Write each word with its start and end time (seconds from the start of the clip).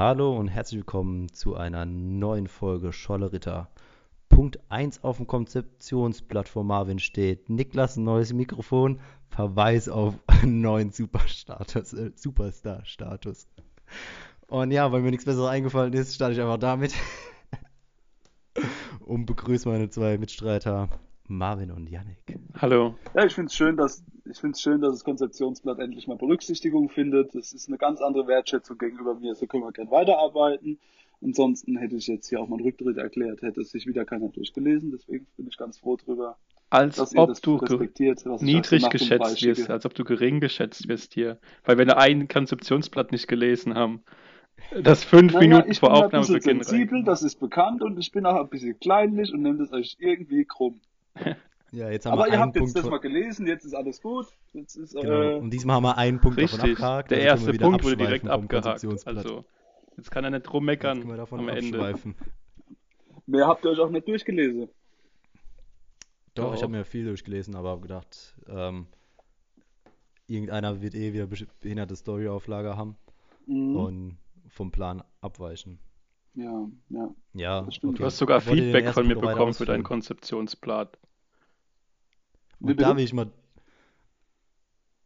Hallo 0.00 0.38
und 0.38 0.46
herzlich 0.46 0.78
willkommen 0.78 1.28
zu 1.32 1.56
einer 1.56 1.84
neuen 1.84 2.46
Folge 2.46 2.92
Scholle 2.92 3.32
Ritter. 3.32 3.68
Punkt 4.28 4.60
1 4.68 5.02
auf 5.02 5.16
dem 5.16 5.26
Konzeptionsblatt 5.26 6.48
von 6.48 6.68
Marvin 6.68 7.00
steht 7.00 7.50
Niklas 7.50 7.96
neues 7.96 8.32
Mikrofon, 8.32 9.00
Verweis 9.28 9.88
auf 9.88 10.14
einen 10.28 10.60
neuen 10.60 10.92
Superstatus, 10.92 11.94
äh, 11.94 12.12
Superstar-Status. 12.14 13.48
Und 14.46 14.70
ja, 14.70 14.92
weil 14.92 15.00
mir 15.00 15.10
nichts 15.10 15.24
Besseres 15.24 15.48
eingefallen 15.48 15.92
ist, 15.94 16.14
starte 16.14 16.34
ich 16.34 16.40
einfach 16.40 16.58
damit 16.58 16.94
und 19.00 19.26
begrüße 19.26 19.68
meine 19.68 19.90
zwei 19.90 20.16
Mitstreiter 20.16 20.88
Marvin 21.28 21.70
und 21.70 21.88
Yannick. 21.88 22.38
Hallo. 22.54 22.94
Ja, 23.14 23.24
ich 23.24 23.34
finde 23.34 23.48
es 23.48 23.54
schön, 23.54 23.76
dass 23.76 24.04
ich 24.30 24.38
finde 24.38 24.54
es 24.54 24.60
schön, 24.60 24.80
dass 24.80 24.92
das 24.92 25.04
Konzeptionsblatt 25.04 25.78
endlich 25.78 26.06
mal 26.06 26.16
Berücksichtigung 26.16 26.88
findet. 26.88 27.34
Das 27.34 27.52
ist 27.52 27.68
eine 27.68 27.78
ganz 27.78 28.00
andere 28.00 28.26
Wertschätzung 28.26 28.78
gegenüber 28.78 29.14
mir. 29.14 29.34
So 29.34 29.46
können 29.46 29.62
wir 29.62 29.72
gerne 29.72 29.90
weiterarbeiten. 29.90 30.78
Ansonsten 31.22 31.76
hätte 31.76 31.96
ich 31.96 32.06
jetzt 32.06 32.28
hier 32.28 32.40
auch 32.40 32.48
mal 32.48 32.56
einen 32.56 32.64
Rücktritt 32.64 32.96
erklärt, 32.96 33.42
hätte 33.42 33.60
es 33.60 33.70
sich 33.70 33.86
wieder 33.86 34.04
keiner 34.04 34.28
durchgelesen. 34.28 34.92
Deswegen 34.92 35.26
bin 35.36 35.48
ich 35.48 35.56
ganz 35.56 35.78
froh 35.78 35.96
drüber. 35.96 36.36
Als 36.70 36.96
dass 36.96 37.12
ihr 37.14 37.20
ob 37.20 37.30
das 37.30 37.40
du 37.40 37.56
respektiert, 37.56 38.24
was 38.26 38.42
ich 38.42 38.46
niedrig 38.46 38.88
geschätzt 38.90 39.42
wirst, 39.42 39.70
als 39.70 39.86
ob 39.86 39.94
du 39.94 40.04
gering 40.04 40.40
geschätzt 40.40 40.86
wirst 40.88 41.14
hier. 41.14 41.38
Weil 41.64 41.78
wenn 41.78 41.88
wir 41.88 41.96
ein 41.96 42.28
Konzeptionsblatt 42.28 43.10
nicht 43.10 43.26
gelesen 43.26 43.74
haben, 43.74 44.02
das 44.82 45.02
fünf 45.02 45.32
Naja, 45.32 45.48
Minuten 45.48 45.70
ich 45.70 45.80
vor 45.80 45.90
bin 45.90 45.96
ein 45.96 46.10
bisschen 46.10 46.20
Aufnahmebeginn 46.20 46.62
sensibel, 46.62 46.98
rein. 46.98 47.04
das 47.04 47.22
ist 47.22 47.36
bekannt 47.36 47.82
und 47.82 47.98
ich 47.98 48.12
bin 48.12 48.26
auch 48.26 48.38
ein 48.38 48.48
bisschen 48.48 48.78
kleinlich 48.78 49.32
und 49.32 49.42
nehme 49.42 49.58
das 49.58 49.72
euch 49.72 49.96
irgendwie 49.98 50.44
krumm. 50.44 50.80
Ja, 51.70 51.90
jetzt 51.90 52.06
haben 52.06 52.14
Aber 52.14 52.22
wir 52.22 52.28
ihr 52.28 52.32
einen 52.34 52.42
habt 52.44 52.54
jetzt 52.56 52.62
Punkt. 52.62 52.76
das 52.76 52.82
von- 52.82 52.90
mal 52.92 52.98
gelesen, 52.98 53.46
jetzt 53.46 53.64
ist 53.66 53.74
alles 53.74 54.00
gut. 54.00 54.26
Jetzt 54.54 54.76
ist, 54.76 54.94
genau. 54.94 55.20
äh, 55.22 55.34
Und 55.36 55.50
diesmal 55.50 55.76
haben 55.76 55.82
wir 55.82 55.98
einen 55.98 56.18
Punkt 56.20 56.38
davon 56.40 56.60
Richtig. 56.60 56.72
abgehakt. 56.82 57.10
Der 57.10 57.30
also 57.32 57.46
erste 57.48 57.62
Punkt 57.62 57.84
wurde 57.84 57.96
direkt 57.98 58.26
abgehakt. 58.26 58.84
Also, 59.06 59.44
jetzt 59.98 60.10
kann 60.10 60.24
er 60.24 60.30
nicht 60.30 60.44
Jetzt 60.46 60.52
rummeckern 60.54 61.06
davon 61.16 61.40
am 61.40 61.48
Ende. 61.50 61.94
mehr 63.26 63.46
habt 63.46 63.64
ihr 63.64 63.70
euch 63.72 63.78
auch 63.80 63.90
nicht 63.90 64.08
durchgelesen. 64.08 64.68
Doch, 66.34 66.54
ich 66.54 66.62
habe 66.62 66.72
mir 66.72 66.84
viel 66.84 67.04
durchgelesen, 67.04 67.54
aber 67.54 67.70
habe 67.70 67.80
gedacht, 67.82 68.34
ähm, 68.48 68.86
irgendeiner 70.26 70.80
wird 70.80 70.94
eh 70.94 71.12
wieder 71.12 71.26
behinderte 71.60 71.96
Storyauflage 71.96 72.76
haben 72.76 72.96
Mhm. 73.46 73.76
und 73.76 74.18
vom 74.48 74.70
Plan 74.70 75.02
abweichen. 75.20 75.78
Ja, 76.34 76.66
ja. 76.90 77.10
Ja, 77.34 77.60
Das 77.62 77.74
stimmt. 77.74 77.98
Du 77.98 78.04
hast 78.04 78.16
sogar 78.18 78.40
Feedback 78.40 78.88
von 78.94 79.06
mir 79.06 79.14
Punkt 79.16 79.28
bekommen 79.32 79.52
für 79.54 79.64
dein 79.66 79.80
ausführen? 79.80 79.84
Und 82.60 82.80
da 82.80 82.96
will 82.96 83.04
ich 83.04 83.12
mal. 83.12 83.30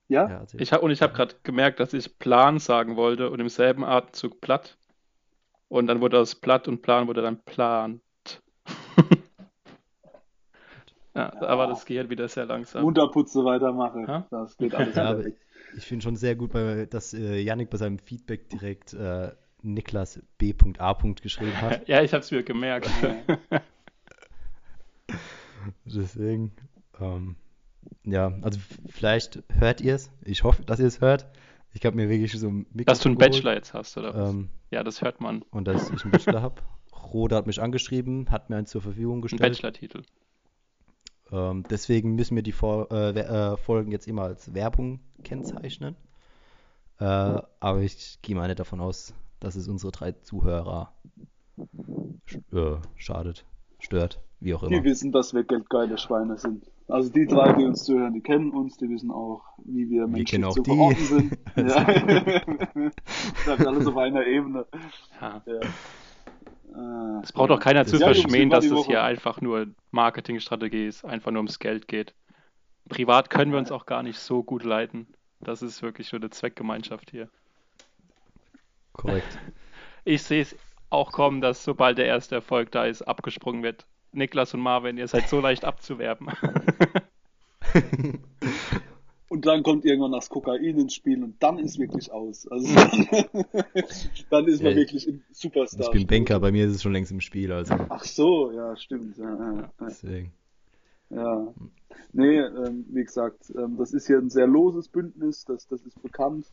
Ja? 0.08 0.28
Ja. 0.28 0.44
Ich 0.54 0.72
hab, 0.72 0.82
und 0.82 0.90
ich 0.90 1.02
habe 1.02 1.12
gerade 1.14 1.34
gemerkt, 1.42 1.80
dass 1.80 1.92
ich 1.94 2.18
Plan 2.18 2.58
sagen 2.58 2.96
wollte 2.96 3.30
und 3.30 3.40
im 3.40 3.48
selben 3.48 3.84
Atemzug 3.84 4.40
platt. 4.40 4.76
Und 5.68 5.86
dann 5.86 6.00
wurde 6.00 6.18
das 6.18 6.34
platt 6.34 6.68
und 6.68 6.82
Plan 6.82 7.08
wurde 7.08 7.22
dann 7.22 7.42
plant. 7.42 8.02
ja, 11.14 11.32
aber 11.40 11.66
das 11.66 11.86
geht 11.86 11.98
halt 11.98 12.10
wieder 12.10 12.28
sehr 12.28 12.44
langsam. 12.44 12.82
Munterputze 12.82 13.42
weitermache. 13.44 14.00
Ja? 14.00 14.26
Das 14.30 14.56
geht 14.56 14.74
alles 14.74 14.94
Ja, 14.96 15.04
aber 15.10 15.24
ich 15.76 15.86
finde 15.86 16.02
schon 16.02 16.16
sehr 16.16 16.36
gut, 16.36 16.52
bei, 16.52 16.86
dass 16.86 17.14
äh, 17.14 17.40
Yannick 17.40 17.70
bei 17.70 17.78
seinem 17.78 17.98
Feedback 17.98 18.50
direkt 18.50 18.92
äh, 18.92 19.30
Niklas 19.62 20.20
B.A. 20.38 20.92
geschrieben 21.22 21.60
hat. 21.62 21.82
Ja, 21.88 22.02
ich 22.02 22.12
habe 22.12 22.22
es 22.22 22.30
mir 22.30 22.42
gemerkt. 22.42 22.90
Deswegen, 25.84 26.52
ähm, 27.00 27.36
ja, 28.04 28.32
also 28.42 28.58
vielleicht 28.88 29.42
hört 29.48 29.80
ihr 29.80 29.94
es. 29.94 30.10
Ich 30.24 30.44
hoffe, 30.44 30.62
dass 30.64 30.80
ihr 30.80 30.86
es 30.86 31.00
hört. 31.00 31.26
Ich 31.74 31.86
habe 31.86 31.96
mir 31.96 32.08
wirklich 32.08 32.38
so 32.38 32.48
ein 32.48 32.66
Dass 32.84 33.00
du 33.00 33.08
einen 33.08 33.18
geholt, 33.18 33.32
Bachelor 33.32 33.54
jetzt 33.54 33.72
hast, 33.74 33.96
oder 33.96 34.14
was? 34.14 34.30
Ähm, 34.30 34.50
Ja, 34.70 34.82
das 34.84 35.00
hört 35.02 35.20
man. 35.20 35.42
und 35.50 35.66
dass 35.66 35.90
ich 35.90 36.02
einen 36.02 36.12
Bachelor 36.12 36.42
habe. 36.42 36.60
Roda 37.12 37.36
hat 37.36 37.46
mich 37.46 37.60
angeschrieben, 37.60 38.30
hat 38.30 38.50
mir 38.50 38.56
einen 38.56 38.66
zur 38.66 38.82
Verfügung 38.82 39.18
Ein 39.18 39.22
gestellt. 39.22 39.40
Bachelor-Titel. 39.52 40.02
Ähm, 41.30 41.64
deswegen 41.70 42.14
müssen 42.14 42.36
wir 42.36 42.42
die 42.42 42.52
Vor 42.52 42.90
äh, 42.92 43.10
äh, 43.18 43.56
Folgen 43.56 43.90
jetzt 43.90 44.06
immer 44.06 44.22
als 44.22 44.52
Werbung 44.54 45.00
kennzeichnen. 45.24 45.96
Äh, 46.98 47.04
aber 47.04 47.80
ich 47.80 48.18
gehe 48.22 48.36
mal 48.36 48.46
nicht 48.48 48.60
davon 48.60 48.80
aus, 48.80 49.14
dass 49.40 49.56
es 49.56 49.66
unsere 49.68 49.92
drei 49.92 50.12
Zuhörer 50.12 50.92
sch- 52.28 52.76
äh, 52.76 52.80
schadet, 52.96 53.44
stört, 53.78 54.20
wie 54.40 54.54
auch 54.54 54.66
Die 54.68 54.74
immer. 54.74 54.84
wissen, 54.84 55.10
dass 55.10 55.32
wir 55.34 55.42
geldgeile 55.42 55.96
Schweine 55.98 56.36
sind. 56.38 56.70
Also 56.88 57.10
die 57.10 57.26
drei, 57.26 57.52
die 57.54 57.64
uns 57.64 57.84
zuhören, 57.84 58.12
die 58.12 58.20
kennen 58.20 58.50
uns, 58.50 58.76
die 58.76 58.88
wissen 58.88 59.10
auch, 59.10 59.42
wie 59.64 59.88
wir 59.88 60.04
auch 60.04 60.52
zu 60.54 60.62
die. 60.62 60.70
verorten 60.70 61.04
sind. 61.04 61.38
Ja. 61.56 61.84
das 63.46 63.58
ist 63.60 63.66
alles 63.66 63.86
auf 63.86 63.96
einer 63.96 64.26
Ebene. 64.26 64.66
Ja. 65.20 65.42
Ja. 65.46 65.60
Äh, 67.18 67.22
Es 67.22 67.32
braucht 67.32 67.50
auch 67.50 67.60
keiner 67.60 67.86
zu 67.86 67.98
verschmähen, 67.98 68.50
dass 68.50 68.64
es 68.64 68.72
Woche? 68.72 68.86
hier 68.88 69.02
einfach 69.04 69.40
nur 69.40 69.68
Marketingstrategie 69.90 70.86
ist, 70.86 71.04
einfach 71.04 71.30
nur 71.30 71.40
ums 71.40 71.58
Geld 71.58 71.88
geht. 71.88 72.14
Privat 72.88 73.30
können 73.30 73.52
wir 73.52 73.58
uns 73.58 73.70
auch 73.70 73.86
gar 73.86 74.02
nicht 74.02 74.18
so 74.18 74.42
gut 74.42 74.64
leiten. 74.64 75.06
Das 75.40 75.62
ist 75.62 75.82
wirklich 75.82 76.08
so 76.08 76.16
eine 76.16 76.30
Zweckgemeinschaft 76.30 77.10
hier. 77.10 77.28
Korrekt. 78.92 79.38
Ich 80.04 80.22
sehe 80.22 80.42
es 80.42 80.56
auch 80.90 81.12
kommen, 81.12 81.40
dass 81.40 81.64
sobald 81.64 81.96
der 81.98 82.06
erste 82.06 82.34
Erfolg 82.36 82.70
da 82.72 82.84
ist, 82.84 83.02
abgesprungen 83.02 83.62
wird. 83.62 83.86
Niklas 84.12 84.54
und 84.54 84.60
Marvin, 84.60 84.98
ihr 84.98 85.08
seid 85.08 85.28
so 85.28 85.40
leicht 85.40 85.64
abzuwerben. 85.64 86.28
Und 89.32 89.46
dann 89.46 89.62
kommt 89.62 89.86
irgendwann 89.86 90.12
das 90.12 90.28
Kokain 90.28 90.78
ins 90.78 90.92
Spiel 90.92 91.24
und 91.24 91.42
dann 91.42 91.58
ist 91.58 91.78
wirklich 91.78 92.12
aus. 92.12 92.46
Also 92.48 92.66
dann 94.28 94.46
ist 94.46 94.62
man 94.62 94.72
Ja, 94.72 94.76
wirklich 94.76 95.08
im 95.08 95.22
Superstar. 95.32 95.86
Ich 95.86 95.90
bin 95.90 96.06
Banker, 96.06 96.38
bei 96.38 96.52
mir 96.52 96.66
ist 96.66 96.74
es 96.74 96.82
schon 96.82 96.92
längst 96.92 97.12
im 97.12 97.22
Spiel, 97.22 97.50
also 97.50 97.74
Ach 97.88 98.04
so, 98.04 98.52
ja, 98.52 98.76
stimmt. 98.76 99.16
Ja, 99.16 99.34
ja, 99.34 99.54
ja. 99.54 99.72
deswegen. 99.80 100.32
Ja. 101.08 101.54
Nee, 102.12 102.40
ähm, 102.40 102.84
wie 102.90 103.04
gesagt, 103.04 103.50
ähm, 103.56 103.78
das 103.78 103.94
ist 103.94 104.06
hier 104.06 104.18
ein 104.18 104.28
sehr 104.28 104.46
loses 104.46 104.88
Bündnis, 104.88 105.46
das, 105.46 105.66
das 105.66 105.80
ist 105.80 106.02
bekannt. 106.02 106.44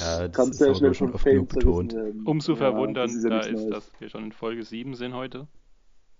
Ja, 0.00 0.28
das 0.28 0.36
kann 0.36 0.50
ist 0.50 0.58
sehr 0.58 0.74
schnell 0.74 0.94
schon 0.94 1.12
oft 1.12 1.24
Fame 1.24 1.46
betont. 1.46 1.94
werden. 1.94 2.22
Umso 2.26 2.52
Ja, 2.52 2.58
verwundernd 2.58 3.10
das 3.10 3.24
ist 3.24 3.24
ja 3.30 3.40
ist, 3.40 3.68
dass 3.70 3.90
wir 3.98 4.08
schon 4.08 4.24
in 4.24 4.32
Folge 4.32 4.64
7 4.64 4.94
sind 4.94 5.14
heute. 5.14 5.46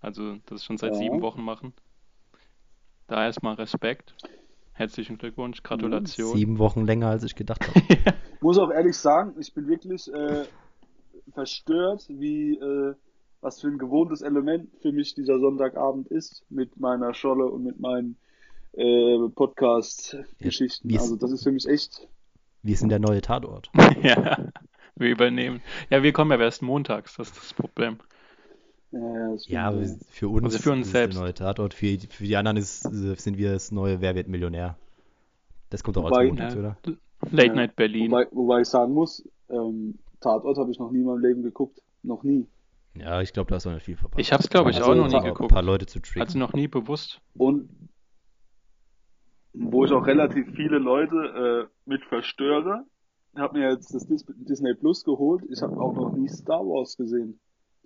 Also 0.01 0.37
das 0.47 0.65
schon 0.65 0.77
seit 0.79 0.93
Ja. 0.95 0.99
sieben 0.99 1.21
Wochen 1.23 1.43
machen. 1.43 1.73
Da 3.07 3.25
erstmal 3.25 3.55
Respekt. 3.55 4.15
Herzlichen 4.73 5.17
Glückwunsch, 5.17 5.63
Gratulation. 5.63 6.37
Sieben 6.37 6.59
Wochen 6.59 6.85
länger, 6.85 7.09
als 7.09 7.23
ich 7.25 7.35
gedacht 7.35 7.67
habe. 7.67 7.81
muss 8.41 8.59
auch 8.59 8.71
ehrlich 8.71 8.97
sagen, 8.97 9.35
ich 9.41 9.55
bin 9.55 9.67
wirklich 9.69 10.13
äh, 10.13 10.45
verstört, 11.33 12.05
wie 12.09 12.55
äh, 12.59 12.95
was 13.41 13.61
für 13.61 13.69
ein 13.69 13.79
gewohntes 13.79 14.23
Element 14.23 14.71
für 14.83 14.93
mich 14.93 15.15
dieser 15.15 15.39
Sonntagabend 15.39 16.09
ist 16.09 16.45
mit 16.51 16.79
meiner 16.79 17.15
Scholle 17.15 17.47
und 17.47 17.65
mit 17.65 17.79
meinen 17.81 18.17
äh, 18.73 19.29
Podcast-Geschichten. 19.35 20.91
Ja, 20.91 21.01
also 21.01 21.17
das 21.17 21.33
ist 21.33 21.45
für 21.45 21.53
mich 21.53 21.67
echt. 21.67 22.09
Wie 22.67 22.73
ist 22.73 22.83
denn 22.83 22.89
der 22.89 22.99
neue 22.99 23.21
Tatort? 23.21 23.71
ja, 24.03 24.39
wir 24.97 25.09
übernehmen. 25.09 25.63
Ja, 25.89 26.03
wir 26.03 26.13
kommen 26.13 26.33
ja 26.33 26.39
erst 26.45 26.63
montags, 26.63 27.17
das 27.17 27.29
ist 27.31 27.37
das 27.39 27.55
Problem. 27.55 27.99
Äh, 28.93 28.99
Ja, 29.47 29.71
für 30.11 30.29
uns, 30.29 30.45
Also 30.55 30.59
für 30.59 30.73
uns 30.73 30.81
ist 30.81 30.87
es 30.87 30.91
selbst. 30.93 31.17
der 31.17 31.23
neue 31.25 31.35
Tatort, 31.35 31.75
für, 31.75 31.97
für 32.11 32.25
die 32.25 32.37
anderen 32.37 32.57
ist, 32.57 32.81
sind 32.83 33.39
wir 33.39 33.53
das 33.53 33.71
neue 33.71 34.01
Wer 34.01 34.15
wird 34.15 34.29
Millionär. 34.29 34.77
Das 35.71 35.83
kommt 35.85 35.97
auch 35.99 36.05
Wobei- 36.11 36.19
als 36.21 36.29
Montags, 36.29 36.55
Ja. 36.55 36.61
oder? 36.61 36.77
Late. 37.31 37.55
Night 37.55 37.77
Berlin. 37.77 38.11
Wobei, 38.11 38.27
wobei 38.33 38.61
ich 38.63 38.69
sagen 38.69 38.93
muss, 38.93 39.27
ähm, 39.49 39.99
Tatort 40.21 40.59
habe 40.59 40.71
ich 40.71 40.79
noch 40.79 40.91
nie 40.91 41.01
in 41.01 41.07
meinem 41.07 41.21
Leben 41.21 41.43
geguckt. 41.43 41.81
Noch 42.03 42.23
nie. 42.23 42.47
Ja, 42.95 43.21
ich 43.21 43.33
glaube, 43.33 43.49
da 43.51 43.57
hast 43.57 43.67
du 43.67 43.71
nicht 43.71 43.85
viel 43.85 43.97
verpasst. 43.97 44.19
Ich 44.21 44.33
hab's, 44.33 44.49
glaub 44.49 44.67
ich, 44.69 44.81
auch 44.83 44.95
noch 44.95 45.09
nie 45.09 45.17
ein 45.17 45.25
geguckt. 45.25 45.53
paar 45.53 45.63
Leute 45.63 45.87
zu 45.87 46.01
tricken. 46.01 46.23
Also 46.23 46.39
noch 46.39 46.53
nie 46.53 46.67
bewusst. 46.69 47.21
Und 47.37 47.69
wo 49.59 49.85
ich 49.85 49.93
auch 49.93 50.07
relativ 50.07 50.47
viele 50.55 50.79
Leute 50.79 51.17
äh, 51.67 51.89
mit 51.89 52.05
verstöre. 52.05 52.85
Ich 53.35 53.41
habe 53.41 53.59
mir 53.59 53.71
jetzt 53.71 53.95
das 53.95 54.07
Dis 54.07 54.25
Disney 54.37 54.75
Plus 54.75 55.05
geholt. 55.05 55.45
Ich 55.51 55.61
habe 55.63 55.79
auch 55.81 55.95
noch 55.95 56.13
nie 56.17 56.29
Star 56.29 56.61
Wars 56.61 56.97
gesehen. 56.97 57.39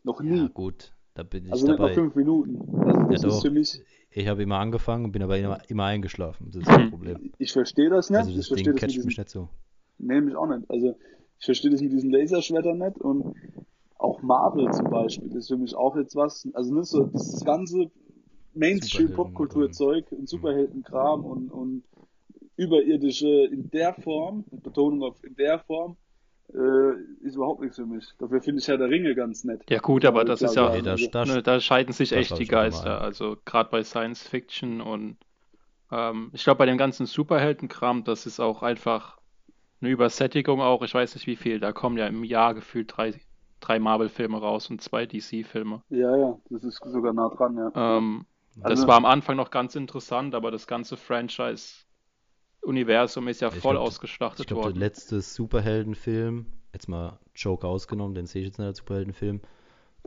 Noch 0.04 0.20
nie. 0.22 0.38
ja, 0.38 0.48
gut, 0.48 0.92
da 1.14 1.22
bin 1.22 1.46
ich 1.46 1.52
also 1.52 1.66
dabei. 1.66 1.92
fünf 1.94 2.14
Minuten. 2.14 2.58
Also 2.80 3.00
das 3.08 3.22
Ja, 3.22 3.28
ist 3.28 3.36
doch. 3.36 3.42
für 3.42 3.50
mich, 3.50 3.80
Ich 4.12 4.26
habe 4.28 4.42
immer 4.42 4.58
angefangen 4.58 5.04
und 5.06 5.12
bin 5.12 5.22
aber 5.22 5.38
immer, 5.38 5.58
immer 5.68 5.84
eingeschlafen. 5.84 6.46
Das 6.52 6.62
ist 6.62 6.68
das 6.68 6.76
Hm. 6.78 6.90
Problem. 6.90 7.32
ich 7.38 7.52
verstehe 7.52 7.90
das 7.90 8.10
nicht. 8.10 8.18
Also 8.18 8.30
ich 8.30 8.36
das 8.38 8.46
verstehe 8.48 8.72
Ding 8.72 8.80
das 8.80 8.80
catcht 8.80 9.04
mich 9.04 9.18
nicht 9.18 9.28
so. 9.30 9.48
nee, 9.98 10.20
mich 10.20 10.34
auch 10.36 10.46
nicht. 10.46 10.68
Also 10.70 10.96
ich 11.38 11.44
verstehe 11.44 11.70
das 11.70 11.80
mit 11.80 11.92
diesen 11.92 12.10
Laserschwertern 12.10 12.78
nicht 12.78 12.98
und 12.98 13.34
auch 13.98 14.22
Marvel 14.22 14.70
zum 14.72 14.88
Beispiel 14.88 15.30
ist 15.36 15.48
für 15.48 15.56
mich 15.58 15.74
auch 15.74 15.94
jetzt 15.96 16.16
was. 16.16 16.48
Also 16.54 16.72
nicht 16.74 16.86
so 16.86 17.04
dieses 17.04 17.44
ganze 17.44 17.90
Mainstream-Popkulturzeug 18.54 20.10
und 20.12 20.28
Superheldenkram 20.28 21.24
und, 21.24 21.50
und 21.50 21.84
überirdische 22.56 23.28
in 23.46 23.70
der 23.70 23.94
Form, 23.94 24.44
mit 24.50 24.62
Betonung 24.62 25.02
auf 25.02 25.22
in 25.24 25.34
der 25.36 25.58
Form, 25.60 25.96
äh, 26.52 26.92
ist 27.22 27.36
überhaupt 27.36 27.60
nichts 27.62 27.76
für 27.76 27.86
mich. 27.86 28.06
Dafür 28.18 28.42
finde 28.42 28.60
ich 28.60 28.68
Herr 28.68 28.78
der 28.78 28.88
Ringe 28.90 29.14
ganz 29.14 29.44
nett. 29.44 29.62
Ja 29.68 29.78
gut, 29.78 30.04
aber 30.04 30.24
das 30.24 30.42
ist 30.42 30.56
ja, 30.56 30.70
Nee, 30.70 30.82
da- 30.82 30.96
da- 30.96 31.24
ne, 31.26 31.42
da 31.42 31.60
scheiden 31.60 31.92
sich 31.92 32.10
das 32.10 32.18
echt 32.18 32.38
die 32.38 32.46
Geister. 32.46 33.00
Also 33.00 33.36
gerade 33.44 33.70
bei 33.70 33.84
Science 33.84 34.26
Fiction 34.26 34.80
und 34.80 35.16
ähm, 35.92 36.30
ich 36.34 36.44
glaube 36.44 36.58
bei 36.58 36.66
dem 36.66 36.78
ganzen 36.78 37.06
Superheldenkram, 37.06 38.04
das 38.04 38.26
ist 38.26 38.40
auch 38.40 38.62
einfach 38.62 39.18
eine 39.80 39.90
Übersättigung 39.90 40.60
auch, 40.60 40.82
ich 40.82 40.94
weiß 40.94 41.14
nicht 41.14 41.26
wie 41.26 41.36
viel, 41.36 41.60
da 41.60 41.72
kommen 41.72 41.98
ja 41.98 42.06
im 42.06 42.24
Jahr 42.24 42.54
gefühlt 42.54 42.96
drei, 42.96 43.20
drei 43.60 43.78
Marvel-Filme 43.78 44.38
raus 44.38 44.70
und 44.70 44.82
zwei 44.82 45.06
DC-Filme. 45.06 45.82
Ja, 45.90 46.16
ja, 46.16 46.38
das 46.50 46.64
ist 46.64 46.80
sogar 46.84 47.12
nah 47.12 47.28
dran, 47.28 47.56
ja. 47.56 47.72
Ähm, 47.74 48.26
das 48.56 48.64
Also- 48.72 48.88
war 48.88 48.96
am 48.96 49.04
Anfang 49.04 49.36
noch 49.36 49.50
ganz 49.50 49.74
interessant, 49.76 50.34
aber 50.34 50.50
das 50.50 50.66
ganze 50.66 50.96
Franchise-Universum 50.96 53.28
ist 53.28 53.40
ja 53.40 53.48
Ich 53.48 53.54
voll 53.56 53.74
glaub, 53.74 53.84
Ich 53.84 53.88
ausgeschlachtet 53.88 54.46
glaube, 54.46 54.62
der 54.62 54.70
worden. 54.70 54.78
letzte 54.78 55.20
Superheldenfilm, 55.20 56.46
jetzt 56.72 56.88
mal 56.88 57.18
Joker 57.34 57.68
ausgenommen, 57.68 58.14
den 58.14 58.26
sehe 58.26 58.42
ich 58.42 58.48
jetzt 58.48 58.58
nicht 58.58 58.66
als 58.66 58.78
Superheldenfilm, 58.78 59.40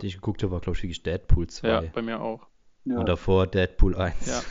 den 0.01 0.07
ich 0.07 0.15
geguckt 0.15 0.43
habe, 0.43 0.51
war, 0.53 0.59
glaube 0.59 0.77
ich, 0.77 0.83
wirklich 0.83 1.03
Deadpool 1.03 1.47
2. 1.47 1.67
Ja, 1.67 1.83
bei 1.93 2.01
mir 2.01 2.21
auch. 2.21 2.47
ja. 2.85 2.97
Und 2.99 3.07
davor 3.07 3.47
Deadpool 3.47 3.95
1. 3.95 4.27
Ja. 4.27 4.41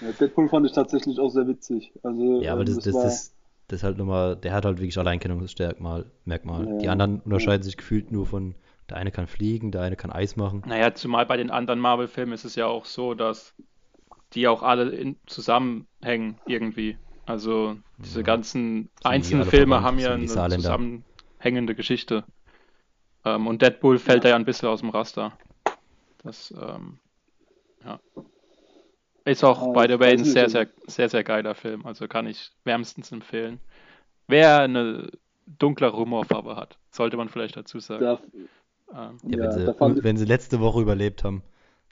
Ja, 0.00 0.12
Deadpool 0.12 0.48
fand 0.48 0.66
ich 0.66 0.72
tatsächlich 0.72 1.18
auch 1.20 1.28
sehr 1.30 1.46
witzig. 1.46 1.92
Also, 2.02 2.40
Ja, 2.42 2.52
aber 2.52 2.62
ähm, 2.62 2.66
das, 2.74 2.84
das, 2.84 2.94
war, 2.94 3.04
das, 3.04 3.34
das 3.68 3.80
ist 3.80 3.84
halt 3.84 3.98
nochmal, 3.98 4.36
der 4.36 4.52
hat 4.52 4.64
halt 4.64 4.78
wirklich 4.78 4.98
Alleinkennungsmerkmal. 4.98 6.10
Merkmal. 6.24 6.66
Ja, 6.66 6.78
Die 6.78 6.88
anderen 6.88 7.20
unterscheiden 7.20 7.62
sich 7.62 7.76
gefühlt 7.76 8.10
nur 8.10 8.26
von, 8.26 8.54
der 8.92 8.98
eine 9.00 9.10
kann 9.10 9.26
fliegen, 9.26 9.72
der 9.72 9.80
eine 9.80 9.96
kann 9.96 10.12
Eis 10.12 10.36
machen. 10.36 10.62
Naja, 10.66 10.94
zumal 10.94 11.24
bei 11.24 11.38
den 11.38 11.50
anderen 11.50 11.80
Marvel-Filmen 11.80 12.34
ist 12.34 12.44
es 12.44 12.56
ja 12.56 12.66
auch 12.66 12.84
so, 12.84 13.14
dass 13.14 13.54
die 14.34 14.46
auch 14.48 14.62
alle 14.62 14.90
in, 14.90 15.18
zusammenhängen 15.26 16.38
irgendwie. 16.46 16.98
Also 17.24 17.76
diese 17.96 18.20
Ja. 18.20 18.24
ganzen 18.24 18.90
alle 19.02 19.14
einzelnen 19.14 19.44
Filme 19.46 19.82
haben 19.82 19.98
so 19.98 20.04
ja 20.04 20.14
eine 20.14 20.26
zusammenhängende 20.26 21.74
Geschichte. 21.74 22.24
Ähm, 23.24 23.46
und 23.46 23.62
Deadpool 23.62 23.98
fällt 23.98 24.24
da 24.24 24.28
ja 24.30 24.36
ein 24.36 24.44
bisschen 24.44 24.68
aus 24.68 24.80
dem 24.80 24.90
Raster. 24.90 25.38
Das, 26.22 26.52
ähm, 26.60 26.98
ja. 27.84 27.98
Ist 29.24 29.42
auch, 29.44 29.74
Ja, 29.74 29.86
by 29.86 29.90
the 29.92 29.98
way, 30.00 30.12
ein 30.12 30.20
nicht, 30.20 30.32
sehr, 30.32 30.42
also- 30.44 30.52
sehr, 30.58 30.68
sehr, 30.86 31.08
sehr 31.08 31.24
geiler 31.24 31.54
Film. 31.54 31.86
Also 31.86 32.08
kann 32.08 32.26
ich 32.26 32.50
wärmstens 32.64 33.10
empfehlen. 33.10 33.58
Wer 34.26 34.60
eine 34.60 35.10
dunkle 35.46 35.92
Humorfarbe 35.94 36.56
hat, 36.56 36.78
sollte 36.90 37.16
man 37.16 37.30
vielleicht 37.30 37.56
dazu 37.56 37.78
sagen. 37.80 38.04
da, 38.04 38.20
Ähm, 38.94 39.18
Ja, 39.30 39.38
Ja, 39.38 39.42
wenn, 39.80 39.94
sie, 39.96 40.04
wenn 40.04 40.16
sie 40.16 40.24
letzte 40.24 40.60
Woche 40.60 40.80
überlebt 40.80 41.24
haben, 41.24 41.42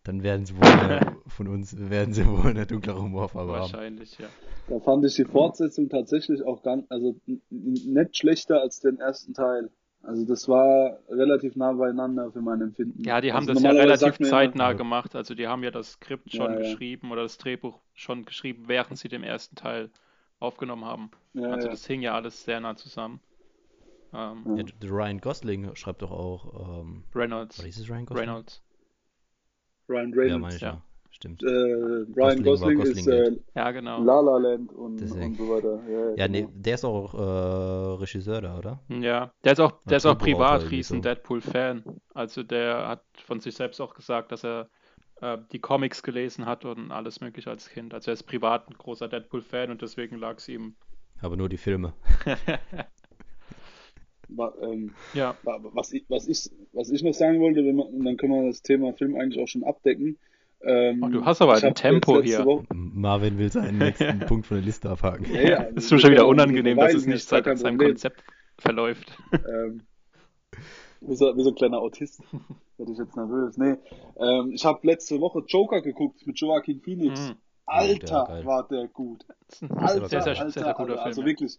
dann 0.04 0.22
werden 0.22 0.46
sie 0.46 0.56
wohl 0.56 0.64
eine, 0.64 1.00
von 1.26 1.48
uns, 1.48 1.76
werden 1.90 2.14
sie 2.14 2.26
wohl 2.26 2.50
eine 2.50 2.66
dunklere 2.66 3.00
Humorfarbe 3.02 3.52
haben. 3.52 3.60
wahrscheinlich, 3.60 4.18
ja. 4.18 4.28
da 4.68 4.80
fand 4.80 5.04
ich 5.04 5.14
die 5.14 5.24
Fortsetzung 5.24 5.88
tatsächlich 5.88 6.42
auch 6.44 6.62
ganz, 6.62 6.86
also 6.90 7.16
nicht 7.50 8.16
schlechter 8.16 8.60
als 8.60 8.80
den 8.80 8.98
ersten 8.98 9.34
Teil. 9.34 9.70
Also 10.02 10.24
das 10.24 10.48
war 10.48 10.98
relativ 11.10 11.56
nah 11.56 11.72
beieinander 11.74 12.32
für 12.32 12.40
mein 12.40 12.62
Empfinden. 12.62 13.02
Ja, 13.04 13.20
die 13.20 13.34
haben 13.34 13.46
also 13.46 13.52
das 13.52 13.62
ja 13.62 13.70
relativ 13.72 14.18
immer- 14.18 14.28
zeitnah 14.30 14.72
gemacht. 14.72 15.14
Also 15.14 15.34
die 15.34 15.46
haben 15.46 15.62
ja 15.62 15.70
das 15.70 15.92
Skript 15.92 16.32
schon 16.32 16.52
Ja, 16.52 16.58
ja. 16.58 16.58
geschrieben 16.60 17.12
oder 17.12 17.22
das 17.22 17.36
Drehbuch 17.36 17.78
schon 17.92 18.24
geschrieben, 18.24 18.64
während 18.66 18.96
sie 18.98 19.08
den 19.08 19.22
ersten 19.22 19.56
Teil 19.56 19.90
aufgenommen 20.38 20.86
haben. 20.86 21.10
Ja, 21.34 21.50
Also 21.50 21.66
ja. 21.66 21.72
das 21.72 21.86
hing 21.86 22.00
ja 22.00 22.14
alles 22.14 22.44
sehr 22.44 22.60
nah 22.60 22.74
zusammen. 22.76 23.20
Ähm, 24.12 24.56
Ja. 24.56 24.64
Ryan 24.88 25.20
Gosling 25.20 25.74
schreibt 25.76 26.02
doch 26.02 26.10
auch, 26.10 26.80
ähm, 26.82 27.04
Reynolds. 27.14 27.58
oder 27.58 27.66
hieß 27.66 27.78
es 27.80 27.88
Ryan 27.88 28.06
Gosling? 28.06 28.28
Reynolds. 28.28 28.62
Ryan 29.88 30.10
Ja, 30.12 30.16
Reynolds. 30.18 30.40
meine 30.42 30.54
ich 30.56 30.60
ja. 30.62 30.68
ja. 30.70 30.82
Stimmt. 31.12 31.42
äh, 31.42 31.46
Ryan 31.48 32.42
Gosling 32.42 32.78
war 32.78 32.84
Gosling, 32.84 32.96
ist 32.96 33.06
äh, 33.08 33.18
Gosling 33.20 33.44
Ja, 33.54 33.70
genau. 33.72 34.02
La 34.02 34.20
La 34.20 34.38
Land 34.38 34.72
und, 34.72 35.02
und 35.02 35.34
so 35.36 35.48
weiter. 35.50 35.80
Ja, 35.88 36.14
Ja, 36.16 36.28
nee, 36.28 36.42
genau. 36.42 36.52
der 36.54 36.74
ist 36.74 36.84
auch 36.84 37.14
äh, 37.14 38.00
Regisseur 38.00 38.40
da, 38.40 38.56
oder? 38.58 38.80
Ja, 38.88 39.32
der 39.44 39.52
ist 39.52 39.60
auch, 39.60 39.82
der 39.84 39.96
ist 39.98 40.06
auch 40.06 40.16
privat 40.16 40.70
riesen 40.70 40.98
so. 40.98 41.02
Deadpool-Fan. 41.02 41.84
Also 42.14 42.42
der 42.42 42.88
hat 42.88 43.04
von 43.24 43.40
sich 43.40 43.54
selbst 43.54 43.80
auch 43.80 43.94
gesagt, 43.94 44.32
dass 44.32 44.44
er 44.44 44.70
äh, 45.20 45.36
die 45.52 45.58
Comics 45.58 46.02
gelesen 46.02 46.46
hat 46.46 46.64
und 46.64 46.90
alles 46.92 47.20
mögliche 47.20 47.50
als 47.50 47.68
Kind. 47.68 47.92
Also 47.92 48.10
er 48.12 48.14
ist 48.14 48.22
privat 48.22 48.68
ein 48.70 48.74
großer 48.78 49.08
Deadpool-Fan 49.08 49.70
und 49.70 49.82
deswegen 49.82 50.16
lag 50.16 50.36
es 50.38 50.48
ihm. 50.48 50.74
Aber 51.20 51.36
nur 51.36 51.48
die 51.50 51.58
Filme. 51.58 51.92
Ähm, 54.62 54.92
ja, 55.14 55.36
wa- 55.42 55.60
was, 55.72 55.92
ich, 55.92 56.04
was, 56.08 56.26
ich, 56.28 56.50
was 56.72 56.90
ich 56.90 57.02
noch 57.02 57.14
sagen 57.14 57.40
wollte, 57.40 57.64
wenn 57.64 57.76
man, 57.76 57.86
und 57.88 58.04
dann 58.04 58.16
können 58.16 58.32
wir 58.34 58.46
das 58.48 58.62
Thema 58.62 58.92
Film 58.92 59.16
eigentlich 59.16 59.42
auch 59.42 59.48
schon 59.48 59.64
abdecken. 59.64 60.18
Ähm, 60.62 61.02
Oh, 61.02 61.08
du 61.08 61.24
hast 61.24 61.40
aber 61.40 61.54
ein 61.62 61.74
Tempo 61.74 62.20
hier. 62.22 62.44
Woche- 62.44 62.64
Marvin 62.74 63.38
will 63.38 63.50
seinen 63.50 63.78
nächsten 63.78 64.20
Punkt 64.20 64.46
von 64.46 64.58
der 64.58 64.64
Liste 64.66 64.90
abhaken. 64.90 65.26
Ja, 65.34 65.40
ja, 65.42 65.62
ist 65.74 65.90
mir 65.90 65.98
schon 65.98 66.10
wieder 66.12 66.26
unangenehm, 66.26 66.76
dass 66.78 66.94
es 66.94 67.06
nicht 67.06 67.26
seit 67.26 67.44
seinem 67.44 67.58
Problem. 67.76 67.88
Konzept 67.92 68.22
verläuft. 68.58 69.16
Ähm, 69.32 69.82
wie, 71.00 71.16
so, 71.16 71.34
wie 71.36 71.42
so 71.42 71.48
ein 71.50 71.54
kleiner 71.54 71.78
Autist. 71.78 72.20
Werde 72.76 72.92
ich 72.92 72.98
jetzt 72.98 73.16
nervös. 73.16 73.56
Nee, 73.56 73.76
ähm, 74.18 74.52
ich 74.52 74.64
habe 74.64 74.86
letzte 74.86 75.18
Woche 75.20 75.42
Joker 75.46 75.80
geguckt 75.80 76.26
mit 76.26 76.38
Joaquin 76.38 76.80
Phoenix. 76.80 77.30
Mhm. 77.30 77.36
Alter, 77.66 78.24
geil. 78.28 78.44
war 78.46 78.66
der 78.68 78.88
gut. 78.88 79.24
Alter, 79.70 80.08
sehr, 80.08 80.22
sehr, 80.22 80.32
Alter, 80.32 80.50
sehr, 80.50 80.64
sehr 80.64 80.74
guter 80.74 80.90
Alter, 80.92 81.04
Also 81.04 81.22
Film. 81.22 81.26
wirklich. 81.38 81.58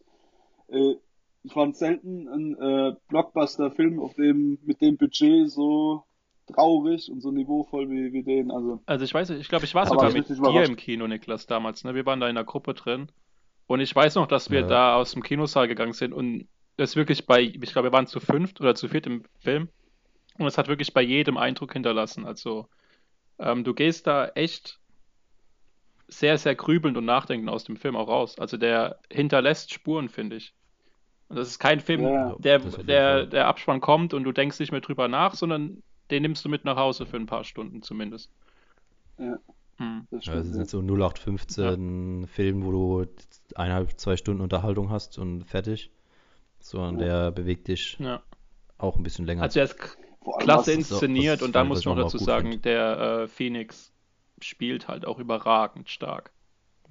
Äh, 0.68 0.95
ich 1.44 1.54
fand 1.54 1.76
selten 1.76 2.28
einen 2.28 2.56
äh, 2.62 2.96
Blockbuster-Film 3.08 4.00
auf 4.00 4.14
dem, 4.16 4.60
mit 4.64 4.82
dem 4.82 4.98
Budget 4.98 5.50
so 5.50 6.04
traurig 6.54 7.10
und 7.12 7.22
so 7.22 7.32
niveauvoll 7.32 7.90
wie, 7.90 8.14
wie 8.14 8.24
den. 8.24 8.52
Also, 8.52 8.82
Also 8.86 9.06
ich 9.06 9.14
weiß 9.14 9.30
nicht, 9.30 9.40
ich 9.42 9.50
glaube, 9.50 9.66
ich 9.66 9.74
war 9.74 9.88
sogar 9.88 10.12
mit 10.12 10.28
dir 10.30 10.36
überrascht. 10.36 10.70
im 10.70 10.76
Kino, 10.76 11.08
Niklas, 11.08 11.48
damals. 11.48 11.84
Ne? 11.84 11.96
Wir 11.96 12.06
waren 12.06 12.20
da 12.20 12.28
in 12.28 12.38
einer 12.38 12.46
Gruppe 12.46 12.74
drin. 12.74 13.12
Und 13.68 13.80
ich 13.80 13.96
weiß 13.96 14.16
noch, 14.16 14.28
dass 14.28 14.50
wir 14.50 14.62
Ja. 14.62 14.68
da 14.68 14.96
aus 14.96 15.14
dem 15.14 15.24
Kinosaal 15.24 15.68
gegangen 15.68 15.94
sind 15.94 16.14
und 16.14 16.48
das 16.78 16.96
wirklich 16.96 17.26
bei, 17.26 17.42
ich 17.42 17.72
glaube, 17.72 17.88
wir 17.90 17.94
waren 17.94 18.08
zu 18.08 18.20
fünft 18.20 18.60
oder 18.60 18.76
zu 18.76 18.88
viert 18.90 19.08
im 19.08 19.24
Film. 19.40 19.70
Und 20.38 20.48
es 20.48 20.58
hat 20.58 20.68
wirklich 20.68 20.94
bei 20.94 21.02
jedem 21.02 21.38
Eindruck 21.38 21.74
hinterlassen. 21.74 22.26
Also 22.26 22.68
ähm, 23.40 23.64
du 23.64 23.74
gehst 23.74 24.08
da 24.08 24.28
echt 24.30 24.80
sehr, 26.08 26.38
sehr 26.38 26.56
grübelnd 26.56 26.98
und 26.98 27.06
nachdenkend 27.06 27.50
aus 27.50 27.64
dem 27.64 27.78
Film 27.78 27.96
auch 27.96 28.08
raus. 28.10 28.38
Also 28.40 28.58
der 28.58 29.00
hinterlässt 29.10 29.72
Spuren, 29.74 30.10
finde 30.10 30.36
ich. 30.38 30.54
Und 31.31 31.38
das 31.38 31.48
ist 31.48 31.60
kein 31.60 31.80
Film, 31.80 32.04
Ja, 32.04 32.36
der, 32.39 32.60
der, 32.60 33.25
der 33.25 33.48
Abspann 33.48 33.80
kommt 33.80 34.13
und 34.13 34.25
du 34.25 34.33
denkst 34.33 34.60
nicht 34.60 34.74
mehr 34.74 34.81
drüber 34.81 35.07
nach, 35.07 35.33
sondern 35.33 35.81
den 36.10 36.24
nimmst 36.24 36.44
du 36.44 36.50
mit 36.50 36.66
nach 36.66 36.75
Hause 36.75 37.06
für 37.06 37.16
ein 37.16 37.25
paar 37.25 37.45
Stunden 37.45 37.81
zumindest. 37.81 38.30
Ja. 39.18 39.39
Hm. 39.78 40.07
das 40.12 40.25
Ja, 40.25 40.33
das 40.36 40.48
ist 40.48 40.54
ja. 40.54 40.60
nicht 40.60 40.69
so 40.69 40.80
ein 40.80 40.89
0815 40.89 42.28
Film, 42.28 42.66
wo 42.66 42.72
du 42.72 43.06
eineinhalb, 43.56 43.98
zwei 43.98 44.18
Stunden 44.18 44.42
Unterhaltung 44.42 44.89
hast 44.89 45.18
und 45.18 45.45
fertig. 45.45 45.89
Sondern 46.60 46.98
der 46.98 47.31
bewegt 47.31 47.69
dich 47.69 47.98
Ja. 47.98 48.22
auch 48.78 48.98
ein 48.98 49.04
bisschen 49.04 49.25
länger. 49.25 49.44
Also 49.44 49.60
er 49.62 49.66
ist 49.66 49.78
klasse 50.39 50.74
inszeniert 50.74 51.39
das 51.39 51.48
und 51.48 51.56
da 51.56 51.63
muss 51.63 51.80
ich 51.80 51.86
noch 51.86 51.94
auch 51.94 52.01
dazu 52.01 52.18
sagen, 52.18 52.51
find. 52.51 52.66
der 52.66 53.00
äh, 53.22 53.28
Phoenix 53.30 53.94
spielt 54.42 54.89
halt 54.89 55.06
auch 55.06 55.18
überragend 55.18 55.89
stark. 55.89 56.33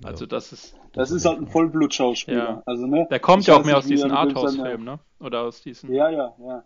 Also 0.02 0.26
das 0.26 0.52
ist, 0.52 0.75
Das 0.93 1.11
ist 1.11 1.26
halt 1.26 1.38
ein 1.38 1.47
Vollblutschauspieler. 1.47 2.37
Ja. 2.37 2.62
Also, 2.66 2.87
ne? 2.87 3.07
der 3.11 3.21
kommt 3.21 3.47
ja 3.47 3.57
auch 3.57 3.64
mehr 3.64 3.78
aus 3.78 3.85
er 3.85 3.90
diesen 3.90 4.11
Arthouse-Filmen, 4.11 4.85
ne? 4.85 4.99
Oder 5.21 5.42
aus 5.42 5.62
diesen. 5.62 5.92
Ja, 5.92 6.09
ja, 6.11 6.35
ja. 6.38 6.64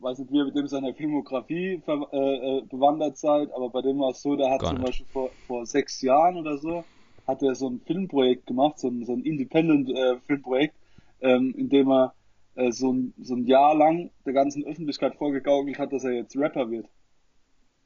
Weiß 0.00 0.18
nicht, 0.18 0.32
wie 0.32 0.38
ihr 0.38 0.44
mit 0.44 0.54
dem 0.54 0.66
seiner 0.68 0.94
Filmografie 0.94 1.82
äh, 1.86 2.18
äh, 2.18 2.62
bewandert 2.62 3.16
seid, 3.16 3.52
aber 3.52 3.68
bei 3.68 3.82
dem 3.82 3.98
war 3.98 4.10
es 4.10 4.22
so, 4.22 4.36
der 4.36 4.50
hat 4.50 4.60
Gar 4.60 4.70
zum 4.70 4.78
nicht. 4.78 4.86
Beispiel 4.86 5.06
vor, 5.12 5.30
vor 5.46 5.66
sechs 5.66 6.00
Jahren 6.02 6.36
oder 6.36 6.56
so, 6.58 6.84
hat 7.26 7.42
er 7.42 7.54
so 7.54 7.68
ein 7.68 7.80
Filmprojekt 7.80 8.46
gemacht, 8.46 8.78
so 8.78 8.88
ein, 8.88 9.04
so 9.04 9.12
ein 9.12 9.22
Independent-Filmprojekt, 9.22 10.74
ähm, 11.20 11.54
in 11.56 11.68
dem 11.68 11.90
er 11.90 12.14
äh, 12.54 12.70
so, 12.70 12.92
ein, 12.92 13.12
so 13.20 13.34
ein 13.34 13.46
Jahr 13.46 13.74
lang 13.74 14.10
der 14.24 14.32
ganzen 14.32 14.64
Öffentlichkeit 14.64 15.16
vorgegaukelt 15.16 15.78
hat, 15.78 15.92
dass 15.92 16.04
er 16.04 16.12
jetzt 16.12 16.36
Rapper 16.36 16.70
wird. 16.70 16.86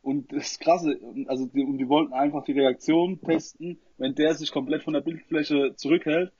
Und 0.03 0.33
das 0.33 0.59
Krasse, 0.59 0.99
also 1.27 1.47
die, 1.47 1.63
und 1.63 1.79
die 1.79 1.89
wollten 1.89 2.13
einfach 2.13 2.45
die 2.45 2.53
Reaktion 2.53 3.21
testen, 3.21 3.79
wenn 3.99 4.15
der 4.17 4.35
sich 4.35 4.51
komplett 4.51 4.83
von 4.83 4.95
der 4.95 5.01
Bildfläche 5.01 5.75
zurückhält, 5.77 6.33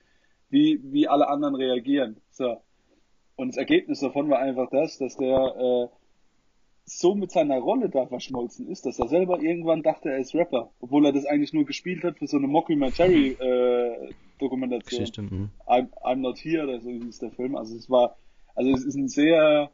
wie, 0.49 0.79
wie 0.83 1.07
alle 1.07 1.29
anderen 1.29 1.55
reagieren. 1.55 2.17
So. 2.29 2.57
Und 3.35 3.47
das 3.49 3.57
Ergebnis 3.57 4.01
davon 4.01 4.29
war 4.29 4.39
einfach 4.39 4.69
das, 4.69 4.97
dass 4.97 5.15
der 5.15 5.89
äh, 5.89 5.95
so 6.85 7.15
mit 7.15 7.31
seiner 7.31 7.59
Rolle 7.59 7.89
da 7.89 8.05
verschmolzen 8.05 8.67
ist, 8.67 8.85
dass 8.85 8.99
er 8.99 9.07
selber 9.07 9.41
irgendwann 9.41 9.83
dachte, 9.83 10.09
er 10.09 10.17
ist 10.17 10.35
Rapper, 10.35 10.71
obwohl 10.81 11.05
er 11.05 11.13
das 11.13 11.25
eigentlich 11.25 11.53
nur 11.53 11.65
gespielt 11.65 12.03
hat 12.03 12.19
für 12.19 12.27
so 12.27 12.37
eine 12.37 12.47
Mockumentary 12.47 13.29
äh, 13.31 14.09
Dokumentation. 14.39 14.99
Geschichte. 14.99 15.21
Mhm. 15.21 15.49
I'm, 15.65 15.89
I'm 16.03 16.17
Not 16.17 16.37
Here 16.37 16.63
oder 16.63 16.81
so 16.81 16.89
hieß 16.89 17.19
der 17.19 17.31
Film. 17.31 17.55
Also 17.55 17.75
es 17.75 17.89
war, 17.89 18.17
also 18.55 18.71
es 18.71 18.83
ist 18.83 18.95
ein 18.95 19.07
sehr 19.07 19.71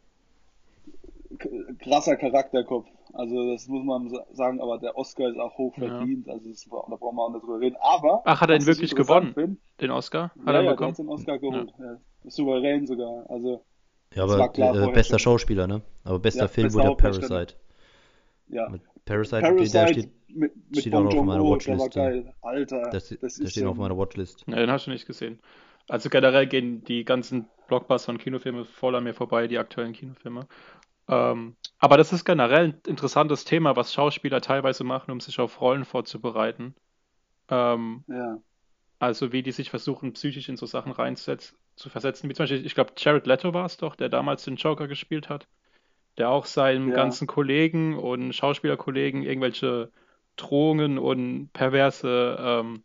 krasser 1.80 2.16
Charakterkopf. 2.16 2.88
Also 3.14 3.52
das 3.52 3.68
muss 3.68 3.84
man 3.84 4.10
sa- 4.10 4.26
sagen, 4.32 4.62
aber 4.62 4.78
der 4.78 4.98
Oscar 4.98 5.30
ist 5.30 5.38
auch 5.40 5.58
hoch 5.58 5.76
Ja. 5.78 5.98
verdient. 5.98 6.30
Also 6.30 6.48
das, 6.50 6.64
da 6.70 6.96
brauchen 6.96 7.16
wir 7.16 7.24
auch 7.24 7.34
nicht 7.34 7.44
drüber 7.44 7.60
reden. 7.60 7.76
Aber 7.82 8.22
Ach, 8.26 8.42
hat 8.42 8.50
er 8.50 8.56
ihn 8.58 8.66
wirklich 8.66 8.96
gewonnen? 8.96 9.34
Find, 9.34 9.60
Den 9.82 9.92
Oscar? 9.92 10.26
Hat 10.26 10.36
ja, 10.38 10.44
er 10.46 10.54
ja, 10.54 10.62
der 10.62 10.70
bekommen? 10.72 10.92
hat 10.92 10.98
den 11.00 11.10
Oscar 11.10 11.38
geholt. 11.40 11.74
Ja. 11.80 11.98
Souverän 12.30 12.86
sogar. 12.86 13.26
Also 13.30 13.64
Ja, 14.14 14.24
aber 14.24 14.50
klar 14.50 14.76
äh, 14.76 14.92
bester 14.92 15.18
schon. 15.20 15.34
Schauspieler, 15.34 15.68
ne? 15.68 15.82
Aber 16.04 16.20
bester 16.20 16.42
Ja, 16.44 16.48
Film 16.48 16.68
bester 16.68 16.84
wurde. 16.90 16.96
Parasite. 16.98 17.54
ja. 18.50 18.70
Mit 18.70 18.82
Parasite, 19.06 19.42
Parasite 19.42 19.72
der 19.72 19.88
steht, 19.88 20.12
mit, 20.30 20.56
mit 20.70 20.80
steht 20.80 20.94
Bong 20.94 21.08
auch 21.08 21.14
noch 21.14 21.20
auf 21.22 21.26
meiner 21.26 21.44
der 21.44 21.50
Watchlist, 21.52 21.96
ja. 21.96 22.04
geil. 22.10 22.34
Alter, 22.42 22.82
das, 22.92 23.10
das 23.10 23.20
der 23.20 23.24
ist 23.24 23.52
steht 23.52 23.64
so 23.64 23.70
auf 23.70 23.78
meiner 23.78 23.98
Watchlist. 23.98 24.44
Ja, 24.48 24.58
den 24.58 24.70
hast 24.70 24.86
du 24.86 24.92
nicht 24.92 25.08
gesehen. 25.08 25.40
Also 25.88 26.10
generell 26.12 26.46
gehen 26.46 26.84
die 26.84 27.04
ganzen 27.06 27.48
Blockbuster 27.68 28.12
und 28.12 28.20
Kinofilme 28.20 28.66
voll 28.66 28.94
an 28.96 29.04
mir 29.06 29.16
vorbei, 29.16 29.48
die 29.48 29.58
aktuellen 29.58 29.94
Kinofilme. 29.94 30.46
Ähm, 31.10 31.58
aber 31.80 31.98
das 31.98 32.14
ist 32.14 32.26
generell 32.26 32.70
ein 32.70 32.82
interessantes 32.88 33.46
Thema, 33.46 33.76
was 33.76 33.94
Schauspieler 33.94 34.42
teilweise 34.42 34.84
machen, 34.84 35.12
um 35.12 35.20
sich 35.20 35.40
auf 35.40 35.62
Rollen 35.62 35.86
vorzubereiten. 35.86 36.76
Ähm, 37.50 38.06
Ja. 38.08 38.40
also 39.00 39.32
wie 39.32 39.44
die 39.44 39.52
sich 39.52 39.70
versuchen, 39.70 40.14
psychisch 40.14 40.50
in 40.50 40.58
so 40.58 40.66
Sachen 40.66 40.92
reinzusetzen, 40.92 41.58
zu 41.76 41.90
versetzen. 41.90 42.30
Wie 42.30 42.34
zum 42.34 42.44
Beispiel, 42.44 42.66
ich 42.66 42.76
glaube, 42.76 42.94
Jared 42.98 43.28
Leto 43.28 43.54
war 43.54 43.66
es 43.66 43.78
doch, 43.78 43.96
der 43.96 44.10
damals 44.10 44.44
den 44.46 44.58
Joker 44.58 44.88
gespielt 44.88 45.30
hat, 45.30 45.48
der 46.18 46.30
auch 46.30 46.46
seinen 46.46 46.90
Ja. 46.90 46.96
ganzen 46.96 47.28
Kollegen 47.28 47.98
und 47.98 48.34
Schauspielerkollegen 48.34 49.24
irgendwelche 49.24 49.92
Drohungen 50.36 50.98
und 50.98 51.52
perverse 51.54 52.38
ähm, 52.40 52.84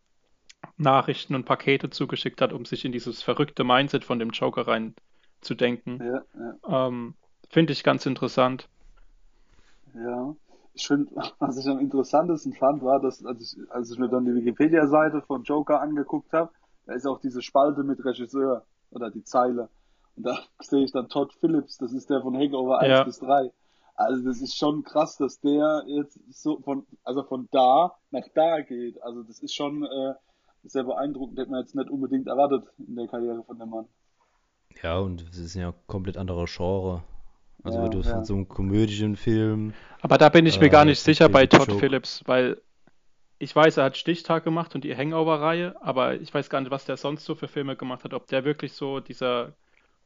Nachrichten 0.77 1.35
und 1.35 1.45
Pakete 1.45 1.89
zugeschickt 1.89 2.41
hat, 2.41 2.53
um 2.53 2.65
sich 2.65 2.85
in 2.85 2.91
dieses 2.91 3.21
verrückte 3.21 3.63
Mindset 3.63 4.03
von 4.03 4.19
dem 4.19 4.31
Joker 4.31 4.67
reinzudenken. 4.67 6.01
Ja, 6.01 6.23
ja, 6.33 6.87
Ähm, 6.87 7.15
Finde 7.55 7.71
ich 7.71 7.85
ganz 7.85 8.05
interessant. 8.05 8.67
ja. 9.93 10.35
Ich 10.73 10.85
finde, 10.87 11.09
was 11.39 11.57
ich 11.57 11.65
am 11.69 11.79
interessantesten 11.79 12.51
fand, 12.51 12.83
war, 12.83 12.99
dass, 12.99 13.23
als 13.23 13.41
ich, 13.41 13.71
als 13.71 13.89
ich 13.93 13.97
mir 13.97 14.09
dann 14.09 14.25
die 14.25 14.35
Wikipedia-Seite 14.35 15.21
von 15.21 15.43
Joker 15.43 15.79
angeguckt 15.79 16.33
habe, 16.33 16.51
da 16.85 16.93
ist 16.95 17.07
auch 17.07 17.21
diese 17.21 17.41
Spalte 17.41 17.83
mit 17.83 18.03
Regisseur 18.03 18.65
oder 18.91 19.09
die 19.09 19.23
Zeile. 19.23 19.69
Und 20.17 20.25
da 20.25 20.37
sehe 20.59 20.83
ich 20.83 20.91
dann 20.91 21.07
Todd 21.07 21.31
Phillips, 21.39 21.77
das 21.77 21.93
ist 21.93 22.09
der 22.09 22.21
von 22.21 22.35
Hangover 22.35 22.79
1 22.79 22.89
Ja. 22.89 23.03
bis 23.05 23.19
3. 23.19 23.49
Also 23.95 24.25
das 24.25 24.41
ist 24.41 24.57
schon 24.57 24.83
krass, 24.83 25.15
dass 25.15 25.39
der 25.39 25.83
jetzt 25.87 26.19
so 26.33 26.59
von, 26.59 26.85
also 27.05 27.23
von 27.23 27.47
da 27.53 27.95
nach 28.11 28.27
da 28.33 28.59
geht. 28.59 29.01
Also 29.01 29.23
das 29.23 29.39
ist 29.39 29.55
schon 29.55 29.85
äh, 29.85 30.13
sehr 30.65 30.83
beeindruckend, 30.83 31.39
hätte 31.39 31.51
man 31.51 31.61
jetzt 31.61 31.73
nicht 31.73 31.89
unbedingt 31.89 32.27
erwartet 32.27 32.65
in 32.85 32.97
der 32.97 33.07
Karriere 33.07 33.45
von 33.45 33.57
dem 33.57 33.69
Mann. 33.69 33.85
Ja, 34.83 34.99
und 34.99 35.21
es 35.21 35.37
ist 35.37 35.55
ja 35.55 35.73
komplett 35.87 36.17
andere 36.17 36.43
Genre. 36.53 37.01
Also 37.65 37.79
Ja, 37.79 37.89
du 37.89 37.97
ja. 37.97 38.03
von 38.03 38.23
so 38.23 38.33
einem 38.35 38.47
komödischen 38.47 39.15
Film. 39.15 39.73
Aber 40.01 40.17
da 40.17 40.29
bin 40.29 40.45
ich 40.45 40.59
mir 40.59 40.67
Äh, 40.67 40.69
gar 40.69 40.85
nicht 40.85 40.99
sicher 40.99 41.29
bei 41.29 41.45
Todd 41.47 41.67
Joker. 41.67 41.79
Phillips, 41.79 42.23
weil 42.27 42.61
ich 43.39 43.55
weiß, 43.55 43.77
er 43.77 43.85
hat 43.85 43.97
Stichtag 43.97 44.43
gemacht 44.43 44.75
und 44.75 44.83
die 44.83 44.95
Hangover-Reihe, 44.95 45.75
aber 45.81 46.15
ich 46.15 46.33
weiß 46.33 46.49
gar 46.49 46.61
nicht, 46.61 46.71
was 46.71 46.85
der 46.85 46.97
sonst 46.97 47.25
so 47.25 47.35
für 47.35 47.47
Filme 47.47 47.75
gemacht 47.75 48.03
hat, 48.03 48.13
ob 48.13 48.27
der 48.27 48.45
wirklich 48.45 48.73
so 48.73 48.99
dieser 48.99 49.53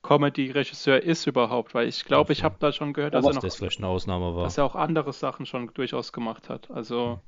Comedy-Regisseur 0.02 1.04
ist 1.04 1.28
überhaupt, 1.28 1.76
weil 1.76 1.88
ich 1.88 2.06
glaube, 2.06 2.34
ich 2.34 2.44
habe 2.44 2.56
da 2.60 2.72
schon 2.72 2.94
gehört, 2.94 3.14
dass 3.14 3.26
er 3.26 3.34
noch, 3.34 3.42
Das 3.42 3.56
vielleicht 3.56 3.80
eine 3.80 3.88
Ausnahme 3.88 4.36
war. 4.36 4.44
dass 4.46 4.58
er 4.58 4.64
auch 4.66 4.76
andere 4.76 5.14
Sachen 5.14 5.46
schon 5.46 5.72
durchaus 5.74 6.14
gemacht 6.14 6.50
hat. 6.50 6.72
Also, 6.72 7.20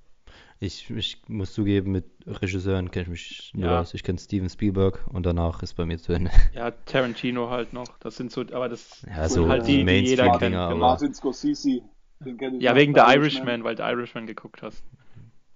Ich, 0.63 0.91
ich 0.91 1.17
muss 1.27 1.53
zugeben, 1.53 1.91
mit 1.91 2.05
Regisseuren 2.27 2.91
kenne 2.91 3.03
ich 3.03 3.09
mich 3.09 3.51
nur 3.55 3.65
Ja. 3.71 3.79
aus. 3.81 3.95
Ich 3.95 4.03
kenne 4.03 4.19
Steven 4.19 4.47
Spielberg 4.47 5.03
und 5.11 5.25
danach 5.25 5.63
ist 5.63 5.73
bei 5.73 5.87
mir 5.87 5.97
zu 5.97 6.13
Ende. 6.13 6.29
ja, 6.53 6.69
Tarantino 6.69 7.49
halt 7.49 7.73
noch. 7.73 7.97
Das 7.99 8.15
sind 8.15 8.31
so, 8.31 8.41
aber 8.41 8.69
das 8.69 9.01
Ja, 9.07 9.27
sind 9.27 9.43
so 9.45 9.49
halt 9.49 9.65
die, 9.65 9.83
die 9.83 9.91
jeder 9.91 10.29
kennt. 10.37 10.53
Genau. 10.53 10.59
aber- 10.69 10.75
Martin 10.77 11.15
Scorsese, 11.15 11.81
den 12.19 12.37
kenn 12.37 12.55
ich 12.57 12.61
Ja, 12.61 12.75
wegen 12.75 12.93
der 12.93 13.07
The 13.07 13.15
Irishman, 13.15 13.63
weil 13.63 13.73
der 13.75 13.89
Irishman 13.89 14.27
geguckt 14.27 14.61
hast. 14.61 14.83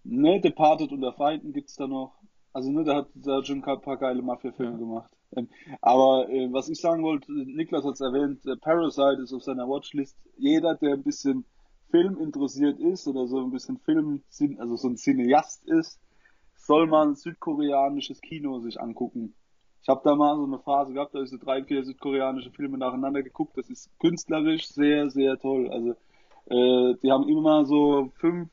Ne, 0.04 0.42
Departed 0.42 0.92
und 0.92 1.02
der 1.02 1.14
Feinden 1.14 1.54
gibt's 1.54 1.76
da 1.76 1.86
noch. 1.86 2.16
Also 2.52 2.72
ne, 2.72 2.84
der 2.84 2.96
hat, 2.96 3.10
hat 3.28 3.46
schon 3.46 3.64
ein 3.64 3.82
paar 3.82 3.98
geile 3.98 4.24
Mafia-Filme 4.24 4.72
Ja. 4.72 4.78
gemacht. 4.78 5.12
Ähm, 5.36 5.50
aber 5.82 6.28
äh, 6.30 6.48
was 6.52 6.68
ich 6.68 6.80
sagen 6.80 7.04
wollte, 7.04 7.32
Niklas 7.32 7.86
hat's 7.86 8.02
erwähnt, 8.02 8.44
äh, 8.48 8.56
Parasite 8.56 9.22
ist 9.22 9.34
auf 9.34 9.44
seiner 9.44 9.68
Watchlist. 9.68 10.18
Jeder, 10.38 10.74
der 10.76 10.94
ein 10.94 11.04
bisschen 11.04 11.46
Film 11.90 12.18
interessiert 12.18 12.80
ist 12.80 13.08
oder 13.08 13.28
so 13.28 13.40
ein 13.40 13.52
bisschen 13.52 13.78
Film, 13.80 14.22
also 14.58 14.76
so 14.76 14.88
ein 14.88 14.98
Cineast 14.98 15.66
ist, 15.66 16.00
soll 16.56 16.88
mal 16.88 17.08
ein 17.08 17.16
südkoreanisches 17.16 18.22
Kino 18.22 18.60
sich 18.60 18.80
angucken. 18.80 19.34
Ich 19.82 19.90
habe 19.90 20.02
da 20.04 20.16
mal 20.16 20.36
so 20.36 20.46
eine 20.46 20.58
Phase 20.58 20.94
gehabt, 20.94 21.14
da 21.14 21.20
habe 21.20 21.26
ich 21.26 21.32
so 21.32 21.38
drei, 21.38 21.64
vier 21.64 21.84
südkoreanische 21.84 22.50
Filme 22.50 22.78
nacheinander 22.78 23.22
geguckt. 23.22 23.56
Das 23.56 23.70
ist 23.70 23.92
künstlerisch 24.00 24.68
sehr, 24.68 25.12
sehr 25.12 25.38
toll. 25.38 25.70
Also 25.70 25.92
äh, 26.50 26.96
die 27.04 27.12
haben 27.12 27.30
immer 27.30 27.66
so 27.66 28.12
fünf 28.16 28.50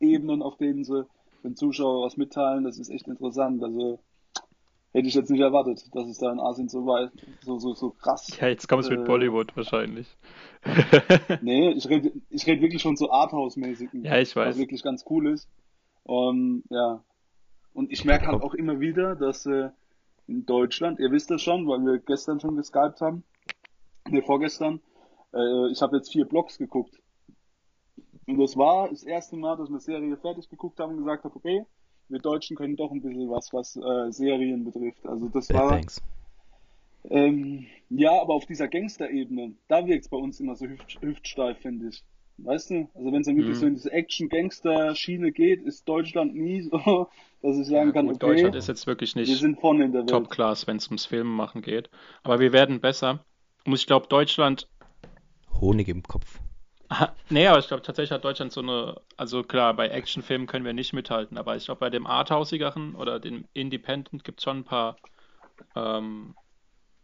Ebenen, 0.00 0.42
auf 0.42 0.58
denen 0.58 0.84
sie 0.84 1.06
den 1.42 1.56
Zuschauer 1.56 2.04
was 2.04 2.18
mitteilen. 2.18 2.64
Das 2.64 2.78
ist 2.78 2.90
echt 2.90 3.08
interessant. 3.08 3.64
Also 3.64 4.00
hätte 4.92 5.08
ich 5.08 5.14
jetzt 5.14 5.30
nicht 5.30 5.40
erwartet, 5.40 5.84
dass 5.94 6.08
es 6.08 6.18
da 6.18 6.32
in 6.32 6.40
Asien 6.40 6.68
so 6.68 6.86
weit, 6.86 7.10
so, 7.42 7.58
so, 7.58 7.74
so 7.74 7.90
krass. 7.90 8.28
Ja, 8.40 8.48
jetzt 8.48 8.68
kommst 8.68 8.88
du 8.88 8.94
Äh. 8.94 8.98
mit 8.98 9.06
Bollywood 9.06 9.56
wahrscheinlich. 9.56 10.16
Nee, 11.42 11.70
ich 11.72 11.88
rede 11.88 12.12
ich 12.30 12.46
red 12.46 12.60
wirklich 12.60 12.82
schon 12.82 12.96
so 12.96 13.10
Arthouse-mäßigen. 13.10 14.04
Ja, 14.04 14.18
ich 14.18 14.34
weiß. 14.34 14.48
Was 14.48 14.58
wirklich 14.58 14.82
ganz 14.82 15.04
cool 15.10 15.28
ist. 15.32 15.48
Und 16.02 16.64
ja. 16.70 17.04
Und 17.72 17.92
ich 17.92 18.04
merke 18.04 18.26
halt 18.26 18.42
auch 18.42 18.54
immer 18.54 18.80
wieder, 18.80 19.14
dass 19.16 19.44
äh, 19.46 19.68
in 20.26 20.46
Deutschland, 20.46 20.98
ihr 20.98 21.10
wisst 21.12 21.30
das 21.30 21.42
schon, 21.42 21.68
weil 21.68 21.80
wir 21.80 21.98
gestern 21.98 22.40
schon 22.40 22.56
geskypt 22.56 23.00
haben, 23.00 23.22
ne, 24.08 24.22
vorgestern, 24.22 24.80
äh, 25.34 25.70
ich 25.70 25.82
habe 25.82 25.96
jetzt 25.96 26.10
vier 26.10 26.24
Blogs 26.24 26.58
geguckt. 26.58 26.98
Und 28.26 28.38
das 28.38 28.56
war 28.56 28.88
das 28.88 29.04
erste 29.04 29.36
Mal, 29.36 29.56
dass 29.56 29.68
wir 29.68 29.74
eine 29.74 29.80
Serie 29.80 30.16
fertig 30.16 30.48
geguckt 30.48 30.80
haben 30.80 30.92
und 30.92 30.98
gesagt 30.98 31.22
haben, 31.24 31.32
okay, 31.36 31.64
wir 32.08 32.20
Deutschen 32.20 32.56
können 32.56 32.76
doch 32.76 32.90
ein 32.92 33.02
bisschen 33.02 33.30
was, 33.30 33.52
was 33.52 33.76
äh, 33.76 34.12
Serien 34.12 34.64
betrifft. 34.64 35.06
Also 35.06 35.28
das 35.28 35.52
Bad 35.52 35.54
war, 35.54 35.68
Banks. 35.68 36.02
ähm, 37.10 37.66
ja, 37.88 38.20
aber 38.20 38.34
auf 38.34 38.46
dieser 38.46 38.68
Gangster-Ebene, 38.68 39.54
da 39.68 39.86
wirkt's 39.86 40.08
bei 40.08 40.16
uns 40.16 40.40
immer 40.40 40.56
so 40.56 40.66
hüft, 40.66 40.98
hüftsteif, 41.00 41.58
finde 41.58 41.88
ich. 41.88 42.04
Weißt 42.38 42.70
du? 42.70 42.88
Also 42.94 43.12
wenn 43.12 43.20
es 43.20 43.26
dann 43.26 43.36
wirklich 43.36 43.58
Mhm. 43.58 43.60
so 43.60 43.66
in 43.66 43.74
diese 43.74 43.92
Action-Gangster-Schiene 43.92 45.32
geht, 45.32 45.62
ist 45.62 45.88
Deutschland 45.88 46.34
nie 46.34 46.62
so, 46.62 47.08
dass 47.42 47.58
ich 47.58 47.66
sagen 47.66 47.88
Ja, 47.88 47.92
kann, 47.92 48.08
gut, 48.08 48.12
okay, 48.12 48.18
Deutschland 48.18 48.54
ist 48.56 48.66
jetzt 48.68 48.86
wirklich 48.86 49.14
wir 49.14 49.36
nicht 49.36 49.38
sind 49.38 49.60
vorne 49.60 49.84
in 49.84 49.92
der 49.92 50.06
Welt. 50.06 50.10
Top-Class, 50.10 50.66
wenn 50.66 50.78
es 50.78 50.88
ums 50.88 51.06
Filmen 51.06 51.34
machen 51.36 51.62
geht. 51.62 51.90
Aber 52.22 52.40
wir 52.40 52.52
werden 52.52 52.80
besser. 52.80 53.24
Und 53.66 53.74
ich 53.74 53.86
glaube, 53.86 54.08
Deutschland 54.08 54.68
Honig 55.60 55.88
im 55.88 56.02
Kopf. 56.04 56.40
Nee, 57.30 57.46
aber 57.48 57.58
ich 57.58 57.68
glaube 57.68 57.82
tatsächlich 57.82 58.12
hat 58.12 58.24
Deutschland 58.24 58.52
so 58.52 58.60
eine, 58.60 59.00
also 59.16 59.42
klar, 59.42 59.74
bei 59.74 59.88
Actionfilmen 59.88 60.46
können 60.46 60.64
wir 60.64 60.72
nicht 60.72 60.92
mithalten, 60.92 61.38
aber 61.38 61.56
ich 61.56 61.64
glaube 61.64 61.80
bei 61.80 61.90
dem 61.90 62.06
Arthausigeren 62.06 62.94
oder 62.94 63.18
dem 63.18 63.44
Independent 63.52 64.22
gibt 64.24 64.38
es 64.38 64.44
schon 64.44 64.58
ein 64.58 64.64
paar 64.64 64.96
ähm, 65.74 66.34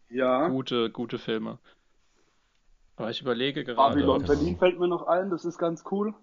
Ja, 0.08 0.48
gute, 0.48 0.90
gute 0.90 1.18
Filme. 1.18 1.58
Aber 2.96 3.10
ich 3.10 3.20
überlege 3.20 3.64
gerade. 3.64 3.94
Babylon 3.94 4.20
Ja. 4.20 4.26
Berlin 4.28 4.56
fällt 4.58 4.78
mir 4.78 4.88
noch 4.88 5.06
ein, 5.06 5.30
das 5.30 5.44
ist 5.44 5.58
ganz 5.58 5.82
cool. 5.90 6.14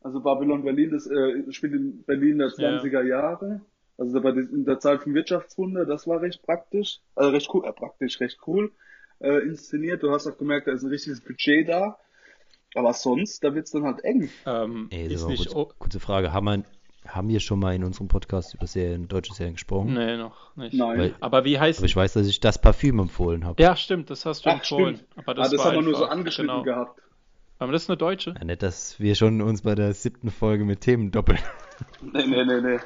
Also 0.00 0.20
Babylon 0.20 0.64
Berlin, 0.64 0.90
das 0.90 1.06
äh, 1.06 1.50
spielt 1.52 1.74
in 1.74 2.02
Berlin 2.04 2.38
der 2.38 2.48
Ja. 2.56 2.80
20er 2.80 3.02
Jahre. 3.02 3.60
Also 3.96 4.20
bei 4.20 4.30
in 4.30 4.64
der 4.64 4.80
Zeit 4.80 5.02
vom 5.02 5.14
Wirtschaftswunder, 5.14 5.86
das 5.86 6.06
war 6.06 6.20
recht 6.20 6.42
praktisch. 6.42 7.00
Also 7.14 7.30
recht 7.30 7.48
cool, 7.54 7.64
äh, 7.64 7.72
praktisch, 7.72 8.20
recht 8.20 8.38
cool 8.46 8.72
äh, 9.20 9.38
inszeniert. 9.46 10.02
Du 10.02 10.10
hast 10.10 10.26
auch 10.26 10.36
gemerkt, 10.36 10.66
da 10.66 10.72
ist 10.72 10.82
ein 10.82 10.90
richtiges 10.90 11.20
Budget 11.20 11.68
da. 11.68 11.98
Aber 12.74 12.92
sonst, 12.92 13.42
da 13.44 13.54
wird's 13.54 13.70
dann 13.70 13.84
halt 13.84 14.02
eng. 14.04 14.28
Ähm, 14.46 14.88
Ey, 14.90 15.08
das 15.08 15.22
ist 15.22 15.28
nicht. 15.28 15.46
kurz, 15.48 15.54
Oh, 15.54 15.72
kurze 15.78 16.00
Frage. 16.00 16.32
Haben 16.32 16.44
wir, 16.46 16.62
haben 17.06 17.28
wir 17.28 17.40
schon 17.40 17.60
mal 17.60 17.74
in 17.74 17.84
unserem 17.84 18.08
Podcast 18.08 18.54
über 18.54 18.66
Serien, 18.66 19.06
deutsche 19.08 19.32
Serien 19.34 19.54
gesprochen? 19.54 19.94
nee, 19.94 20.16
noch 20.16 20.56
nicht. 20.56 20.74
Nein. 20.74 20.98
Weil, 20.98 21.14
Aber 21.20 21.44
wie 21.44 21.58
heißt. 21.58 21.78
aber 21.80 21.86
ich 21.86 21.94
weiß, 21.96 22.14
dass 22.14 22.26
ich 22.26 22.40
das 22.40 22.60
Parfüm 22.60 22.98
empfohlen 22.98 23.44
habe. 23.44 23.62
Ja, 23.62 23.76
stimmt, 23.76 24.10
das 24.10 24.26
hast 24.26 24.44
du 24.44 24.50
Ach, 24.50 24.54
empfohlen. 24.54 24.96
stimmt. 24.96 25.10
Aber 25.18 25.32
Ah, 25.32 25.34
das, 25.34 25.50
das 25.50 25.58
war 25.60 25.66
haben 25.66 25.74
wir 25.76 25.82
nur 25.82 25.94
so 25.96 26.06
angeschnitten 26.06 26.50
genau. 26.50 26.62
gehabt. 26.64 27.00
Aber 27.60 27.70
das 27.72 27.82
ist 27.84 27.90
eine 27.90 27.96
deutsche. 27.96 28.34
Ja, 28.36 28.44
nicht, 28.44 28.62
dass 28.62 28.98
wir 28.98 29.14
schon 29.14 29.40
uns 29.40 29.62
bei 29.62 29.74
der 29.76 29.94
siebten 29.94 30.30
Folge 30.30 30.64
mit 30.64 30.80
Themen 30.80 31.10
doppeln. 31.12 31.38
Nee, 32.02 32.26
nee, 32.26 32.44
nee, 32.44 32.60
nee. 32.60 32.78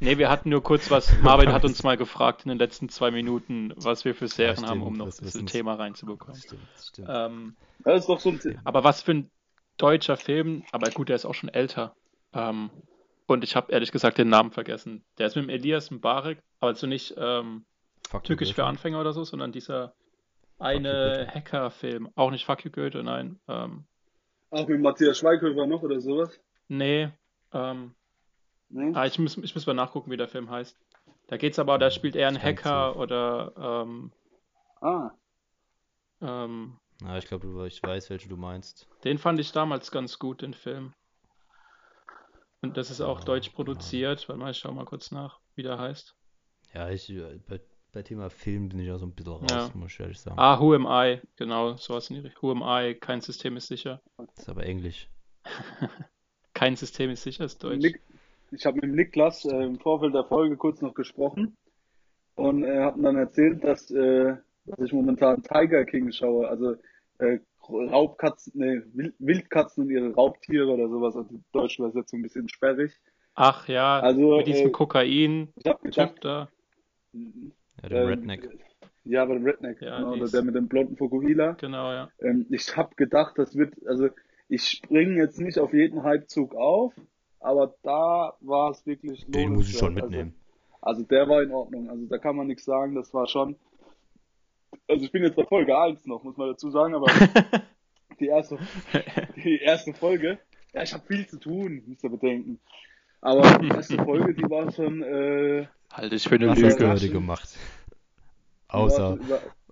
Nee, 0.00 0.18
wir 0.18 0.28
hatten 0.30 0.50
nur 0.50 0.62
kurz 0.62 0.90
was. 0.90 1.16
Marvin 1.22 1.52
hat 1.52 1.64
uns 1.64 1.82
mal 1.82 1.96
gefragt 1.96 2.42
in 2.44 2.48
den 2.50 2.58
letzten 2.58 2.88
zwei 2.88 3.10
Minuten, 3.10 3.72
was 3.76 4.04
wir 4.04 4.14
für 4.14 4.28
Serien 4.28 4.56
stimmt, 4.56 4.70
haben, 4.70 4.82
um 4.82 4.94
noch 4.94 5.06
das 5.06 5.16
das 5.16 5.26
wissen's. 5.34 5.52
Thema 5.52 5.74
reinzubekommen. 5.74 6.36
Stimmt, 6.40 6.62
stimmt. 6.82 7.08
Ähm, 7.10 7.56
Das 7.84 8.00
ist 8.00 8.08
doch 8.08 8.20
so 8.20 8.30
ein 8.30 8.60
aber 8.64 8.84
was 8.84 9.02
für 9.02 9.12
ein 9.12 9.30
deutscher 9.76 10.16
Film, 10.16 10.64
aber 10.72 10.90
gut, 10.90 11.08
der 11.08 11.16
ist 11.16 11.24
auch 11.24 11.34
schon 11.34 11.48
älter. 11.48 11.94
Ähm, 12.32 12.70
und 13.26 13.44
ich 13.44 13.56
habe 13.56 13.70
ehrlich 13.72 13.92
gesagt 13.92 14.18
den 14.18 14.28
Namen 14.28 14.50
vergessen. 14.50 15.04
Der 15.18 15.26
ist 15.26 15.36
mit 15.36 15.44
dem 15.44 15.50
Elias 15.50 15.90
Mbarek, 15.90 16.38
aber 16.60 16.70
also 16.70 16.86
nicht 16.86 17.14
ähm, 17.16 17.64
Türkisch 18.22 18.54
für. 18.54 18.64
Anfänger 18.64 19.00
oder 19.00 19.12
so, 19.12 19.24
sondern 19.24 19.52
dieser 19.52 19.94
eine. 20.58 21.28
Hacker-Film. 21.32 22.08
Auch 22.16 22.30
nicht 22.30 22.44
Fuck 22.46 22.64
You 22.64 22.70
Goethe, 22.70 23.02
nein. 23.04 23.38
Ähm, 23.48 23.84
Auch 24.50 24.66
mit 24.66 24.80
Matthias 24.80 25.18
Schweighöfer 25.18 25.66
noch 25.66 25.82
oder 25.82 26.00
sowas. 26.00 26.38
nee. 26.68 27.08
Ähm, 27.52 27.94
Nee? 28.70 28.92
ah, 28.94 29.06
ich 29.06 29.18
muss, 29.18 29.36
ich 29.38 29.54
muss 29.54 29.66
mal 29.66 29.74
nachgucken, 29.74 30.10
wie 30.10 30.16
der 30.16 30.28
Film 30.28 30.50
heißt. 30.50 30.76
Da 31.28 31.36
geht's 31.36 31.58
aber, 31.58 31.78
da 31.78 31.90
spielt 31.90 32.16
er 32.16 32.28
einen 32.28 32.42
Hacker 32.42 32.96
oder 32.96 33.52
ähm, 33.84 34.12
Ah, 34.80 35.10
ähm, 36.20 36.78
Na, 37.00 37.18
ich 37.18 37.26
glaube, 37.26 37.66
ich 37.66 37.82
weiß, 37.82 38.10
welche 38.10 38.28
du 38.28 38.36
meinst. 38.36 38.88
Den 39.04 39.18
fand 39.18 39.40
ich 39.40 39.52
damals 39.52 39.90
ganz 39.90 40.18
gut, 40.18 40.42
den 40.42 40.54
Film. 40.54 40.92
Und 42.60 42.76
das 42.76 42.90
ist 42.90 43.00
auch 43.00 43.20
Ja, 43.20 43.24
deutsch 43.24 43.50
produziert. 43.50 44.28
Warte 44.28 44.40
mal, 44.40 44.50
ich 44.50 44.58
schau 44.58 44.72
mal 44.72 44.84
kurz 44.84 45.10
nach, 45.10 45.38
wie 45.54 45.62
der 45.62 45.78
heißt. 45.78 46.14
Ja, 46.74 46.90
ich, 46.90 47.08
äh, 47.10 47.38
bei, 47.48 47.60
bei 47.92 48.02
Thema 48.02 48.30
Film 48.30 48.68
bin 48.68 48.80
ich 48.80 48.90
auch 48.90 48.98
so 48.98 49.06
ein 49.06 49.14
bisschen 49.14 49.32
raus, 49.32 49.50
Ja. 49.50 49.70
muss 49.74 49.92
ich 49.92 50.00
ehrlich 50.00 50.18
sagen. 50.20 50.38
Ah, 50.38 50.58
Who 50.60 50.74
Am 50.74 50.86
I? 50.86 51.20
Genau, 51.36 51.76
sowas 51.76 52.10
in 52.10 52.16
die 52.16 52.20
Richtung. 52.22 52.42
Who 52.42 52.52
Am 52.52 52.62
I? 52.62 52.94
Kein 52.94 53.20
System 53.20 53.56
ist 53.56 53.68
sicher. 53.68 54.02
Das 54.16 54.38
ist 54.38 54.48
aber 54.48 54.64
Englisch. 54.64 55.08
Kein 56.54 56.74
System 56.76 57.10
ist 57.10 57.22
sicher, 57.22 57.44
ist 57.44 57.62
deutsch. 57.62 57.78
Nick, 57.78 58.00
ich 58.50 58.66
habe 58.66 58.76
mit 58.76 58.84
dem 58.84 58.94
Niklas 58.94 59.44
äh, 59.44 59.64
im 59.64 59.78
Vorfeld 59.78 60.14
der 60.14 60.24
Folge 60.24 60.56
kurz 60.56 60.80
noch 60.80 60.94
gesprochen 60.94 61.56
und 62.34 62.64
er 62.64 62.84
hat 62.86 62.96
mir 62.96 63.04
dann 63.04 63.16
erzählt, 63.16 63.64
dass, 63.64 63.90
äh, 63.90 64.36
dass 64.66 64.78
ich 64.80 64.92
momentan 64.92 65.42
Tiger 65.42 65.84
King 65.84 66.10
schaue, 66.12 66.48
also 66.48 66.76
äh, 67.18 67.38
Raubkatzen, 67.70 68.52
nee, 68.56 68.80
Wild- 68.94 69.14
Wildkatzen 69.18 69.84
und 69.84 69.90
ihre 69.90 70.14
Raubtiere 70.14 70.68
oder 70.68 70.88
sowas, 70.88 71.16
also 71.16 71.28
die 71.30 71.42
deutsche 71.52 71.82
Übersetzung 71.82 72.20
ein 72.20 72.22
bisschen 72.22 72.48
sperrig. 72.48 72.92
Ach 73.34 73.68
ja, 73.68 74.00
Also, 74.00 74.38
mit 74.38 74.46
diesem 74.46 74.68
äh, 74.68 74.70
Kokain-Typ 74.70 75.54
Ich 75.56 75.66
habe 75.68 75.82
gedacht, 75.82 76.24
da. 76.24 76.48
Ja, 77.12 77.88
den 77.88 77.98
ähm, 77.98 78.06
Redneck. 78.08 78.48
Ja, 79.04 79.24
bei 79.26 79.34
dem 79.34 79.44
Redneck. 79.44 79.80
Ja, 79.82 79.98
genau, 79.98 80.14
oder 80.14 80.24
ist- 80.24 80.34
der 80.34 80.42
mit 80.42 80.54
dem 80.54 80.68
blonden 80.68 80.96
Fukuhila. 80.96 81.52
Genau, 81.60 81.92
ja. 81.92 82.10
Ähm, 82.20 82.46
ich 82.50 82.76
habe 82.76 82.94
gedacht, 82.96 83.38
das 83.38 83.54
wird, 83.56 83.74
also 83.86 84.08
ich 84.48 84.64
springe 84.66 85.16
jetzt 85.16 85.38
nicht 85.40 85.58
auf 85.58 85.72
jeden 85.74 86.04
Hypezug 86.04 86.54
auf, 86.54 86.94
aber 87.40 87.74
da 87.82 88.34
war 88.40 88.70
es 88.70 88.84
wirklich 88.86 89.24
Den 89.28 89.52
muss 89.54 89.68
ich 89.68 89.78
schon 89.78 89.94
lohnenswert. 89.94 90.10
mitnehmen. 90.10 90.34
Also, 90.80 91.00
also 91.00 91.02
der 91.08 91.28
war 91.28 91.42
in 91.42 91.52
Ordnung. 91.52 91.90
Also 91.90 92.06
da 92.06 92.18
kann 92.18 92.36
man 92.36 92.46
nichts 92.46 92.64
sagen, 92.64 92.94
das 92.94 93.12
war 93.14 93.26
schon. 93.26 93.56
Also 94.86 95.04
ich 95.04 95.12
bin 95.12 95.22
jetzt 95.22 95.36
bei 95.36 95.44
Folge 95.44 95.76
1 95.78 96.06
noch, 96.06 96.22
muss 96.24 96.36
man 96.36 96.48
dazu 96.48 96.70
sagen, 96.70 96.94
aber 96.94 97.06
die 98.20 98.26
erste, 98.26 98.58
die 99.36 99.58
erste 99.58 99.92
Folge, 99.94 100.38
ja, 100.72 100.82
ich 100.82 100.92
habe 100.92 101.04
viel 101.06 101.26
zu 101.26 101.38
tun, 101.38 101.82
müsst 101.86 102.04
ihr 102.04 102.10
bedenken. 102.10 102.58
Aber 103.20 103.58
die 103.58 103.68
erste 103.68 103.96
Folge, 104.04 104.34
die 104.34 104.48
war 104.48 104.70
schon, 104.72 105.02
äh, 105.02 105.66
Halte 105.92 106.14
ich 106.14 106.28
für 106.28 106.36
eine 106.36 106.54
Lüge. 106.54 107.10
gemacht? 107.10 107.56
Außer, 108.68 109.18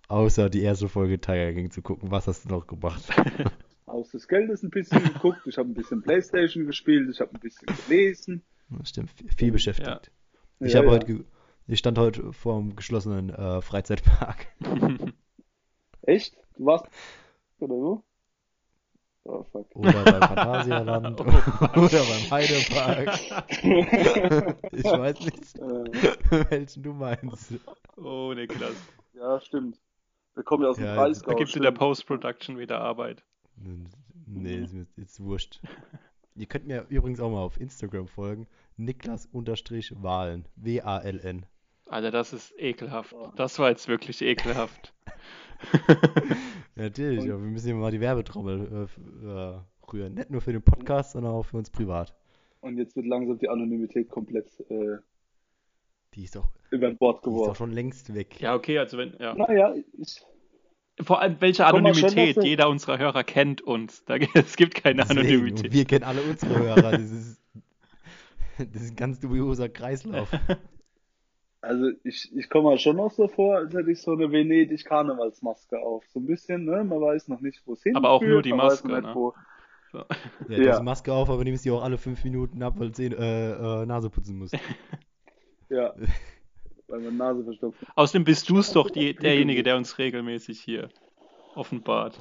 außer 0.08 0.50
die 0.50 0.62
erste 0.62 0.88
Folge 0.88 1.20
Tiger 1.20 1.52
King 1.52 1.70
zu 1.70 1.82
gucken, 1.82 2.10
was 2.10 2.26
hast 2.26 2.44
du 2.44 2.48
noch 2.48 2.66
gemacht? 2.66 3.02
aus 3.96 4.10
des 4.10 4.28
Geldes 4.28 4.62
ein 4.62 4.70
bisschen 4.70 5.02
geguckt, 5.02 5.40
ich 5.46 5.58
habe 5.58 5.68
ein 5.68 5.74
bisschen 5.74 6.02
Playstation 6.02 6.66
gespielt, 6.66 7.08
ich 7.10 7.20
habe 7.20 7.32
ein 7.34 7.40
bisschen 7.40 7.66
gelesen. 7.88 8.42
Stimmt, 8.84 9.10
viel 9.36 9.52
beschäftigt. 9.52 10.10
Ich 10.60 10.72
Ja, 10.72 10.78
habe 10.78 10.88
ja. 10.88 10.92
heute, 10.94 11.24
ich 11.66 11.78
stand 11.78 11.98
heute 11.98 12.32
vor 12.32 12.58
einem 12.58 12.76
geschlossenen 12.76 13.30
äh, 13.30 13.60
Freizeitpark. 13.62 14.46
Echt? 16.02 16.36
Du 16.56 16.66
warst 16.66 16.86
oder 17.58 17.74
wo? 17.74 18.02
Oh 19.24 19.42
fuck. 19.50 19.66
Oder 19.74 20.04
beim 20.04 20.20
Phantasialand 20.22 21.20
Oh, 21.20 21.24
oder 21.80 22.04
beim 22.04 22.30
Heidepark. 22.30 23.18
Ich 24.72 24.84
weiß 24.84 25.20
nicht, 25.20 25.58
Äh, 25.58 26.50
welchen 26.50 26.82
du 26.84 26.92
meinst. 26.92 27.54
oh, 27.96 28.32
Niklas. 28.34 28.74
ja, 29.14 29.40
stimmt. 29.40 29.78
Wir 30.34 30.44
kommen 30.44 30.62
ja 30.62 30.68
aus 30.70 30.76
dem 30.76 30.84
Ja, 30.86 30.94
Breisgau. 30.94 31.32
Da 31.32 31.38
gibt's 31.38 31.56
in 31.56 31.62
der. 31.62 31.72
Post-Production 31.72 32.58
wieder 32.58 32.80
Arbeit. 32.80 33.24
Nee, 33.56 34.56
ist 34.56 34.74
mir 34.74 34.86
jetzt 34.96 35.20
wurscht. 35.20 35.60
Ihr 36.34 36.46
könnt 36.46 36.66
mir 36.66 36.86
übrigens 36.88 37.20
auch 37.20 37.30
mal 37.30 37.42
auf 37.42 37.60
Instagram 37.60 38.08
folgen. 38.08 38.46
Niklas-Wahlen. 38.76 40.46
W-A-L-N. 40.56 41.46
Alter, 41.86 42.10
das 42.10 42.32
ist 42.32 42.52
ekelhaft. 42.58 43.14
Das 43.36 43.58
war 43.58 43.70
jetzt 43.70 43.88
wirklich 43.88 44.20
ekelhaft. 44.22 44.92
Natürlich, 46.74 47.30
aber 47.30 47.42
wir 47.42 47.50
müssen 47.50 47.66
hier 47.66 47.74
mal 47.74 47.90
die 47.90 48.00
Werbetrommel 48.00 48.88
äh, 49.24 49.26
äh, 49.26 49.60
rühren. 49.90 50.14
Nicht 50.14 50.30
nur 50.30 50.40
für 50.40 50.52
den 50.52 50.62
Podcast, 50.62 51.12
sondern 51.12 51.32
auch 51.32 51.44
für 51.44 51.56
uns 51.56 51.70
privat. 51.70 52.14
Und 52.60 52.76
jetzt 52.76 52.96
wird 52.96 53.06
langsam 53.06 53.38
die 53.38 53.48
Anonymität 53.48 54.10
komplett 54.10 54.48
äh, 54.68 54.98
Die 56.14 56.24
ist 56.24 56.36
doch, 56.36 56.48
über 56.70 56.90
Bord 56.90 57.16
die 57.16 57.20
ist 57.20 57.24
doch 57.26 57.32
geworfen. 57.32 57.56
schon 57.56 57.72
längst 57.72 58.14
weg. 58.14 58.40
Ja, 58.40 58.54
okay, 58.54 58.78
also 58.78 58.98
wenn, 58.98 59.14
ja. 59.18 59.34
Naja, 59.34 59.74
ich, 59.96 60.20
Vor 61.00 61.20
allem, 61.20 61.36
welche 61.40 61.66
Anonymität? 61.66 62.36
so- 62.36 62.40
Jeder 62.42 62.68
unserer 62.70 62.98
Hörer 62.98 63.22
kennt 63.24 63.60
uns. 63.60 64.04
Da, 64.06 64.16
es 64.34 64.56
gibt 64.56 64.74
keine 64.74 65.02
Deswegen, 65.02 65.20
Anonymität. 65.20 65.72
wir 65.72 65.84
kennen 65.84 66.04
alle 66.04 66.22
unsere 66.22 66.58
Hörer. 66.58 66.92
Das 66.92 67.10
ist, 67.10 67.40
das 68.58 68.82
ist 68.82 68.90
ein 68.92 68.96
ganz 68.96 69.20
dubioser 69.20 69.68
Kreislauf. 69.68 70.28
also 71.60 71.90
ich, 72.04 72.34
ich 72.34 72.48
komme 72.48 72.70
mal 72.70 72.78
schon 72.78 72.96
noch 72.96 73.10
so 73.12 73.28
vor, 73.28 73.56
als 73.56 73.74
hätte 73.74 73.90
ich 73.90 74.00
so 74.00 74.12
eine 74.12 74.30
Venedig-Karnevalsmaske 74.32 75.78
auf. 75.80 76.04
So 76.08 76.20
ein 76.20 76.26
bisschen, 76.26 76.64
ne? 76.64 76.82
Man 76.84 77.00
weiß 77.00 77.28
noch 77.28 77.40
nicht, 77.40 77.60
wo 77.66 77.74
es 77.74 77.82
hinführt. 77.82 77.96
Aber 78.04 78.10
auch 78.14 78.22
nur 78.22 78.40
die 78.42 78.52
Maske, 78.54 78.88
ne? 78.88 79.10
wo. 79.14 79.34
Ja, 79.92 80.04
Ja. 80.48 80.56
du 80.56 80.68
hast 80.70 80.78
die 80.80 80.84
Maske 80.84 81.12
auf, 81.12 81.28
aber 81.30 81.44
nimmst 81.44 81.64
die 81.64 81.70
auch 81.70 81.82
alle 81.82 81.98
fünf 81.98 82.22
Minuten 82.24 82.62
ab, 82.62 82.74
weil 82.78 82.90
du 82.90 83.02
äh, 83.02 83.82
äh, 83.82 83.86
Nase 83.86 84.10
putzen 84.10 84.38
musst. 84.38 84.54
Ja. 85.68 85.94
Weil 86.88 87.00
man 87.00 87.16
Nase 87.16 87.44
verstopft. 87.44 87.84
Außerdem 87.94 88.24
bist 88.24 88.48
du 88.48 88.58
es 88.58 88.72
doch 88.72 88.90
die, 88.90 89.14
derjenige, 89.16 89.62
der 89.62 89.76
uns 89.76 89.98
regelmäßig 89.98 90.60
hier 90.60 90.88
offenbart. 91.54 92.20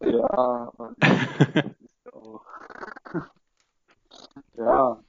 Ja. 0.00 0.72
Ja. 4.56 5.00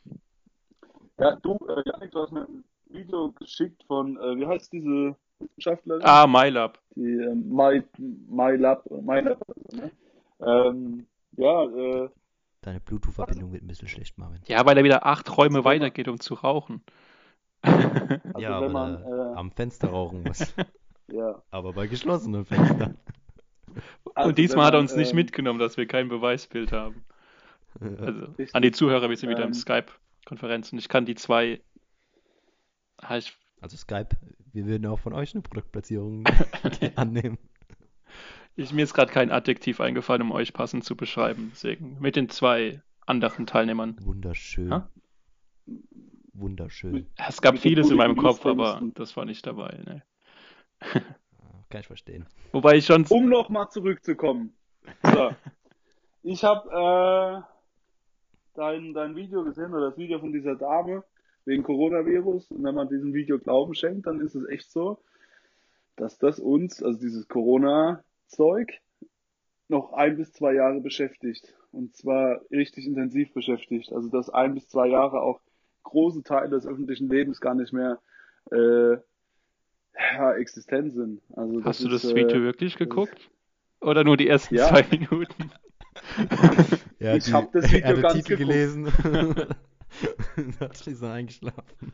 Ja, 1.17 1.35
du, 1.41 1.57
äh, 1.67 1.81
Janik, 1.85 2.11
du 2.11 2.21
hast 2.21 2.31
mir 2.31 2.41
ein 2.41 2.63
Video 2.89 3.31
geschickt 3.31 3.83
von, 3.87 4.17
äh, 4.17 4.37
wie 4.37 4.45
heißt 4.45 4.71
diese 4.73 5.15
Wissenschaftlerin? 5.39 6.03
Ah, 6.03 6.27
MyLab. 6.27 6.79
Die 6.95 7.01
ähm, 7.01 7.47
My, 7.49 7.83
MyLab, 7.97 8.89
MyLab, 8.89 9.39
ne? 9.71 9.91
ähm, 10.41 11.07
ja, 11.37 11.63
äh, 11.63 12.09
Deine 12.61 12.79
Bluetooth-Verbindung 12.79 13.53
wird 13.53 13.63
ein 13.63 13.67
bisschen 13.67 13.87
schlecht, 13.87 14.17
Marvin. 14.17 14.41
Ja, 14.47 14.65
weil 14.65 14.77
er 14.77 14.83
wieder 14.83 15.05
acht 15.05 15.37
Räume 15.37 15.63
weitergeht, 15.63 16.07
um 16.07 16.19
zu 16.19 16.33
rauchen. 16.33 16.81
also 18.33 18.39
ja, 18.39 18.61
wenn 18.61 18.71
man, 18.71 19.03
äh, 19.03 19.35
am 19.35 19.51
Fenster 19.51 19.89
rauchen 19.89 20.23
muss. 20.23 20.53
ja. 21.07 21.41
aber 21.51 21.73
bei 21.73 21.87
geschlossenen 21.87 22.45
Fenstern. 22.45 22.97
Also 24.13 24.29
Und 24.29 24.37
diesmal 24.37 24.57
wenn 24.59 24.65
hat 24.67 24.73
er 24.75 24.77
man, 24.77 24.83
uns 24.85 24.95
nicht 24.95 25.09
ähm, 25.09 25.15
mitgenommen, 25.17 25.59
dass 25.59 25.75
wir 25.75 25.85
kein 25.85 26.07
Beweisbild 26.07 26.71
haben. 26.71 27.03
Also 27.81 28.27
an 28.53 28.61
die 28.61 28.71
Zuhörer, 28.71 29.09
wir 29.09 29.17
sind 29.17 29.29
wieder 29.29 29.41
im 29.41 29.47
Ähm. 29.49 29.53
Skype-Konferenz 29.53 30.71
und 30.71 30.77
ich 30.77 30.87
kann 30.87 31.05
die 31.05 31.15
zwei. 31.15 31.59
Ah, 32.95 33.17
ich, 33.17 33.35
Also 33.59 33.75
Skype, 33.75 34.15
wir 34.53 34.65
würden 34.65 34.85
auch 34.85 34.99
von 34.99 35.11
euch 35.11 35.33
eine 35.33 35.41
Produktplatzierung 35.41 36.23
annehmen. 36.95 37.37
ich, 38.55 38.71
mir 38.71 38.83
ist 38.83 38.93
gerade 38.93 39.11
kein 39.11 39.29
Adjektiv 39.29 39.81
eingefallen, 39.81 40.21
um 40.21 40.31
euch 40.31 40.53
passend 40.53 40.85
zu 40.85 40.95
beschreiben. 40.95 41.49
Deswegen 41.53 41.97
mit 41.99 42.15
den 42.15 42.29
zwei 42.29 42.81
anderen 43.05 43.45
Teilnehmern. 43.45 43.97
Wunderschön. 44.01 44.71
Ha? 44.71 44.89
Wunderschön. 46.37 47.07
Es 47.15 47.41
gab 47.41 47.57
vieles 47.57 47.89
in 47.89 47.97
meinem 47.97 48.17
Kopf, 48.17 48.45
aber 48.45 48.81
das 48.93 49.15
war 49.15 49.25
nicht 49.25 49.47
dabei. 49.47 49.79
Ne. 49.85 50.03
Kann 51.69 51.81
ich 51.81 51.87
verstehen. 51.87 52.25
Wobei 52.51 52.75
ich 52.75 52.85
schon. 52.85 53.05
Um 53.09 53.29
nochmal 53.29 53.69
zurückzukommen. 53.69 54.53
So. 55.03 55.31
Ich 56.27 56.43
habe 56.43 56.67
äh, 56.71 57.41
dein, 58.55 58.95
dein 58.95 59.15
Video 59.15 59.43
gesehen 59.43 59.75
oder 59.75 59.91
das 59.91 59.97
Video 59.99 60.17
von 60.17 60.33
dieser 60.33 60.55
Dame 60.55 61.03
wegen 61.45 61.61
Coronavirus. 61.61 62.49
Und 62.49 62.63
wenn 62.63 62.73
man 62.73 62.89
diesem 62.89 63.13
Video 63.13 63.37
Glauben 63.37 63.75
schenkt, 63.75 64.07
dann 64.07 64.19
ist 64.19 64.33
es 64.33 64.49
echt 64.49 64.71
so, 64.71 65.03
dass 65.95 66.17
das 66.17 66.39
uns, 66.39 66.81
also 66.81 66.97
dieses 66.97 67.27
Corona-Zeug, 67.27 68.81
noch 69.67 69.93
ein 69.93 70.17
bis 70.17 70.33
zwei 70.33 70.55
Jahre 70.55 70.81
beschäftigt. 70.81 71.53
Und 71.71 71.95
zwar 71.95 72.41
richtig 72.49 72.87
intensiv 72.87 73.31
beschäftigt. 73.31 73.93
Also 73.93 74.09
dass 74.09 74.31
ein 74.31 74.55
bis 74.55 74.67
zwei 74.67 74.87
Jahre 74.87 75.21
auch 75.21 75.41
große 75.85 76.23
Teile 76.23 76.49
des 76.49 76.67
öffentlichen 76.67 77.07
Lebens 77.09 77.39
gar 77.39 77.55
nicht 77.55 77.71
mehr 77.71 77.99
äh, 78.51 78.97
ja, 79.97 80.33
existent 80.33 80.93
sind. 80.93 81.21
Also 81.35 81.63
Hast 81.63 81.81
du 81.83 81.87
ist, 81.89 82.03
das 82.03 82.11
äh, 82.11 82.15
Video 82.15 82.41
wirklich 82.41 82.75
geguckt? 82.77 83.29
Oder 83.79 84.03
nur 84.03 84.17
die 84.17 84.27
ersten 84.27 84.55
Ja. 84.55 84.67
zwei 84.67 84.85
Minuten? 84.91 85.51
Ja, 86.99 87.15
Ich 87.15 87.31
hab 87.31 87.51
das 87.53 87.71
Video 87.71 87.95
er 87.95 88.01
ganz 88.01 88.13
Titel 88.15 88.35
geguckt. 88.35 88.49
gelesen. 88.49 88.85
hat 90.59 90.77
schließlich 90.77 91.09
eingeschlafen. 91.09 91.93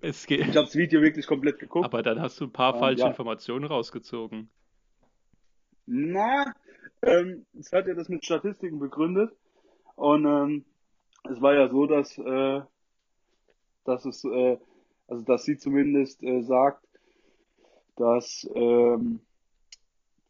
Es 0.00 0.26
geht. 0.26 0.40
Ich 0.40 0.46
habe 0.48 0.66
das 0.66 0.76
Video 0.76 1.00
wirklich 1.00 1.26
komplett 1.26 1.58
geguckt. 1.58 1.84
Aber 1.86 2.02
dann 2.02 2.20
hast 2.20 2.40
du 2.40 2.44
ein 2.44 2.52
paar 2.52 2.74
Ähm, 2.74 2.80
falsche 2.80 3.00
ja. 3.02 3.08
Informationen 3.08 3.64
rausgezogen. 3.64 4.48
Na, 5.86 6.52
ähm, 7.02 7.46
es 7.58 7.72
hat 7.72 7.86
ja 7.88 7.94
das 7.94 8.08
mit 8.08 8.24
Statistiken 8.24 8.78
begründet. 8.78 9.32
Und 9.96 10.24
ähm, 10.24 10.64
es 11.24 11.40
war 11.40 11.54
ja 11.54 11.68
so, 11.68 11.86
dass, 11.86 12.16
äh, 12.18 12.60
dass 13.84 14.04
es, 14.04 14.24
äh, 14.24 14.58
also 15.08 15.24
dass 15.24 15.44
sie 15.44 15.56
zumindest 15.56 16.22
äh, 16.22 16.42
sagt, 16.42 16.86
dass 17.96 18.48
ähm, 18.54 19.20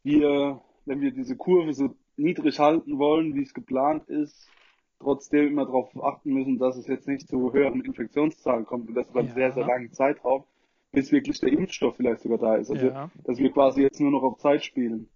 wir, 0.03 0.61
wenn 0.87 1.01
wir 1.01 1.13
diese 1.13 1.37
Kurve 1.37 1.73
so 1.75 1.95
niedrig 2.17 2.59
halten 2.59 2.99
wollen, 2.99 3.35
wie 3.35 3.43
es 3.43 3.55
geplant 3.55 4.09
ist, 4.09 4.53
trotzdem 4.99 5.49
immer 5.49 5.65
darauf 5.65 5.91
achten 6.03 6.33
müssen, 6.33 6.59
dass 6.59 6.77
es 6.77 6.87
jetzt 6.87 7.09
nicht 7.09 7.29
zu 7.29 7.53
höheren 7.53 7.81
Infektionszahlen 7.83 8.67
kommt 8.67 8.89
und 8.89 8.95
das 8.95 9.09
über 9.09 9.21
einen 9.21 9.29
Ja. 9.29 9.35
sehr, 9.35 9.53
sehr 9.53 9.67
langen 9.67 9.93
Zeitraum, 9.93 10.45
bis 10.93 11.13
wirklich 11.13 11.41
der 11.41 11.53
Impfstoff 11.53 11.97
vielleicht 11.97 12.23
sogar 12.23 12.39
da 12.39 12.57
ist. 12.57 12.71
Also, 12.71 12.87
Ja. 12.89 13.11
dass 13.25 13.39
wir 13.39 13.51
quasi 13.51 13.83
jetzt 13.83 14.01
nur 14.01 14.11
noch 14.11 14.23
auf 14.23 14.39
Zeit 14.39 14.65
spielen. 14.65 15.09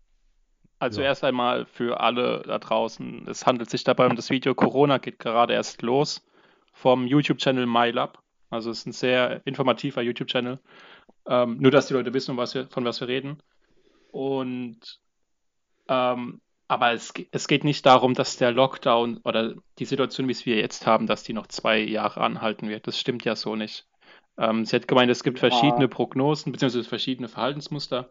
Also 0.78 1.00
Ja. 1.00 1.08
erst 1.08 1.24
einmal 1.24 1.66
für 1.66 2.00
alle 2.00 2.42
da 2.46 2.58
draußen. 2.58 3.26
Es 3.28 3.46
handelt 3.46 3.70
sich 3.70 3.84
dabei 3.84 4.06
um 4.06 4.16
das 4.16 4.30
Video 4.30 4.54
Corona 4.54 4.98
geht 4.98 5.18
gerade 5.18 5.54
erst 5.54 5.82
los 5.82 6.26
vom 6.72 7.06
YouTube-Channel 7.06 7.66
MyLab. 7.66 8.18
Also 8.50 8.70
es 8.70 8.80
ist 8.80 8.86
ein 8.86 8.92
sehr 8.92 9.40
informativer 9.46 10.02
YouTube-Channel. 10.02 10.58
Ähm, 11.26 11.56
nur, 11.58 11.70
dass 11.70 11.86
die 11.86 11.94
Leute 11.94 12.12
wissen, 12.12 12.32
um 12.32 12.36
was 12.36 12.54
wir, 12.54 12.68
von 12.68 12.84
was 12.84 13.00
wir 13.00 13.08
reden. 13.08 13.38
Und 14.10 15.00
ähm, 15.88 16.40
aber 16.66 16.92
es, 16.92 17.12
es 17.30 17.46
geht 17.46 17.62
nicht 17.62 17.84
darum, 17.84 18.14
dass 18.14 18.36
der 18.36 18.50
Lockdown 18.50 19.18
oder 19.24 19.54
die 19.78 19.84
Situation, 19.84 20.28
wie 20.28 20.32
es 20.32 20.46
wir 20.46 20.56
jetzt 20.56 20.86
haben, 20.86 21.06
dass 21.06 21.22
die 21.22 21.34
noch 21.34 21.46
zwei 21.46 21.78
Jahre 21.78 22.20
anhalten 22.22 22.68
wird. 22.68 22.86
Das 22.86 22.98
stimmt 22.98 23.24
ja 23.24 23.36
so 23.36 23.54
nicht. 23.54 23.86
Ähm, 24.38 24.64
sie 24.64 24.74
hat 24.76 24.88
gemeint, 24.88 25.10
es 25.10 25.22
gibt 25.22 25.38
Ja. 25.38 25.48
verschiedene 25.48 25.88
Prognosen 25.88 26.52
bzw. 26.52 26.82
verschiedene 26.84 27.28
Verhaltensmuster. 27.28 28.10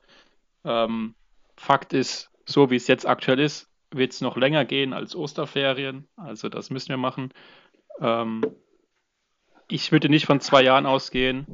Ähm, 0.63 1.15
Fakt 1.57 1.93
ist, 1.93 2.29
so 2.45 2.69
wie 2.69 2.75
es 2.75 2.87
jetzt 2.87 3.07
aktuell 3.07 3.39
ist, 3.39 3.69
wird 3.91 4.11
es 4.13 4.21
noch 4.21 4.37
länger 4.37 4.65
gehen 4.65 4.93
als 4.93 5.15
Osterferien. 5.15 6.07
Also 6.15 6.49
das 6.49 6.69
müssen 6.69 6.89
wir 6.89 6.97
machen. 6.97 7.31
Ähm, 7.99 8.41
ich 9.67 9.91
würde 9.91 10.09
nicht 10.09 10.25
von 10.25 10.39
zwei 10.41 10.63
Jahren 10.63 10.85
ausgehen. 10.85 11.45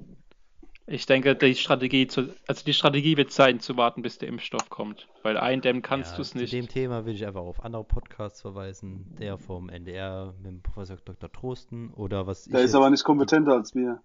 Ich 0.88 1.06
denke, 1.06 1.36
die 1.36 1.54
Strategie, 1.54 2.08
zu, 2.08 2.34
also 2.48 2.66
die 2.66 2.74
Strategie 2.74 3.16
wird 3.16 3.32
sein, 3.32 3.60
zu 3.60 3.78
warten, 3.78 4.02
bis 4.02 4.18
der 4.18 4.28
Impfstoff 4.30 4.70
kommt. 4.70 5.08
Weil 5.22 5.38
eindämmen 5.38 5.84
kannst 5.84 6.12
Ja, 6.12 6.16
du 6.16 6.22
es 6.24 6.32
zu 6.32 6.40
nicht. 6.40 6.52
dem 6.52 6.68
Thema 6.68 7.06
will 7.06 7.14
ich 7.14 7.28
einfach 7.28 7.42
auf 7.42 7.64
andere 7.64 7.84
Podcasts 7.84 8.42
verweisen. 8.42 9.16
Der 9.20 9.38
vom 9.38 9.70
NDR 9.70 10.34
mit 10.38 10.48
dem 10.48 10.62
Professor 10.64 10.98
Dr. 11.06 11.32
Trosten 11.32 11.94
oder 11.94 12.26
was 12.26 12.48
ich 12.48 12.52
Der 12.52 12.62
ist 12.62 12.68
jetzt- 12.72 12.76
aber 12.76 12.90
nicht 12.90 13.04
kompetenter 13.04 13.54
als 13.54 13.76
wir. 13.76 14.02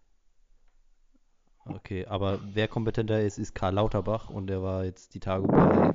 Okay, 1.67 2.05
aber 2.07 2.39
wer 2.53 2.69
kompetenter 2.69 3.23
ist, 3.23 3.39
ist 3.39 3.55
Karl 3.55 3.75
Lauterbach 3.75 4.29
und 4.29 4.49
der 4.49 4.63
war 4.63 4.85
jetzt 4.85 5.15
die 5.15 5.21
Tage 5.21 5.47
bei 5.49 5.95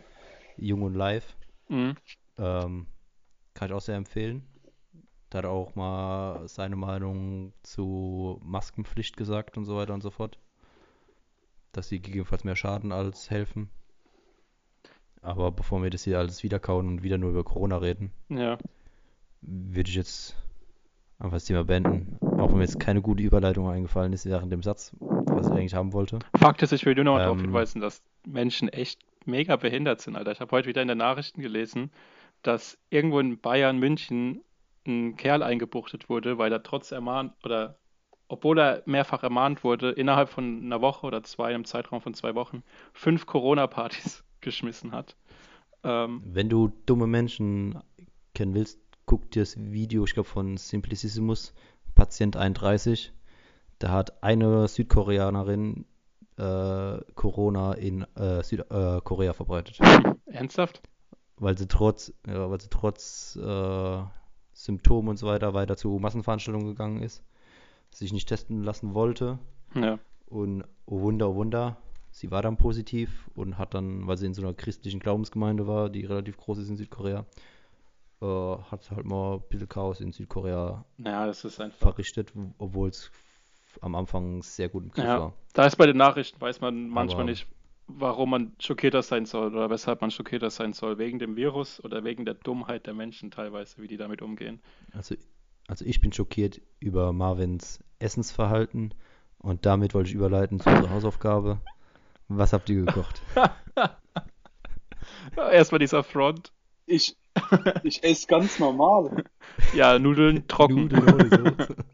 Jung 0.60 0.82
und 0.84 0.94
Live. 0.94 1.36
Mhm. 1.68 1.96
Ähm, 2.38 2.88
kann 3.54 3.68
ich 3.70 3.74
auch 3.74 3.82
sehr 3.82 3.96
empfehlen. 3.96 4.46
Da 5.30 5.40
hat 5.40 5.46
er 5.46 5.52
auch 5.52 5.76
mal 5.76 6.48
seine 6.48 6.76
Meinung 6.76 7.54
zu 7.62 8.40
Maskenpflicht 8.44 9.16
gesagt 9.18 9.58
und 9.58 9.66
so 9.66 9.76
weiter 9.76 9.94
und 9.94 10.02
so 10.02 10.10
fort. 10.10 10.40
Dass 11.72 11.88
sie 11.90 12.02
gegebenenfalls 12.02 12.44
mehr 12.44 12.56
schaden 12.56 12.92
als 12.92 13.30
helfen. 13.30 13.70
Aber 15.22 15.52
bevor 15.52 15.84
wir 15.84 15.90
das 15.90 16.04
hier 16.06 16.18
alles 16.18 16.44
wiederkauen 16.44 16.88
und 16.88 17.04
wieder 17.04 17.18
nur 17.18 17.32
über 17.32 17.44
Corona 17.44 17.78
reden, 17.78 18.12
Ja. 18.30 18.58
würde 19.42 19.90
ich 19.90 19.96
jetzt 19.96 20.36
einfach 21.20 21.36
das 21.36 21.46
Thema 21.46 21.66
beenden. 21.66 22.18
Auch 22.22 22.50
wenn 22.50 22.58
mir 22.58 22.64
jetzt 22.64 22.80
keine 22.80 23.02
gute 23.02 23.22
Überleitung 23.22 23.70
eingefallen 23.70 24.14
ist 24.14 24.26
während 24.26 24.52
dem 24.52 24.64
Satz, 24.64 24.96
was 25.00 25.48
ich 25.48 25.54
eigentlich 25.54 25.74
haben 25.76 25.92
wollte. 25.94 26.20
Fakt 26.38 26.64
ist, 26.64 26.72
ich 26.72 26.86
will 26.86 26.96
nur 26.96 27.04
noch 27.04 27.18
darauf 27.18 27.38
Ähm. 27.38 27.46
hinweisen, 27.46 27.82
dass 27.82 28.02
Menschen 28.26 28.70
echt 28.70 29.02
mega 29.26 29.56
behindert 29.56 30.02
sind, 30.02 30.16
Alter. 30.16 30.32
Ich 30.32 30.40
habe 30.40 30.52
heute 30.52 30.68
wieder 30.68 30.82
in 30.82 30.88
den 30.88 30.98
Nachrichten 30.98 31.42
gelesen, 31.42 31.92
dass 32.42 32.78
irgendwo 32.90 33.20
in 33.20 33.40
Bayern, 33.40 33.78
München 33.78 34.44
ein 34.88 35.16
Kerl 35.18 35.44
eingebuchtet 35.44 36.10
wurde, 36.10 36.38
weil 36.38 36.52
er 36.52 36.64
trotz 36.64 36.92
ermahnt 36.92 37.34
oder 37.44 37.78
obwohl 38.30 38.60
er 38.60 38.84
mehrfach 38.86 39.24
ermahnt 39.24 39.64
wurde, 39.64 39.90
innerhalb 39.90 40.30
von 40.30 40.62
einer 40.64 40.82
Woche 40.82 41.08
oder 41.08 41.24
zwei, 41.24 41.54
im 41.54 41.66
Zeitraum 41.66 42.00
von 42.00 42.14
zwei 42.14 42.36
Wochen, 42.36 42.64
fünf 42.94 43.26
Corona-Partys 43.26 44.24
geschmissen 44.42 44.92
hat. 44.92 45.18
Ähm, 45.84 46.22
Wenn 46.24 46.48
du 46.48 46.72
dumme 46.86 47.08
Menschen 47.08 47.80
kennen 48.36 48.54
willst, 48.54 48.80
guck 49.06 49.32
dir 49.32 49.42
das 49.42 49.58
Video, 49.58 50.06
ich 50.06 50.14
glaube 50.14 50.30
von 50.30 50.58
Simplicissimus, 50.58 51.54
Patient 51.96 52.38
31. 52.38 53.12
Da 53.80 53.90
hat 53.90 54.22
eine 54.22 54.68
Südkoreanerin 54.68 55.86
äh, 56.40 57.00
Corona 57.16 57.74
in 57.74 58.04
äh, 58.16 58.42
Südkorea 58.44 59.34
verbreitet. 59.34 59.80
ernsthaft? 60.26 60.82
Weil 61.38 61.58
sie 61.58 61.68
trotz, 61.68 62.14
ja, 62.28 62.50
weil 62.50 62.60
sie 62.62 62.70
trotz 62.70 63.36
äh, 63.42 64.02
Symptomen 64.54 65.10
und 65.10 65.18
so 65.18 65.28
weiter 65.28 65.54
weiter 65.54 65.78
zu 65.78 65.90
Massenveranstaltungen 66.00 66.68
gegangen 66.68 67.02
ist, 67.02 67.24
sich 67.92 68.12
nicht 68.14 68.28
testen 68.28 68.64
lassen 68.64 68.94
wollte 68.94 69.40
Ja. 69.74 70.00
und 70.28 70.64
oh 70.86 71.02
Wunder, 71.02 71.30
oh 71.30 71.36
Wunder, 71.36 71.78
sie 72.12 72.30
war 72.30 72.42
dann 72.42 72.58
positiv 72.58 73.30
und 73.36 73.58
hat 73.58 73.74
dann, 73.74 74.06
weil 74.08 74.18
sie 74.18 74.26
in 74.26 74.34
so 74.34 74.42
einer 74.42 74.54
christlichen 74.54 75.00
Glaubensgemeinde 75.00 75.66
war, 75.68 75.90
die 75.90 76.06
relativ 76.06 76.38
groß 76.38 76.58
ist 76.60 76.70
in 76.70 76.78
Südkorea, 76.78 77.26
äh, 78.22 78.26
hat 78.26 78.92
halt 78.92 79.06
mal 79.06 79.36
ein 79.36 79.44
bisschen 79.50 79.70
Chaos 79.70 80.02
in 80.02 80.12
Südkorea 80.12 80.84
Naja, 80.98 81.26
das 81.26 81.46
ist 81.46 81.60
einfach. 81.62 81.80
verrichtet, 81.80 82.34
obwohl 82.58 82.90
es 82.90 83.12
am 83.82 83.96
Anfang 83.96 84.42
sehr 84.44 84.70
gut 84.70 84.84
im 84.84 84.92
Griff 84.92 85.06
Ja. 85.06 85.20
war. 85.20 85.34
Da 85.54 85.66
ist 85.66 85.76
bei 85.78 85.86
den 85.86 85.98
Nachrichten, 85.98 86.40
weiß 86.42 86.62
man 86.62 86.90
manchmal 86.90 87.22
Aber- 87.24 87.32
nicht, 87.32 87.48
warum 87.88 88.30
man 88.32 88.54
schockierter 88.60 89.02
sein 89.02 89.26
soll 89.26 89.56
oder 89.56 89.70
weshalb 89.70 90.02
man 90.02 90.12
schockierter 90.12 90.50
sein 90.50 90.74
soll. 90.74 90.98
Wegen 90.98 91.20
dem 91.20 91.36
Virus 91.36 91.84
oder 91.84 92.04
wegen 92.04 92.26
der 92.26 92.36
Dummheit 92.36 92.86
der 92.86 92.94
Menschen 92.94 93.32
teilweise, 93.32 93.82
wie 93.82 93.88
die 93.88 93.98
damit 93.98 94.22
umgehen. 94.22 94.62
Also, 94.94 95.16
also 95.68 95.86
ich 95.86 96.00
bin 96.02 96.12
schockiert 96.14 96.62
über 96.80 97.14
Marvins 97.14 97.84
Essensverhalten 98.00 98.94
und 99.40 99.66
damit 99.66 99.94
wollte 99.94 100.10
ich 100.10 100.16
überleiten 100.16 100.60
zu 100.60 100.70
unserer 100.70 100.90
Hausaufgabe. 100.94 101.60
Was 102.28 102.54
habt 102.54 102.70
ihr 102.70 102.86
gekocht? 102.86 103.22
Erstmal 105.36 105.80
dieser 105.80 106.04
Front. 106.04 106.52
Ich, 106.86 107.16
ich 107.84 108.04
esse 108.04 108.28
ganz 108.28 108.60
normal. 108.60 109.24
Ja, 109.74 109.98
Nudeln 110.00 110.48
trocken. 110.48 110.76
Nudeln 110.88 111.14
ohne 111.14 111.30
Soße. 111.30 111.76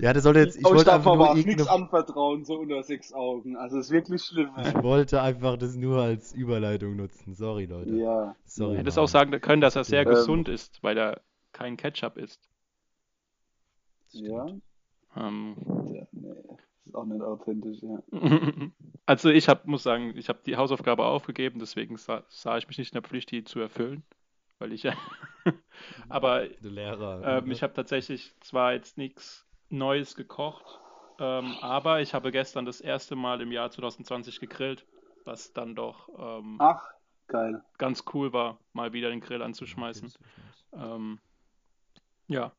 Ja, 0.00 0.12
das 0.12 0.22
sollte 0.22 0.40
jetzt, 0.40 0.56
ich 0.56 0.62
ich 0.62 0.64
wollte 0.64 0.84
darf 0.84 0.94
einfach 0.96 1.12
aber 1.12 1.24
nur 1.24 1.30
auch 1.30 1.34
nichts 1.34 1.66
anvertrauen, 1.66 2.44
so 2.44 2.58
unter 2.58 2.82
sechs 2.82 3.12
Augen. 3.12 3.56
Also 3.56 3.78
ist 3.78 3.90
wirklich 3.90 4.22
schlimm. 4.22 4.50
ich 4.58 4.82
wollte 4.82 5.20
einfach 5.20 5.56
das 5.56 5.76
nur 5.76 6.00
als 6.00 6.32
Überleitung 6.32 6.96
nutzen. 6.96 7.34
Sorry, 7.34 7.66
Leute. 7.66 7.90
Ja. 7.96 8.34
Sorry. 8.44 8.76
Hättest 8.76 8.96
Mann. 8.96 9.04
auch 9.04 9.08
sagen 9.08 9.40
können, 9.40 9.60
dass 9.60 9.76
er 9.76 9.84
sehr 9.84 10.02
Ähm. 10.02 10.08
gesund 10.08 10.48
ist, 10.48 10.82
weil 10.82 10.96
er 10.96 11.20
kein 11.52 11.76
Ketchup 11.76 12.16
isst. 12.16 12.40
Ja. 14.12 14.46
Ähm, 15.16 15.56
ja. 15.92 16.06
Nee. 16.12 16.34
Ist 16.86 16.94
auch 16.94 17.04
nicht 17.04 17.22
authentisch, 17.22 17.82
ja. 17.82 18.02
also 19.06 19.28
ich 19.28 19.48
hab, 19.48 19.66
muss 19.66 19.82
sagen, 19.82 20.14
ich 20.16 20.28
habe 20.28 20.40
die 20.46 20.56
Hausaufgabe 20.56 21.04
aufgegeben, 21.04 21.58
deswegen 21.60 21.96
sah, 21.98 22.24
sah 22.28 22.56
ich 22.56 22.66
mich 22.68 22.78
nicht 22.78 22.92
in 22.92 23.00
der 23.00 23.08
Pflicht, 23.08 23.30
die 23.30 23.44
zu 23.44 23.60
erfüllen. 23.60 24.02
Weil 24.58 24.72
ich 24.72 24.82
ja. 24.82 24.94
Aber 26.08 26.46
Der 26.46 26.70
Lehrer. 26.70 27.38
Ähm, 27.38 27.50
ich 27.50 27.62
habe 27.62 27.72
tatsächlich 27.72 28.34
zwar 28.40 28.72
jetzt 28.72 28.98
nichts 28.98 29.46
Neues 29.70 30.14
gekocht, 30.16 30.80
ähm, 31.18 31.56
aber 31.60 32.00
ich 32.00 32.14
habe 32.14 32.32
gestern 32.32 32.64
das 32.64 32.80
erste 32.80 33.16
Mal 33.16 33.40
im 33.40 33.52
Jahr 33.52 33.70
2020 33.70 34.40
gegrillt, 34.40 34.86
was 35.24 35.52
dann 35.52 35.74
doch 35.74 36.08
ähm, 36.18 36.58
Ach, 36.58 36.88
geil. 37.28 37.62
ganz 37.78 38.04
cool 38.14 38.32
war, 38.32 38.58
mal 38.72 38.92
wieder 38.92 39.10
den 39.10 39.20
Grill 39.20 39.42
anzuschmeißen. 39.42 40.12
Ähm, 40.72 41.18
ja, 42.28 42.52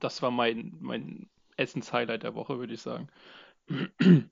das 0.00 0.22
war 0.22 0.30
mein, 0.30 0.76
mein 0.80 1.30
Essenshighlight 1.56 2.22
der 2.22 2.34
Woche, 2.34 2.58
würde 2.58 2.74
ich 2.74 2.82
sagen. 2.82 3.08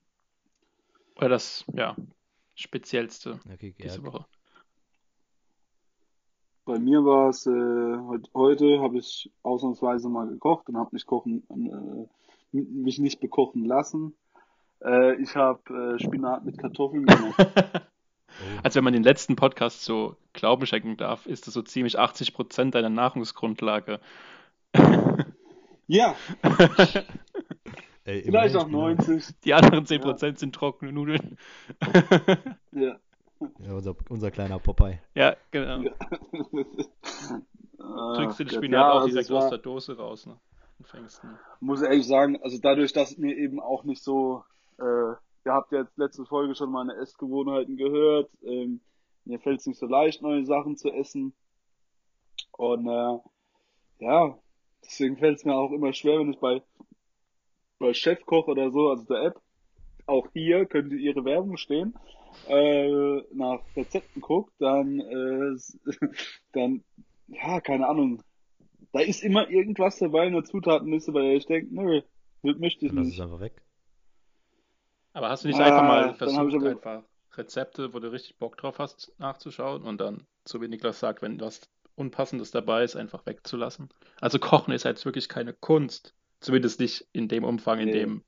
Oder 1.17 1.29
das, 1.29 1.65
ja, 1.73 1.95
speziellste 2.55 3.39
Okay, 3.53 3.73
diese 3.77 4.01
Gerd. 4.01 4.13
Woche. 4.13 4.25
Bei 6.67 6.79
mir 6.79 7.05
war 7.05 7.29
es, 7.29 7.45
äh, 7.47 7.49
heut- 7.49 8.29
heute 8.33 8.81
habe 8.81 8.97
ich 8.97 9.31
ausnahmsweise 9.41 10.09
mal 10.09 10.27
gekocht 10.27 10.67
und 10.67 10.75
habe 10.77 10.89
mich 10.91 11.05
kochen, 11.05 11.43
äh, 11.49 12.57
mich 12.57 12.99
nicht 12.99 13.21
bekochen 13.21 13.63
lassen. 13.63 14.15
Äh, 14.83 15.15
ich 15.21 15.33
habe 15.37 15.95
äh, 15.95 15.99
Spinat 16.03 16.43
mit 16.45 16.57
Kartoffeln 16.57 17.05
gemacht. 17.05 17.37
Oh, 18.39 18.59
Also 18.61 18.75
wenn 18.77 18.83
man 18.83 18.93
den 18.93 19.01
letzten 19.03 19.35
Podcast 19.35 19.83
so 19.83 20.15
Glauben 20.33 20.67
schenken 20.67 20.95
darf, 20.97 21.25
ist 21.25 21.47
das 21.47 21.55
so 21.55 21.63
ziemlich 21.63 21.97
80% 21.97 22.69
deiner 22.69 22.89
Nahrungsgrundlage. 22.89 23.99
ja, 25.87 26.13
ey, 28.03 28.21
vielleicht 28.23 28.55
auch 28.55 28.67
Spinat. 28.67 28.97
90. 29.07 29.39
Die 29.43 29.53
anderen 29.55 29.85
10% 29.85 30.37
sind 30.37 30.53
trockene 30.53 30.91
Nudeln. 30.91 31.37
Ja. 32.73 32.97
Ja, 33.59 33.73
unser, 33.73 33.95
unser 34.09 34.31
kleiner 34.31 34.59
Popeye. 34.59 34.99
Ja, 35.15 35.35
genau. 35.51 35.81
Ja. 35.81 35.91
Drückst 37.77 38.39
den 38.39 38.49
Spinat 38.49 38.71
ja, 38.79 38.91
auch 38.91 38.95
also 39.01 39.07
direkt 39.09 39.29
war- 39.29 39.43
aus 39.43 39.49
der 39.49 39.59
Dose 39.59 39.97
raus, 39.97 40.25
ne? 40.25 40.39
Und 40.79 40.87
fängst 40.87 41.23
ihn. 41.23 41.37
muss 41.59 41.81
ehrlich 41.81 42.07
sagen, 42.07 42.39
also 42.41 42.57
dadurch, 42.61 42.93
dass 42.93 43.17
mir 43.17 43.35
eben 43.35 43.59
auch 43.59 43.83
nicht 43.83 44.03
so, 44.03 44.43
äh, 44.79 44.83
ihr 44.83 45.53
habt 45.53 45.71
ja 45.71 45.79
jetzt 45.81 45.97
letzte 45.97 46.25
Folge 46.25 46.55
schon 46.55 46.71
meine 46.71 46.95
Essgewohnheiten 46.95 47.77
gehört, 47.77 48.29
ähm, 48.43 48.81
mir 49.25 49.39
fällt 49.39 49.59
es 49.59 49.65
nicht 49.67 49.79
so 49.79 49.87
leicht, 49.87 50.21
neue 50.21 50.45
Sachen 50.45 50.77
zu 50.77 50.89
essen. 50.91 51.33
Und 52.51 52.87
äh, 52.87 53.19
ja, 54.05 54.37
deswegen 54.85 55.17
fällt 55.17 55.37
es 55.37 55.45
mir 55.45 55.55
auch 55.55 55.71
immer 55.71 55.93
schwer, 55.93 56.19
wenn 56.19 56.31
ich 56.33 56.39
bei, 56.39 56.61
bei 57.79 57.93
Chefkoch 57.93 58.47
oder 58.47 58.71
so, 58.71 58.89
also 58.89 59.03
der 59.05 59.23
App, 59.23 59.41
auch 60.05 60.27
hier 60.33 60.65
könnte 60.65 60.95
ihre 60.95 61.25
Werbung 61.25 61.57
stehen, 61.57 61.95
äh, 62.47 63.21
nach 63.33 63.59
Rezepten 63.75 64.21
guckt, 64.21 64.53
dann, 64.59 64.99
äh, 64.99 65.55
dann, 66.53 66.83
ja, 67.27 67.59
keine 67.61 67.87
Ahnung, 67.87 68.21
da 68.93 68.99
ist 69.01 69.23
immer 69.23 69.49
irgendwas 69.49 69.97
dabei 69.99 70.27
in 70.27 70.33
der 70.33 70.43
Zutatenliste, 70.43 71.11
der 71.11 71.35
ich 71.35 71.45
denke, 71.45 71.73
nö, 71.73 72.01
das 72.43 72.57
möchte 72.57 72.85
ich 72.85 72.91
Dann 72.91 72.97
lass 72.99 73.07
es 73.07 73.11
nicht. 73.13 73.21
einfach 73.21 73.39
weg. 73.39 73.61
Aber 75.13 75.29
hast 75.29 75.43
du 75.43 75.47
nicht 75.47 75.59
Ah, 75.59 75.65
einfach 75.65 75.83
mal 75.83 76.13
versucht, 76.13 76.55
aber- 76.55 76.69
einfach 76.69 77.03
Rezepte, 77.35 77.93
wo 77.93 77.99
du 77.99 78.11
richtig 78.11 78.37
Bock 78.37 78.57
drauf 78.57 78.79
hast, 78.79 79.13
nachzuschauen 79.19 79.83
und 79.83 79.99
dann, 80.01 80.25
so 80.47 80.61
wie 80.61 80.67
Niklas 80.67 80.99
sagt, 80.99 81.21
wenn 81.21 81.39
was 81.39 81.61
Unpassendes 81.95 82.51
dabei 82.51 82.83
ist, 82.83 82.95
einfach 82.95 83.25
wegzulassen? 83.25 83.89
Also 84.21 84.39
Kochen 84.39 84.73
ist 84.73 84.85
jetzt 84.85 85.05
wirklich 85.05 85.29
keine 85.29 85.53
Kunst. 85.53 86.13
Zumindest 86.39 86.79
nicht 86.79 87.07
in 87.13 87.27
dem 87.27 87.43
Umfang, 87.43 87.79
in 87.79 87.85
Nee. 87.87 87.91
dem 87.93 88.23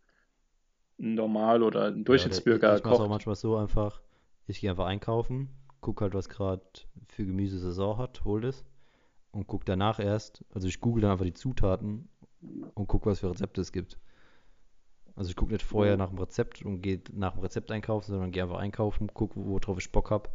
Normal- 0.99 1.63
oder 1.63 1.85
ein 1.87 2.03
Ja, 2.05 2.05
Durchschnittsbürger 2.05 2.69
oder 2.69 2.77
ich, 2.77 2.81
ich 2.81 2.85
mache 2.85 3.03
auch 3.03 3.07
kocht. 3.07 3.09
manchmal 3.09 3.35
so 3.35 3.55
einfach, 3.57 4.01
ich 4.47 4.59
gehe 4.61 4.69
einfach 4.69 4.85
einkaufen, 4.87 5.49
guck 5.81 6.01
halt, 6.01 6.13
was 6.13 6.29
gerade 6.29 6.61
für 7.07 7.25
Gemüse 7.25 7.59
Saison 7.59 7.97
hat, 7.97 8.23
hol 8.25 8.41
das 8.41 8.65
und 9.31 9.47
guck 9.47 9.65
danach 9.65 9.99
erst, 9.99 10.43
also 10.51 10.67
ich 10.67 10.81
google 10.81 11.01
dann 11.03 11.11
einfach 11.11 11.25
die 11.25 11.33
Zutaten 11.33 12.09
und 12.75 12.87
guck, 12.87 13.05
was 13.05 13.19
für 13.21 13.29
Rezepte 13.31 13.61
es 13.61 13.71
gibt. 13.71 13.99
Also 15.15 15.29
ich 15.29 15.35
gucke 15.35 15.51
nicht 15.53 15.63
vorher 15.63 15.93
Ja. 15.93 15.97
nach 15.97 16.09
dem 16.09 16.17
Rezept 16.19 16.63
und 16.63 16.81
gehe 16.81 17.01
nach 17.13 17.33
dem 17.33 17.41
Rezept 17.41 17.71
einkaufen, 17.71 18.11
sondern 18.11 18.31
gehe 18.31 18.41
einfach 18.43 18.57
einkaufen, 18.59 19.09
guck, 19.13 19.35
worauf 19.35 19.77
ich 19.79 19.91
Bock 19.91 20.09
habe 20.11 20.29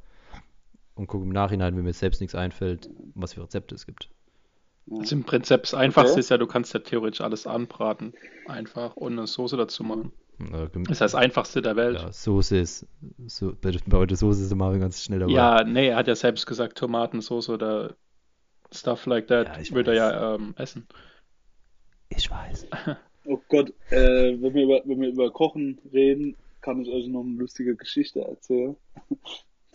und 0.94 1.07
gucke 1.07 1.24
im 1.24 1.31
Nachhinein, 1.33 1.77
wenn 1.77 1.85
mir 1.85 1.92
selbst 1.92 2.20
nichts 2.20 2.35
einfällt, 2.35 2.90
was 3.14 3.35
für 3.35 3.42
Rezepte 3.42 3.74
es 3.74 3.87
gibt. 3.87 4.11
Also 4.90 5.14
im 5.16 5.24
Prinzip 5.24 5.62
das 5.62 5.74
Einfachste 5.74 6.18
Okay. 6.18 6.20
ist 6.20 6.31
ja, 6.31 6.38
du 6.38 6.46
kannst 6.46 6.72
ja 6.74 6.81
theoretisch 6.81 7.20
alles 7.20 7.46
anbraten. 7.46 8.14
Einfach 8.46 8.96
ohne 8.96 9.27
Soße 9.27 9.57
dazu 9.59 9.85
machen. 9.85 10.12
Äh, 10.40 10.68
Das 10.73 10.92
ist 10.92 11.01
das 11.01 11.14
einfachste 11.14 11.62
der 11.62 11.77
Welt. 11.77 12.01
ja, 12.01 12.12
Soße 12.12 12.59
ist, 12.59 12.87
so, 13.27 13.55
bei, 13.61 13.73
bei 13.87 14.07
der 14.07 14.16
Soße 14.16 14.42
ist 14.42 14.55
Marvin 14.55 14.81
ganz 14.81 15.03
schnell 15.03 15.20
dabei. 15.20 15.33
Ja, 15.33 15.64
nee, 15.64 15.88
er 15.88 15.97
hat 15.97 16.09
ja 16.09 16.14
selbst 16.14 16.47
gesagt, 16.47 16.79
Tomatensauce 16.79 17.49
oder 17.51 17.94
stuff 18.73 19.07
like 19.07 19.29
that 19.29 19.49
Ja, 19.49 19.61
ich 19.61 19.73
würde 19.73 19.92
er 19.92 19.97
ja 19.97 20.35
ähm, 20.35 20.55
essen. 20.57 20.87
Ich 22.09 22.31
weiß. 22.31 22.66
Oh 23.27 23.40
Gott, 23.49 23.73
äh, 23.88 24.37
wenn, 24.38 24.53
wir 24.53 24.64
über, 24.64 24.83
wenn 24.85 25.01
wir 25.01 25.09
über 25.09 25.31
Kochen 25.31 25.81
reden, 25.94 26.37
kann 26.61 26.83
ich 26.83 26.90
euch 26.90 27.07
noch 27.07 27.23
eine 27.23 27.38
lustige 27.38 27.75
Geschichte 27.75 28.20
erzählen. 28.20 28.77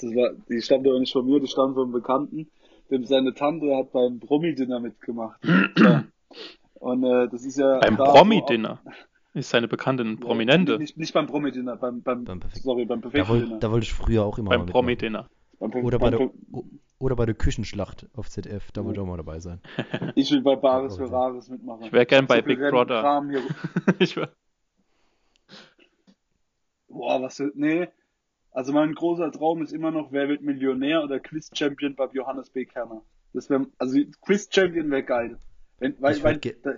Das 0.02 0.16
war, 0.16 0.30
die 0.48 0.62
stammt 0.62 0.88
aber 0.88 0.98
nicht 0.98 1.12
von 1.12 1.26
mir, 1.26 1.42
die 1.42 1.48
stammt 1.48 1.74
von 1.74 1.84
einem 1.84 1.92
Bekannten. 1.92 2.50
Dem 2.90 3.04
seine 3.04 3.34
Tante 3.34 3.76
hat 3.76 3.92
beim 3.92 4.22
Promi-Dinner 4.22 4.80
mitgemacht. 4.80 5.42
Ja. 5.78 6.06
Und 6.76 7.04
äh, 7.04 7.28
das 7.28 7.44
ist 7.44 7.58
ja 7.58 7.80
Beim 7.80 7.98
Promi-Dinner 7.98 8.80
ist 9.34 9.50
seine 9.50 9.68
Bekannte 9.68 10.04
auch- 10.04 10.20
Prominente. 10.20 10.78
Nicht, 10.78 10.98
nicht 10.98 11.14
beim 11.14 11.28
Promi-Dinner, 11.28 11.76
beim, 11.78 12.02
beim, 12.02 12.24
Beim 12.26 12.40
Perfekt- 12.40 12.64
sorry, 12.64 12.86
beim 12.86 13.02
Da, 13.02 13.10
Dinner. 13.10 13.60
da 13.60 13.72
wollte 13.72 13.84
ich 13.86 13.94
früher 13.94 14.26
auch 14.26 14.38
immer 14.38 14.50
mal 14.50 14.58
Beim 14.58 14.66
mitmachen. 14.66 14.82
Promi-Dinner. 14.86 15.30
Oder 15.60 16.00
bei, 16.00 16.10
beim, 16.12 16.18
der, 16.20 16.32
oder 17.00 17.16
bei 17.16 17.26
der 17.26 17.36
Küchenschlacht 17.36 18.08
auf 18.16 18.30
ZF, 18.30 18.72
da 18.72 18.84
wollte 18.86 19.00
ich 19.00 19.04
auch 19.04 19.10
mal 19.10 19.18
dabei 19.18 19.40
sein. 19.40 19.60
ich 20.16 20.32
will 20.32 20.42
bei 20.42 20.56
Bares 20.56 20.98
Ja, 20.98 21.06
für 21.06 21.12
Rares 21.12 21.50
mitmachen. 21.50 21.84
Ich 21.86 21.92
wäre 21.92 22.06
gern 22.06 22.28
bei 22.28 22.38
So 22.40 22.44
Big 22.46 22.60
Brother. 22.60 23.22
Ich 24.00 24.16
wär, 24.16 24.30
Boah, 26.88 27.22
was 27.22 27.38
für, 27.38 27.52
nee. 27.56 27.88
Also 28.52 28.74
mein 28.74 28.94
großer 28.96 29.32
Traum 29.32 29.62
ist 29.62 29.72
immer 29.74 29.92
noch, 29.92 30.12
wer 30.12 30.28
wird 30.28 30.42
Millionär 30.42 31.04
oder 31.04 31.20
Quiz-Champion 31.20 31.96
bei 31.96 32.08
Johannes 32.14 32.50
B. 32.50 32.66
Kerner. 32.66 33.02
Das 33.34 33.50
wäre, 33.50 33.68
also 33.78 34.00
Quiz-Champion 34.22 34.90
wäre 34.90 35.04
geil. 35.04 35.38
Wenn, 35.78 35.96
weil, 36.02 36.18
Ich 36.18 36.24
weil 36.24 36.38
da, 36.38 36.72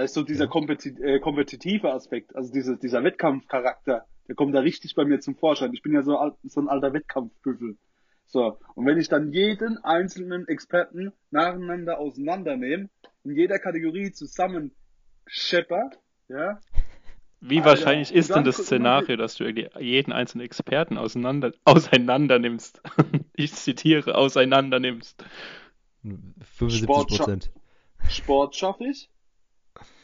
da 0.00 0.04
ist 0.04 0.14
so 0.14 0.22
dieser 0.22 0.44
Ja. 0.44 0.50
kompeti 0.50 0.88
äh, 1.02 1.20
kompetitive 1.20 1.92
Aspekt, 1.92 2.34
also 2.34 2.50
diese, 2.50 2.78
dieser 2.78 3.04
Wettkampfcharakter, 3.04 4.06
der 4.28 4.34
kommt 4.34 4.54
da 4.54 4.60
richtig 4.60 4.94
bei 4.94 5.04
mir 5.04 5.20
zum 5.20 5.36
Vorschein. 5.36 5.74
Ich 5.74 5.82
bin 5.82 5.92
ja 5.92 6.02
so, 6.02 6.16
alt, 6.16 6.36
so 6.42 6.58
ein 6.58 6.68
alter 6.70 6.94
Wettkampfbüffel. 6.94 7.76
So, 8.24 8.58
und 8.74 8.86
wenn 8.86 8.96
ich 8.96 9.10
dann 9.10 9.30
jeden 9.30 9.76
einzelnen 9.84 10.48
Experten 10.48 11.12
nacheinander 11.30 11.98
auseinandernehme, 11.98 12.88
in 13.24 13.34
jeder 13.34 13.58
Kategorie 13.58 14.10
zusammen 14.12 14.74
schepper, 15.26 15.90
ja, 16.28 16.60
wie 17.42 17.58
Alter, 17.58 17.70
wahrscheinlich 17.70 18.12
ist 18.12 18.34
denn 18.34 18.44
das 18.44 18.56
Szenario, 18.56 19.16
dass 19.16 19.34
du 19.34 19.44
irgendwie 19.44 19.68
jeden 19.80 20.12
einzelnen 20.12 20.46
Experten 20.46 20.96
auseinander, 20.96 21.52
auseinander 21.64 22.38
nimmst? 22.38 22.80
Ich 23.34 23.54
zitiere, 23.54 24.16
auseinander 24.16 24.80
nimmst. 24.80 25.24
75 26.02 26.86
Prozent. 26.86 27.50
Sport 28.08 28.54
schaffe 28.54 28.84
ich. 28.86 29.08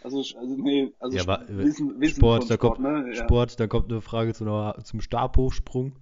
Also, 0.07 0.19
also 0.39 0.57
nee, 0.57 0.93
also 1.01 1.17
Ja, 1.17 1.25
aber, 1.25 1.45
Wissen, 1.49 2.01
Wissen 2.01 2.17
Sport, 2.19 2.45
von 2.45 2.49
da 2.49 2.57
kommt, 2.57 2.79
ne? 2.79 3.07
Ja. 3.09 3.25
Sport, 3.25 3.59
da 3.59 3.67
kommt 3.67 3.91
eine 3.91 4.01
Frage 4.01 4.35
zu 4.35 4.45
einer, 4.45 4.77
zum 4.85 5.01
Stabhochsprung. 5.01 5.99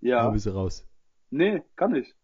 ja. 0.00 0.22
Da 0.22 0.30
bist 0.30 0.46
du 0.46 0.50
raus. 0.50 0.86
Nee, 1.30 1.62
kann 1.76 1.94
ich. 1.94 2.14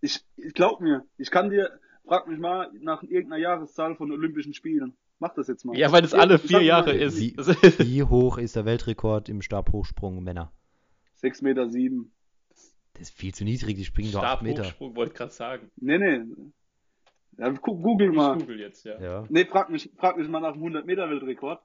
Ich, 0.00 0.24
ich 0.38 0.54
glaub 0.54 0.80
mir, 0.80 1.04
ich 1.18 1.30
kann 1.30 1.50
dir, 1.50 1.78
frag 2.06 2.26
mich 2.26 2.38
mal 2.38 2.70
nach 2.80 3.02
irgendeiner 3.02 3.36
Jahreszahl 3.36 3.96
von 3.96 4.10
Olympischen 4.10 4.54
Spielen. 4.54 4.96
Mach 5.18 5.34
das 5.34 5.46
jetzt 5.48 5.66
mal. 5.66 5.76
Ja, 5.76 5.92
weil 5.92 6.00
das 6.00 6.14
alle 6.14 6.36
Ich 6.36 6.40
vier 6.42 6.62
Jahre 6.62 6.94
mal, 6.94 6.98
ist. 6.98 7.18
Wie- 7.20 7.36
Wie 7.36 8.02
hoch 8.04 8.38
ist 8.38 8.56
der 8.56 8.64
Weltrekord 8.64 9.28
im 9.28 9.42
Stabhochsprung 9.42 10.22
Männer? 10.24 10.52
6 11.16 11.42
Meter 11.42 11.68
sieben. 11.68 12.12
Das 12.94 13.02
ist 13.10 13.10
viel 13.10 13.34
zu 13.34 13.44
niedrig, 13.44 13.76
die 13.76 13.84
springen 13.84 14.12
doch 14.12 14.22
8 14.22 14.40
Meter. 14.42 14.64
Stabhochsprung, 14.64 14.96
wollte 14.96 15.12
ich 15.12 15.18
gerade 15.18 15.32
sagen. 15.32 15.70
Nee, 15.76 15.98
nee. 15.98 16.24
Ja, 17.38 17.48
gu- 17.50 17.80
google 17.80 18.10
Ich 18.10 18.16
mal. 18.16 18.36
google 18.38 18.60
jetzt, 18.60 18.84
ja. 18.84 19.00
Ja. 19.00 19.24
Nee, 19.28 19.44
frag 19.46 19.70
mich, 19.70 19.90
frag 19.96 20.16
mich 20.16 20.28
mal 20.28 20.40
nach 20.40 20.52
dem 20.52 20.60
100 20.62 20.84
Meter 20.86 21.08
Weltrekord. 21.08 21.60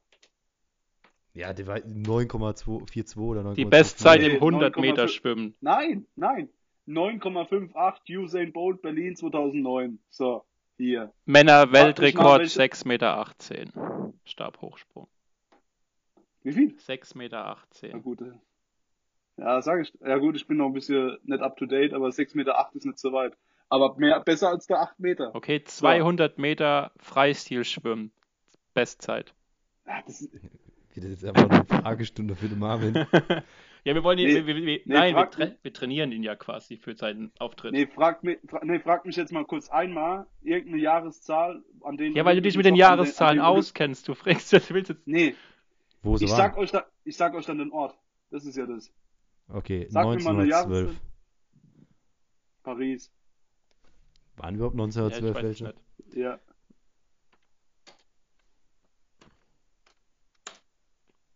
Ja, 1.34 1.52
der 1.54 1.68
war 1.68 1.78
9,42 1.80 3.18
oder 3.18 3.42
9,24. 3.42 3.56
Die 3.56 3.66
Bestzeit 3.66 4.22
Nee, 4.22 4.28
im 4.28 4.34
100 4.36 4.76
9,5. 4.76 4.82
Meter 4.82 5.08
Schwimmen. 5.10 5.56
Nein, 5.60 6.06
nein. 6.16 6.50
9,58 6.88 8.18
Usain 8.20 8.54
Bolt 8.54 8.82
Berlin 8.82 9.16
2009. 9.16 10.00
So, 10.10 10.46
hier. 10.78 11.12
Männer 11.26 11.62
Frag 11.62 11.72
mich 11.72 11.74
mal, 11.74 11.86
Weltrekord 11.88 12.40
welche- 12.42 12.60
6,18 12.60 12.88
Meter. 12.88 14.14
Stabhochsprung. 14.24 15.08
Wie 16.44 16.54
viel? 16.54 16.76
6,18 16.78 17.18
Meter. 17.18 17.58
Na 17.92 17.98
gut. 17.98 18.22
äh. 18.22 18.32
Ja, 19.38 19.62
sag 19.62 19.82
ich. 19.82 19.92
Ja 20.00 20.18
gut, 20.18 20.36
ich 20.38 20.48
bin 20.48 20.58
noch 20.58 20.68
ein 20.68 20.74
bisschen 20.74 21.18
nicht 21.24 21.42
up 21.42 21.58
to 21.58 21.66
date, 21.66 21.94
aber 21.94 22.08
6,8 22.12 22.36
Meter 22.38 22.70
ist 22.74 22.86
nicht 22.86 23.00
so 23.00 23.12
weit. 23.12 23.36
Aber 23.70 23.96
mehr, 23.98 24.20
besser 24.20 24.50
als 24.50 24.68
der 24.68 24.80
8 24.82 25.00
Meter. 25.00 25.34
Okay, 25.36 25.64
200 25.64 26.38
Meter 26.38 26.92
Freistilschwimmen. 26.98 28.12
Bestzeit. 28.74 29.34
Ja, 29.88 30.02
das 30.06 30.22
ist, 30.22 30.34
Das 30.96 31.04
ist 31.06 31.26
einfach 31.26 31.50
eine 31.50 31.66
Fragestunde 31.66 32.36
für 32.36 32.48
den 32.50 32.60
Marvin. 32.60 33.06
Ja, 33.88 33.94
wir 33.94 34.04
wollen 34.04 34.18
ihn, 34.18 34.26
Nee, 34.26 34.48
wir, 34.48 34.56
wir, 34.56 34.66
nee, 34.66 34.82
nein, 34.86 35.14
wir, 35.16 35.30
tra 35.30 35.48
wir 35.62 35.72
trainieren 35.72 36.12
ihn 36.12 36.24
ja 36.24 36.36
quasi 36.36 36.76
für 36.76 36.96
seinen 36.96 37.32
Auftritt. 37.38 37.72
nee, 37.72 37.86
frag 37.86 38.24
mich, 38.24 38.40
fra, 38.48 38.60
nee, 38.66 38.80
frag 38.80 39.06
mich 39.06 39.16
jetzt 39.16 39.32
mal 39.32 39.46
kurz 39.46 39.70
einmal 39.70 40.26
irgendeine 40.42 40.82
Jahreszahl, 40.82 41.64
an 41.84 41.96
denen 41.96 42.16
ja, 42.16 42.26
weil 42.26 42.36
du 42.36 42.42
dich 42.42 42.58
mit 42.58 42.66
den 42.66 42.74
an 42.74 42.78
den- 42.80 42.84
an 42.84 42.98
Jahreszahlen 42.98 43.38
den- 43.38 43.46
auskennst. 43.46 44.08
Du 44.08 44.16
fragst, 44.16 44.52
du 44.54 44.60
willst 44.74 44.90
jetzt. 44.90 45.06
Nee, 45.06 45.36
Wo 46.02 46.18
sie 46.18 46.26
ich 46.26 46.32
waren? 46.32 46.38
sag 46.38 46.58
euch 46.58 46.72
da, 46.72 46.88
ich 47.04 47.16
sag 47.16 47.36
euch 47.36 47.46
dann 47.46 47.60
den 47.60 47.72
Ort. 47.72 47.96
Das 48.32 48.44
ist 48.46 48.58
ja 48.58 48.66
das. 48.66 48.92
Okay, 49.50 49.86
Sag 49.92 50.04
mir 50.08 50.16
mal 50.24 50.32
eine 50.32 50.44
1912. 50.46 50.50
Jahreszahl. 50.50 50.96
Paris. 52.64 53.12
Waren 54.38 54.56
überhaupt 54.56 54.76
Ja, 54.78 54.86
ich 54.86 54.96
1912 54.98 55.36
weiß 55.36 55.44
es 55.44 55.44
welche? 55.44 55.64
nicht. 55.64 56.16
Ja. 56.16 56.40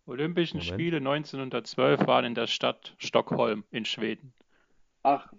Olympischen 0.05 0.57
Moment. 0.57 0.73
Spiele 0.73 0.97
1912 0.97 2.07
waren 2.07 2.25
in 2.25 2.35
der 2.35 2.47
Stadt 2.47 2.95
Stockholm 2.97 3.63
in 3.71 3.85
Schweden. 3.85 4.33
Ach. 5.03 5.31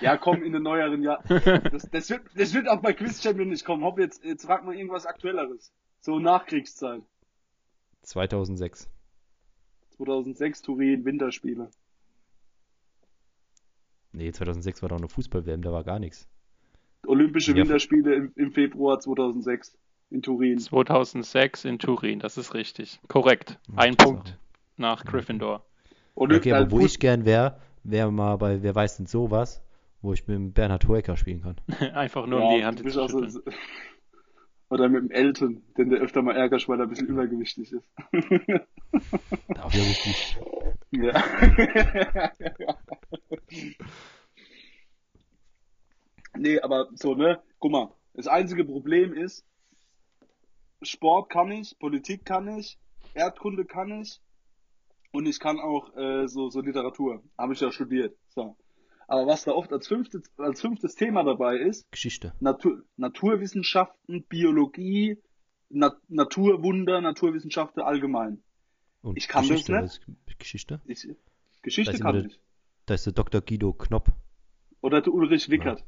Ja, 0.00 0.16
komm 0.16 0.42
in 0.42 0.52
den 0.52 0.62
neueren 0.62 1.02
Jahren. 1.02 1.22
Das, 1.70 1.88
das, 1.90 2.10
wird, 2.10 2.22
das 2.34 2.54
wird 2.54 2.68
auch 2.68 2.80
bei 2.80 2.92
Quiz 2.92 3.22
Champion 3.22 3.48
nicht 3.48 3.64
kommen. 3.64 3.84
Hopp, 3.84 3.98
jetzt, 3.98 4.24
jetzt 4.24 4.44
frag 4.44 4.64
mal 4.64 4.74
irgendwas 4.74 5.06
Aktuelleres. 5.06 5.72
So 6.00 6.18
Nachkriegszeit. 6.18 7.02
2006. 8.02 8.90
2006 9.96 10.62
Turin 10.62 11.04
Winterspiele. 11.04 11.70
Nee, 14.12 14.32
2006 14.32 14.82
war 14.82 14.88
doch 14.88 14.96
eine 14.96 15.08
Fußball-WM, 15.08 15.62
da 15.62 15.72
war 15.72 15.84
gar 15.84 15.98
nichts. 15.98 16.28
Olympische 17.06 17.52
Ja. 17.52 17.58
Winterspiele 17.58 18.14
im, 18.14 18.32
im 18.36 18.52
Februar 18.52 19.00
2006 19.00 19.76
in 20.10 20.22
Turin. 20.22 20.58
2006 20.58 21.64
in 21.64 21.78
Turin, 21.78 22.18
das 22.18 22.36
ist 22.36 22.54
richtig. 22.54 23.00
Korrekt. 23.08 23.58
Ein. 23.76 23.96
Punkt 23.96 24.38
nach 24.80 25.04
Gryffindor. 25.04 25.64
Olymp 26.16 26.40
Okay, 26.40 26.52
aber 26.52 26.66
äh, 26.66 26.70
wo 26.70 26.80
ich 26.80 26.98
gern 26.98 27.24
wäre, 27.24 27.60
wäre 27.84 28.10
mal 28.10 28.36
bei 28.36 28.62
Wer 28.62 28.74
weiß 28.74 28.96
denn 28.96 29.06
sowas, 29.06 29.62
wo 30.02 30.12
ich 30.12 30.26
mit 30.26 30.36
dem 30.36 30.52
Bernhard 30.52 30.88
Hoeker 30.88 31.16
spielen 31.16 31.42
kann. 31.42 31.56
Einfach 31.94 32.26
nur 32.26 32.40
ja, 32.40 32.46
um 32.46 32.56
die 32.56 32.64
Hand 32.64 32.90
zu 32.90 33.02
auch 33.02 33.08
so, 33.08 33.22
schütteln. 33.22 33.44
Oder 34.70 34.88
mit 34.88 35.02
dem 35.02 35.10
Elton, 35.10 35.62
den 35.76 35.90
der 35.90 36.00
öfter 36.00 36.22
mal 36.22 36.36
ärgerst, 36.36 36.68
weil 36.68 36.78
er 36.78 36.84
ein 36.84 36.90
bisschen 36.90 37.08
übergewichtig 37.08 37.72
ist. 37.72 37.84
Darf 39.48 39.74
ja 39.74 39.82
richtig. 39.82 40.38
Ja. 40.92 41.24
Nee, 46.40 46.58
aber 46.60 46.88
so, 46.94 47.14
ne? 47.14 47.40
Guck 47.58 47.72
mal, 47.72 47.88
das 48.14 48.26
einzige 48.26 48.64
Problem 48.64 49.12
ist, 49.14 49.44
Sport 50.82 51.30
kann 51.30 51.50
ich, 51.52 51.78
Politik 51.78 52.24
kann 52.24 52.48
ich, 52.58 52.78
Erdkunde 53.14 53.64
kann 53.64 54.00
ich 54.00 54.20
und 55.12 55.26
ich 55.26 55.38
kann 55.40 55.58
auch 55.60 55.94
äh, 55.96 56.26
so, 56.28 56.48
so 56.50 56.60
Literatur. 56.60 57.22
Habe 57.36 57.52
ich 57.52 57.60
ja 57.60 57.70
studiert. 57.70 58.16
So. 58.30 58.56
Aber 59.08 59.26
was 59.26 59.44
da 59.44 59.52
oft 59.52 59.72
als 59.72 59.88
fünftes, 59.88 60.22
als 60.38 60.60
fünftes 60.60 60.94
Thema 60.94 61.22
dabei 61.24 61.56
ist, 61.56 61.90
Geschichte. 61.90 62.32
Natur, 62.40 62.82
Naturwissenschaften, 62.96 64.24
Biologie, 64.24 65.18
Na 65.68 65.96
Naturwunder, 66.08 67.00
Naturwissenschaften 67.00 67.82
allgemein. 67.82 68.42
Und 69.02 69.16
Ich 69.16 69.28
kann 69.28 69.42
das 69.42 69.50
Geschichte, 69.50 69.72
nicht. 69.72 69.82
was 69.82 69.98
ist 69.98 70.38
Geschichte? 70.38 70.80
Ich, 70.86 71.08
Geschichte 71.62 71.92
Da 71.92 71.98
kann 71.98 72.14
der- 72.16 72.24
ich. 72.26 72.40
Da 72.86 72.94
ist 72.94 73.04
der 73.06 73.12
Dr. 73.12 73.40
Guido 73.40 73.72
Knopp. 73.72 74.10
Oder 74.80 75.02
der 75.02 75.12
Ulrich 75.12 75.48
Wickert. 75.50 75.80
Ja, 75.80 75.86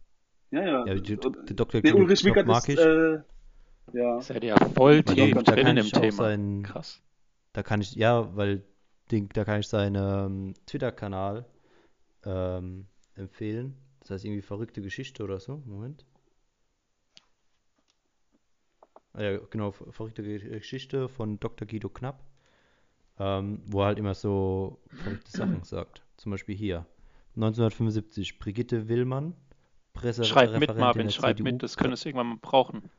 ja. 0.61 0.87
Ja, 0.87 0.95
die, 0.95 1.17
Und- 1.17 1.49
der 1.49 1.57
Dr. 1.57 1.81
nee, 1.83 1.91
Guido 1.91 2.03
Ulrich 2.05 2.25
Wickert 2.25 2.47
mag 2.47 2.69
ist, 2.69 2.79
ich. 2.79 2.85
äh, 2.85 3.21
ja. 3.93 4.21
Seid 4.21 4.43
ihr 4.45 4.51
ja 4.51 4.57
voll 4.75 5.03
Weil 5.07 5.15
tief 5.15 5.35
da- 5.35 5.43
da 5.43 5.53
drin 5.55 5.65
kann 5.67 5.77
im 5.79 5.87
Thema. 5.87 6.13
sein- 6.13 6.63
Krass. 6.63 7.01
Da 7.53 7.63
kann 7.63 7.81
ich, 7.81 7.95
ja, 7.95 8.35
weil 8.37 8.63
den, 9.11 9.29
da 9.31 9.45
kann 9.45 9.61
ich 9.61 9.69
seinen 9.69 9.95
ähm, 9.97 10.55
Twitter-Kanal 10.67 11.45
ähm, 12.25 12.87
empfehlen. 13.15 13.77
Das 14.01 14.11
heißt 14.11 14.25
irgendwie 14.25 14.43
verrückte 14.43 14.81
Geschichte 14.83 15.23
oder 15.25 15.39
so. 15.41 15.63
Moment. 15.67 16.05
Ah 19.15 19.23
ja, 19.23 19.39
genau, 19.51 19.73
ver- 19.73 19.93
verrückte 19.93 20.23
Ge- 20.23 20.39
Geschichte 20.59 21.09
von 21.09 21.39
Dr. 21.39 21.67
Guido 21.67 21.89
Knapp. 21.89 22.23
Ähm, 23.19 23.61
wo 23.67 23.83
er 23.83 23.87
halt 23.87 23.99
immer 23.99 24.15
so 24.15 24.81
verrückte 24.87 25.31
Sachen 25.31 25.63
sagt. 25.65 26.03
Zum 26.17 26.33
Beispiel 26.33 26.57
hier. 26.57 26.87
1975, 27.37 28.39
Brigitte 28.39 28.89
Willmann, 28.89 29.35
Schreib 30.01 30.59
mit, 30.59 30.77
Marvin, 30.77 31.11
schreib 31.11 31.37
CDU. 31.37 31.45
mit, 31.45 31.63
das 31.63 31.77
können 31.77 31.91
wir 31.91 32.07
irgendwann 32.07 32.29
mal 32.29 32.39
brauchen. 32.41 32.91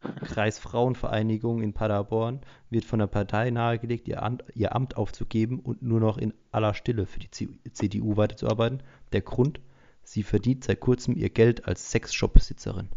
Kreisfrauenvereinigung 0.00 1.62
in 1.62 1.74
Paderborn 1.74 2.40
wird 2.70 2.84
von 2.84 2.98
der 2.98 3.06
Partei 3.06 3.50
nahegelegt, 3.50 4.08
ihr 4.08 4.22
Amt, 4.22 4.44
ihr 4.54 4.74
Amt 4.74 4.96
aufzugeben 4.96 5.60
und 5.60 5.82
nur 5.82 6.00
noch 6.00 6.18
in 6.18 6.34
aller 6.50 6.74
Stille 6.74 7.06
für 7.06 7.20
die 7.20 7.30
CDU 7.30 8.16
weiterzuarbeiten. 8.16 8.82
Der 9.12 9.20
Grund, 9.20 9.60
sie 10.02 10.24
verdient 10.24 10.64
seit 10.64 10.80
kurzem 10.80 11.16
ihr 11.16 11.30
Geld 11.30 11.66
als 11.66 11.90
Sexshop-Besitzerin. 11.92 12.88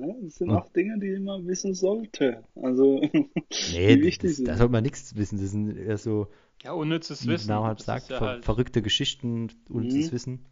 Ja, 0.00 0.14
das 0.22 0.36
sind 0.36 0.50
auch 0.50 0.68
Dinge, 0.72 0.98
die 0.98 1.18
man 1.20 1.46
wissen 1.46 1.74
sollte. 1.74 2.42
Also, 2.60 3.00
Nee, 3.72 3.96
die 3.96 4.02
wichtig 4.02 4.30
das, 4.30 4.36
sind. 4.36 4.48
da 4.48 4.56
sollte 4.56 4.72
man 4.72 4.82
nichts 4.82 5.14
wissen. 5.16 5.38
Das 5.40 5.50
sind 5.50 5.76
eher 5.76 5.98
so, 5.98 6.28
Ja, 6.62 6.72
unnützes 6.72 7.26
Wissen. 7.26 7.48
Name 7.48 7.66
halt 7.66 7.80
sagt, 7.80 8.08
ja 8.10 8.18
ver 8.18 8.26
halt, 8.26 8.44
verrückte 8.44 8.82
Geschichten, 8.82 9.48
unnützes 9.68 10.10
Mhm. 10.10 10.14
Wissen, 10.14 10.46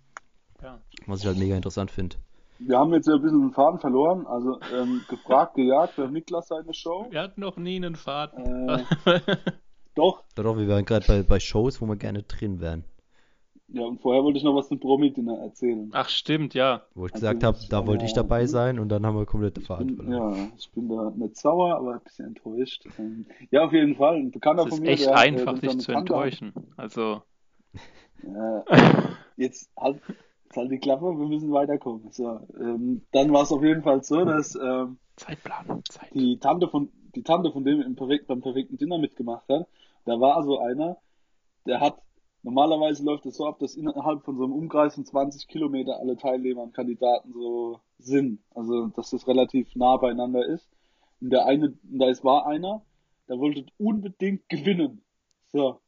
ja. 0.62 0.80
was 1.06 1.20
ich 1.20 1.26
halt 1.26 1.38
mega 1.38 1.56
interessant 1.56 1.90
finde. 1.90 2.16
Wir 2.58 2.78
haben 2.78 2.92
jetzt 2.92 3.06
ja 3.08 3.14
ein 3.14 3.22
bisschen 3.22 3.40
den 3.40 3.52
Faden 3.52 3.80
verloren. 3.80 4.26
Also, 4.26 4.60
ähm, 4.74 5.00
gefragt, 5.08 5.54
gejagt, 5.54 5.96
bei 5.96 6.06
Niklas 6.08 6.48
seine 6.48 6.74
Show. 6.74 7.06
Wir 7.10 7.22
hatten 7.22 7.40
noch 7.40 7.56
nie 7.56 7.76
einen 7.76 7.96
Faden. 7.96 8.68
Äh, 8.68 8.84
Doch. 9.94 10.22
Doch, 10.36 10.44
doch, 10.44 10.56
wir 10.58 10.68
waren 10.68 10.84
gerade 10.84 11.04
bei, 11.06 11.22
bei 11.22 11.40
Shows, 11.40 11.80
wo 11.80 11.86
wir 11.86 11.96
gerne 11.96 12.22
drin 12.22 12.60
wären. 12.60 12.84
Ja, 13.72 13.84
und 13.84 14.00
vorher 14.00 14.24
wollte 14.24 14.38
ich 14.38 14.44
noch 14.44 14.54
was 14.56 14.68
zum 14.68 14.80
Promi-Dinner 14.80 15.38
erzählen. 15.38 15.90
Ach, 15.92 16.08
stimmt, 16.08 16.54
ja. 16.54 16.82
Wo 16.94 17.06
ich 17.06 17.12
Also, 17.14 17.26
gesagt 17.26 17.44
habe, 17.44 17.58
da 17.68 17.86
wollte 17.86 18.04
ich 18.04 18.12
dabei 18.12 18.46
sein 18.46 18.78
und 18.80 18.88
dann 18.88 19.06
haben 19.06 19.16
wir 19.16 19.26
komplett 19.26 19.56
den 19.56 19.64
Faden 19.64 19.96
verloren. 19.96 20.34
ja, 20.34 20.48
ich 20.56 20.70
bin 20.72 20.88
da 20.88 21.12
nicht 21.14 21.36
sauer, 21.36 21.76
aber 21.76 21.94
ein 21.94 22.00
bisschen 22.00 22.26
enttäuscht. 22.26 22.84
Ähm, 22.98 23.26
ja, 23.50 23.64
auf 23.64 23.72
jeden 23.72 23.94
Fall. 23.94 24.16
Ein 24.16 24.30
Bekannter 24.32 24.64
Es 24.64 24.68
von 24.70 24.78
ist 24.78 24.84
mir, 24.84 24.90
echt 24.90 25.06
der 25.06 25.12
äh, 25.12 25.16
einfach, 25.16 25.58
dich 25.58 25.78
zu 25.78 25.92
enttäuschen. 25.92 26.52
Also, 26.76 27.22
Ja, 28.22 28.64
jetzt 29.36 29.70
halt, 29.78 30.00
jetzt 30.44 30.56
halt 30.56 30.70
die 30.72 30.78
Klappe, 30.78 31.04
wir 31.18 31.26
müssen 31.28 31.52
weiterkommen. 31.52 32.10
So, 32.10 32.40
ähm, 32.58 33.02
dann 33.12 33.32
war 33.32 33.42
es 33.42 33.52
auf 33.52 33.62
jeden 33.62 33.82
Fall 33.82 34.02
so, 34.02 34.24
dass 34.24 34.56
ähm, 34.56 34.98
Zeitplan, 35.16 35.82
Zeit. 35.88 36.12
die 36.14 36.38
Tante 36.38 36.68
von 36.68 36.90
die 37.14 37.22
Tante 37.22 37.50
von 37.52 37.64
dem 37.64 37.80
im 37.82 37.94
Perfekt, 37.96 38.26
beim 38.26 38.40
perfekten 38.40 38.76
Dinner 38.78 38.98
mitgemacht 38.98 39.48
hat. 39.48 39.66
Da 40.04 40.20
war 40.20 40.42
so 40.44 40.58
einer, 40.60 40.96
der 41.66 41.80
hat 41.80 41.98
normalerweise 42.42 43.04
läuft 43.04 43.26
es 43.26 43.36
so 43.36 43.46
ab, 43.46 43.58
dass 43.58 43.74
innerhalb 43.74 44.24
von 44.24 44.36
so 44.36 44.44
einem 44.44 44.52
Umkreis 44.52 44.94
von 44.94 45.04
20 45.04 45.48
Kilometer 45.48 45.98
alle 45.98 46.16
Teilnehmer 46.16 46.62
und 46.62 46.74
Kandidaten 46.74 47.32
so 47.32 47.80
sind. 47.98 48.40
Also 48.54 48.86
dass 48.88 49.10
das 49.10 49.26
relativ 49.26 49.74
nah 49.76 49.96
beieinander 49.96 50.44
ist. 50.46 50.68
Und 51.20 51.30
der 51.30 51.46
eine, 51.46 51.74
und 51.90 51.98
da 51.98 52.08
ist 52.08 52.24
war 52.24 52.46
einer, 52.46 52.82
der 53.28 53.38
wollte 53.38 53.66
unbedingt 53.78 54.48
gewinnen. 54.48 55.02
So. 55.52 55.80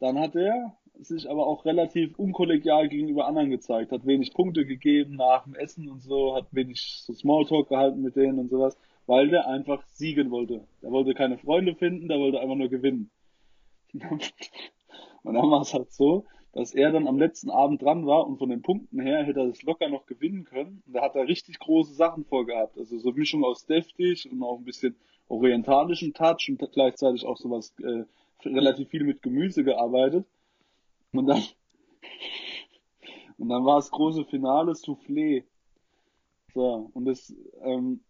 Dann 0.00 0.18
hat 0.18 0.34
er 0.36 0.76
sich 1.00 1.30
aber 1.30 1.46
auch 1.46 1.64
relativ 1.64 2.18
unkollegial 2.18 2.88
gegenüber 2.88 3.26
anderen 3.26 3.50
gezeigt, 3.50 3.92
hat 3.92 4.06
wenig 4.06 4.34
Punkte 4.34 4.66
gegeben 4.66 5.14
nach 5.14 5.44
dem 5.44 5.54
Essen 5.54 5.88
und 5.88 6.00
so, 6.02 6.34
hat 6.34 6.46
wenig 6.52 7.02
so 7.04 7.12
Smalltalk 7.12 7.68
gehalten 7.68 8.02
mit 8.02 8.16
denen 8.16 8.38
und 8.38 8.50
sowas, 8.50 8.76
weil 9.06 9.28
der 9.28 9.46
einfach 9.46 9.84
siegen 9.86 10.30
wollte. 10.30 10.66
Der 10.82 10.90
wollte 10.90 11.14
keine 11.14 11.38
Freunde 11.38 11.74
finden, 11.74 12.08
der 12.08 12.18
wollte 12.18 12.40
einfach 12.40 12.56
nur 12.56 12.68
gewinnen. 12.68 13.10
Und 15.22 15.34
dann 15.34 15.50
war 15.50 15.62
es 15.62 15.74
halt 15.74 15.92
so, 15.92 16.24
dass 16.52 16.74
er 16.74 16.90
dann 16.90 17.06
am 17.06 17.18
letzten 17.18 17.50
Abend 17.50 17.82
dran 17.82 18.06
war 18.06 18.26
und 18.26 18.38
von 18.38 18.48
den 18.48 18.62
Punkten 18.62 19.00
her 19.00 19.22
hätte 19.24 19.40
er 19.40 19.48
das 19.48 19.62
locker 19.62 19.88
noch 19.88 20.06
gewinnen 20.06 20.44
können. 20.44 20.82
Und 20.86 20.94
da 20.94 21.02
hat 21.02 21.14
er 21.14 21.28
richtig 21.28 21.58
große 21.58 21.94
Sachen 21.94 22.24
vorgehabt. 22.24 22.78
Also 22.78 22.98
so 22.98 23.12
Mischung 23.12 23.44
aus 23.44 23.66
deftig 23.66 24.30
und 24.30 24.42
auch 24.42 24.58
ein 24.58 24.64
bisschen 24.64 24.96
orientalischen 25.28 26.14
Touch 26.14 26.48
und 26.48 26.72
gleichzeitig 26.72 27.26
auch 27.26 27.36
sowas 27.36 27.74
äh, 27.82 28.04
relativ 28.44 28.88
viel 28.88 29.04
mit 29.04 29.22
Gemüse 29.22 29.62
gearbeitet. 29.62 30.26
Und 31.12 31.26
dann 31.26 31.42
und 33.38 33.48
dann 33.48 33.64
war 33.64 33.76
das 33.76 33.90
große 33.90 34.24
Finale 34.24 34.72
Soufflé. 34.72 35.44
So, 36.54 36.90
und 36.94 37.04
das 37.04 37.34
ähm, 37.62 38.00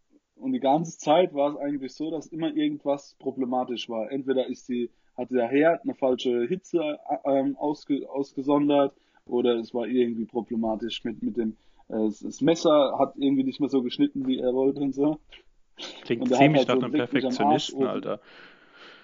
und 0.40 0.52
die 0.52 0.60
ganze 0.60 0.98
Zeit 0.98 1.34
war 1.34 1.50
es 1.50 1.56
eigentlich 1.56 1.92
so, 1.92 2.10
dass 2.10 2.26
immer 2.26 2.54
irgendwas 2.54 3.16
problematisch 3.18 3.88
war. 3.88 4.10
Entweder 4.10 4.46
ist 4.46 4.68
die, 4.68 4.90
hatte 5.16 5.34
der 5.34 5.48
Herd 5.48 5.82
eine 5.82 5.94
falsche 5.94 6.46
Hitze 6.46 6.98
äh, 7.24 7.38
ähm, 7.38 7.56
ausge, 7.56 8.08
ausgesondert 8.08 8.94
oder 9.26 9.56
es 9.56 9.74
war 9.74 9.86
irgendwie 9.86 10.24
problematisch 10.24 11.04
mit, 11.04 11.22
mit 11.22 11.36
dem, 11.36 11.56
äh, 11.88 12.08
das, 12.22 12.40
Messer 12.40 12.98
hat 12.98 13.14
irgendwie 13.16 13.44
nicht 13.44 13.60
mehr 13.60 13.68
so 13.68 13.82
geschnitten, 13.82 14.26
wie 14.26 14.38
er 14.38 14.54
wollte 14.54 14.80
und 14.80 14.94
so. 14.94 15.18
Klingt 16.02 16.22
Und 16.22 16.34
ziemlich 16.34 16.66
halt 16.66 16.68
nach 16.68 16.76
so 16.76 16.84
einem 16.84 16.92
Perfektionisten, 16.92 17.86
Alter. 17.86 18.20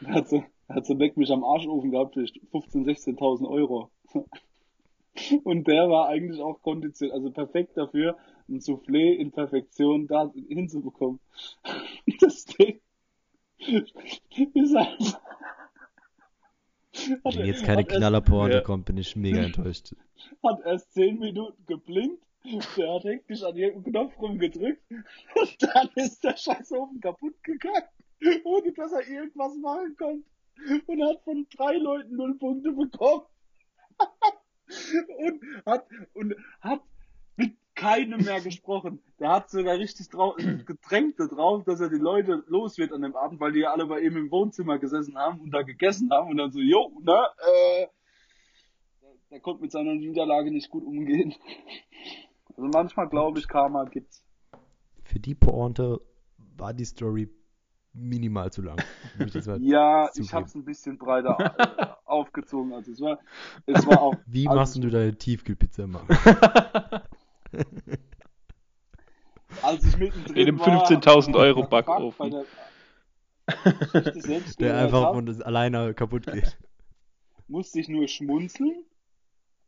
Er 0.05 0.15
hat 0.15 0.29
so, 0.29 0.43
hat 0.69 0.87
so 0.87 0.95
Leck 0.95 1.17
mich 1.17 1.31
am 1.31 1.45
Arschofen 1.45 1.91
gehabt 1.91 2.15
für 2.15 2.23
15.000, 2.23 3.17
16.000 3.17 3.49
Euro. 3.49 3.91
Und 5.45 5.69
der 5.69 5.89
war 5.89 6.09
eigentlich 6.09 6.41
auch 6.41 6.61
konditioniert, 6.63 7.15
also 7.15 7.31
perfekt 7.31 7.77
dafür, 7.77 8.17
ein 8.49 8.61
Soufflé 8.61 9.15
in 9.15 9.33
Perfektion 9.33 10.07
da 10.07 10.31
hinzubekommen. 10.49 11.21
Das 12.21 12.45
Ding 12.45 12.81
ist 13.59 14.75
halt. 14.75 15.19
Wenn 17.25 17.47
jetzt 17.47 17.65
keine 17.65 17.85
Knallerpointe 17.85 18.57
Ja. 18.57 18.63
kommt, 18.63 18.85
bin 18.85 18.97
ich 18.99 19.17
mega 19.17 19.39
enttäuscht. 19.45 19.95
hat 20.43 20.61
erst 20.65 20.93
10 20.93 21.19
Minuten 21.19 21.65
geblinkt, 21.67 22.23
der 22.77 22.95
hat 22.95 23.05
hektisch 23.05 23.43
an 23.43 23.57
irgendeinem 23.57 23.93
Knopf 23.93 24.19
rumgedrückt 24.21 24.83
und 24.91 25.57
dann 25.63 25.89
ist 25.95 26.23
der 26.23 26.37
Scheißofen 26.37 27.01
kaputt 27.01 27.43
gegangen, 27.43 27.89
ohne 28.45 28.73
dass 28.73 28.93
er 28.93 29.09
irgendwas 29.09 29.57
machen 29.57 29.97
konnte. 29.97 30.25
Und 30.87 31.03
hat 31.03 31.23
von 31.25 31.47
drei 31.57 31.77
Leuten 31.79 32.15
null 32.17 32.35
Punkte 32.39 32.71
bekommen. 32.73 33.25
und 35.19 35.43
hat, 35.67 35.87
und 36.13 36.35
hat 36.61 36.83
mit 37.37 37.57
keinem 37.85 38.25
mehr 38.25 38.41
gesprochen. 38.41 39.01
Der 39.19 39.31
hat 39.31 39.51
sogar 39.51 39.77
richtig 39.77 40.09
drauf, 40.09 40.37
gedrängt 40.67 41.17
drauf, 41.19 41.65
dass 41.65 41.81
er 41.81 41.91
die 41.91 41.97
Leute 41.97 42.43
los 42.47 42.79
wird 42.79 42.93
an 42.93 43.03
dem 43.03 43.15
Abend, 43.15 43.41
weil 43.41 43.53
die 43.53 43.61
ja 43.61 43.73
alle 43.73 43.87
bei 43.87 44.01
ihm 44.01 44.17
im 44.17 44.31
Wohnzimmer 44.31 44.79
gesessen 44.79 45.17
haben 45.17 45.41
und 45.41 45.51
da 45.51 45.63
gegessen 45.63 46.11
haben 46.11 46.31
und 46.31 46.37
dann 46.39 46.51
so, 46.51 46.61
jo, 46.61 46.93
ne, 47.03 47.13
äh, 47.13 47.87
der 49.31 49.41
konnte 49.41 49.63
mit 49.63 49.73
seiner 49.73 49.95
Niederlage 49.95 50.51
nicht 50.51 50.71
gut 50.71 50.85
umgehen. 50.85 51.35
Also 52.57 52.69
manchmal 52.69 53.09
glaube 53.09 53.41
ich, 53.41 53.49
Karma 53.49 53.83
gibt's. 53.83 54.23
Für 55.03 55.19
die 55.19 55.35
Pointe 55.35 56.01
war 56.57 56.73
die 56.73 56.85
Story 56.85 57.29
minimal 57.93 58.53
zu 58.53 58.63
lang. 58.63 58.79
Ich 59.19 59.35
Ja, 59.61 60.07
ich 60.07 60.13
zugeben. 60.13 60.33
habe 60.33 60.47
es 60.47 60.55
ein 60.55 60.65
bisschen 60.65 60.97
breiter 60.97 61.99
aufgezogen. 62.05 62.73
Also 62.73 62.93
es 62.93 63.01
war, 63.01 63.19
es 63.67 63.85
war 63.89 64.01
auch. 64.01 64.15
Wie 64.27 64.47
also, 64.47 64.57
machst 64.61 64.77
du 64.77 64.89
deine 64.89 65.17
Tiefkühlpizza 65.17 65.89
machen? 65.89 66.07
Als 69.63 69.85
ich 69.85 69.97
mittendrin 69.97 70.37
In 70.37 70.47
dem 70.47 70.59
war, 70.61 70.87
15.000 70.87 71.37
Euro 71.37 71.63
Backofen. 71.69 72.31
der 72.31 72.45
gehört 74.03 74.61
einfach 74.63 75.03
hab, 75.05 75.15
von 75.15 75.43
alleine 75.43 75.95
kaputt 75.95 76.27
geht. 76.27 76.59
musste 77.49 77.81
ich 77.81 77.89
nur 77.89 78.09
schmunzeln 78.09 78.85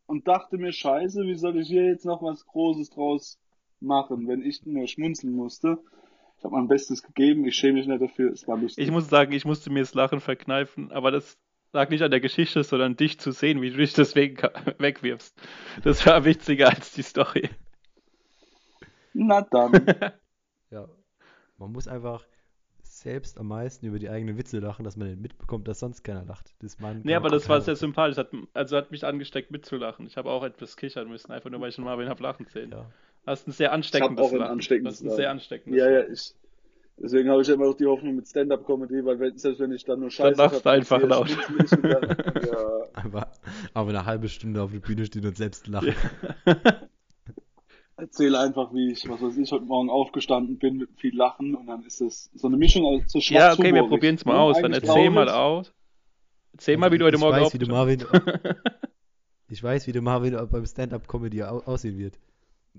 und 0.05 0.27
dachte 0.27 0.57
mir, 0.57 0.71
scheiße, 0.71 1.23
wie 1.23 1.35
soll 1.35 1.59
ich 1.59 1.67
hier 1.67 1.85
jetzt 1.85 2.05
noch 2.05 2.21
was 2.21 2.45
Großes 2.45 2.89
draus 2.89 3.39
machen, 3.79 4.27
wenn 4.27 4.41
ich 4.41 4.65
nur 4.65 4.87
schmunzeln 4.87 5.33
musste. 5.33 5.77
Ich 6.37 6.43
habe 6.43 6.55
mein 6.55 6.67
Bestes 6.67 7.03
gegeben, 7.03 7.45
ich 7.45 7.55
schäme 7.55 7.73
mich 7.73 7.87
nicht 7.87 8.01
dafür, 8.01 8.31
es 8.31 8.47
war 8.47 8.57
lustig. 8.57 8.83
Ich 8.83 8.91
muss 8.91 9.09
sagen, 9.09 9.31
ich 9.31 9.45
musste 9.45 9.71
mir 9.71 9.79
das 9.79 9.93
Lachen 9.93 10.19
verkneifen, 10.19 10.91
aber 10.91 11.11
das 11.11 11.37
lag 11.73 11.89
nicht 11.89 12.01
an 12.01 12.11
der 12.11 12.19
Geschichte, 12.19 12.63
sondern 12.63 12.95
dich 12.95 13.19
zu 13.19 13.31
sehen, 13.31 13.61
wie 13.61 13.71
du 13.71 13.77
dich 13.77 13.93
deswegen 13.93 14.37
wegwirfst. 14.77 15.35
Das 15.83 16.05
war 16.05 16.25
witziger 16.25 16.69
als 16.69 16.93
die 16.93 17.03
Story. 17.03 17.49
Na 19.17 19.41
dann. 19.41 19.71
Ja. 20.69 20.85
Man 21.57 21.71
muss 21.71 21.87
einfach 21.87 22.25
selbst 22.81 23.37
am 23.37 23.47
meisten 23.47 23.85
über 23.85 23.99
die 23.99 24.09
eigenen 24.09 24.37
Witze 24.37 24.59
lachen, 24.59 24.83
dass 24.83 24.97
man 24.97 25.17
mitbekommt, 25.21 25.65
dass 25.69 25.79
sonst 25.79 26.03
keiner 26.03 26.25
lacht. 26.25 26.55
Das 26.59 26.77
man 26.79 27.01
Nee, 27.05 27.15
aber 27.15 27.29
das 27.29 27.47
war 27.47 27.61
sehr 27.61 27.77
sympathisch. 27.77 28.17
Hat, 28.17 28.31
also 28.53 28.75
hat 28.75 28.91
mich 28.91 29.05
angesteckt 29.05 29.49
mitzulachen. 29.49 30.05
Ich 30.07 30.17
habe 30.17 30.29
auch 30.29 30.43
etwas 30.43 30.75
kichern 30.75 31.07
müssen, 31.07 31.31
einfach 31.31 31.49
nur 31.49 31.61
weil 31.61 31.69
ich 31.69 31.77
Marvin 31.77 32.09
habe 32.09 32.21
lachen 32.21 32.47
sehen. 32.47 32.71
Ja. 32.71 32.85
Das 33.25 33.41
ist 33.41 33.47
ein 33.47 33.51
sehr 33.53 33.71
ansteckendes 33.71 34.25
auch 34.25 34.33
ein 34.33 34.39
Lachen. 34.39 34.51
ansteckendes 34.51 34.95
das 34.95 35.01
ist 35.01 35.09
ein 35.09 35.15
sehr 35.15 35.31
ansteckendes 35.31 35.79
Ja, 35.79 35.89
ja, 35.89 36.03
ich. 36.05 36.33
Deswegen 36.97 37.29
habe 37.29 37.41
ich 37.43 37.49
immer 37.49 37.67
noch 37.67 37.75
die 37.75 37.85
Hoffnung 37.85 38.15
mit 38.15 38.27
Stand-Up-Comedy, 38.27 39.05
weil 39.05 39.19
wenn, 39.19 39.37
selbst 39.37 39.59
wenn 39.59 39.71
ich 39.71 39.85
dann 39.85 40.01
nur 40.01 40.09
Scheiße 40.09 40.37
lachst 40.37 40.65
du 40.65 40.69
einfach 40.69 41.01
laut. 41.01 41.29
ich 41.29 41.69
dann, 41.69 41.81
ja, 42.43 42.83
Aber, 42.93 43.31
aber 43.73 43.89
eine 43.89 44.05
halbe 44.05 44.27
Stunde 44.27 44.61
auf 44.61 44.71
der 44.71 44.79
Bühne 44.79 45.05
stehen 45.05 45.25
und 45.25 45.37
selbst 45.37 45.67
lachen. 45.67 45.95
erzähle 47.97 48.39
einfach, 48.39 48.73
wie 48.73 48.91
ich, 48.91 49.07
was 49.09 49.21
weiß 49.21 49.37
ich, 49.37 49.51
heute 49.51 49.65
Morgen 49.65 49.89
aufgestanden 49.89 50.57
bin 50.57 50.77
mit 50.77 50.89
viel 50.99 51.15
Lachen 51.15 51.55
und 51.55 51.67
dann 51.67 51.83
ist 51.83 52.01
das 52.01 52.29
so 52.35 52.47
eine 52.47 52.57
Mischung 52.57 52.85
aus 52.85 53.03
so 53.07 53.19
Ja, 53.19 53.53
okay, 53.53 53.73
wir 53.73 53.83
probieren 53.83 54.15
es 54.15 54.25
mal 54.25 54.37
aus. 54.37 54.55
Dann 54.57 54.73
Eigentlich 54.73 54.83
erzähl 54.89 55.09
mal 55.09 55.29
aus. 55.29 55.73
Erzähl 56.53 56.77
mal, 56.77 56.91
wie 56.91 56.97
du 56.97 57.05
heute 57.05 57.15
ich 57.17 57.21
Morgen 57.21 57.37
weiß, 57.37 57.53
wie 57.53 57.57
der 57.59 57.67
aufgestanden 57.67 58.07
Marvin, 58.07 58.63
ich 59.49 59.61
weiß, 59.63 59.87
wie 59.87 59.91
der 59.91 60.01
Marvin 60.01 60.37
beim 60.49 60.65
Stand-Up-Comedy 60.65 61.43
au 61.43 61.59
aussehen 61.65 61.97
wird. 61.97 62.17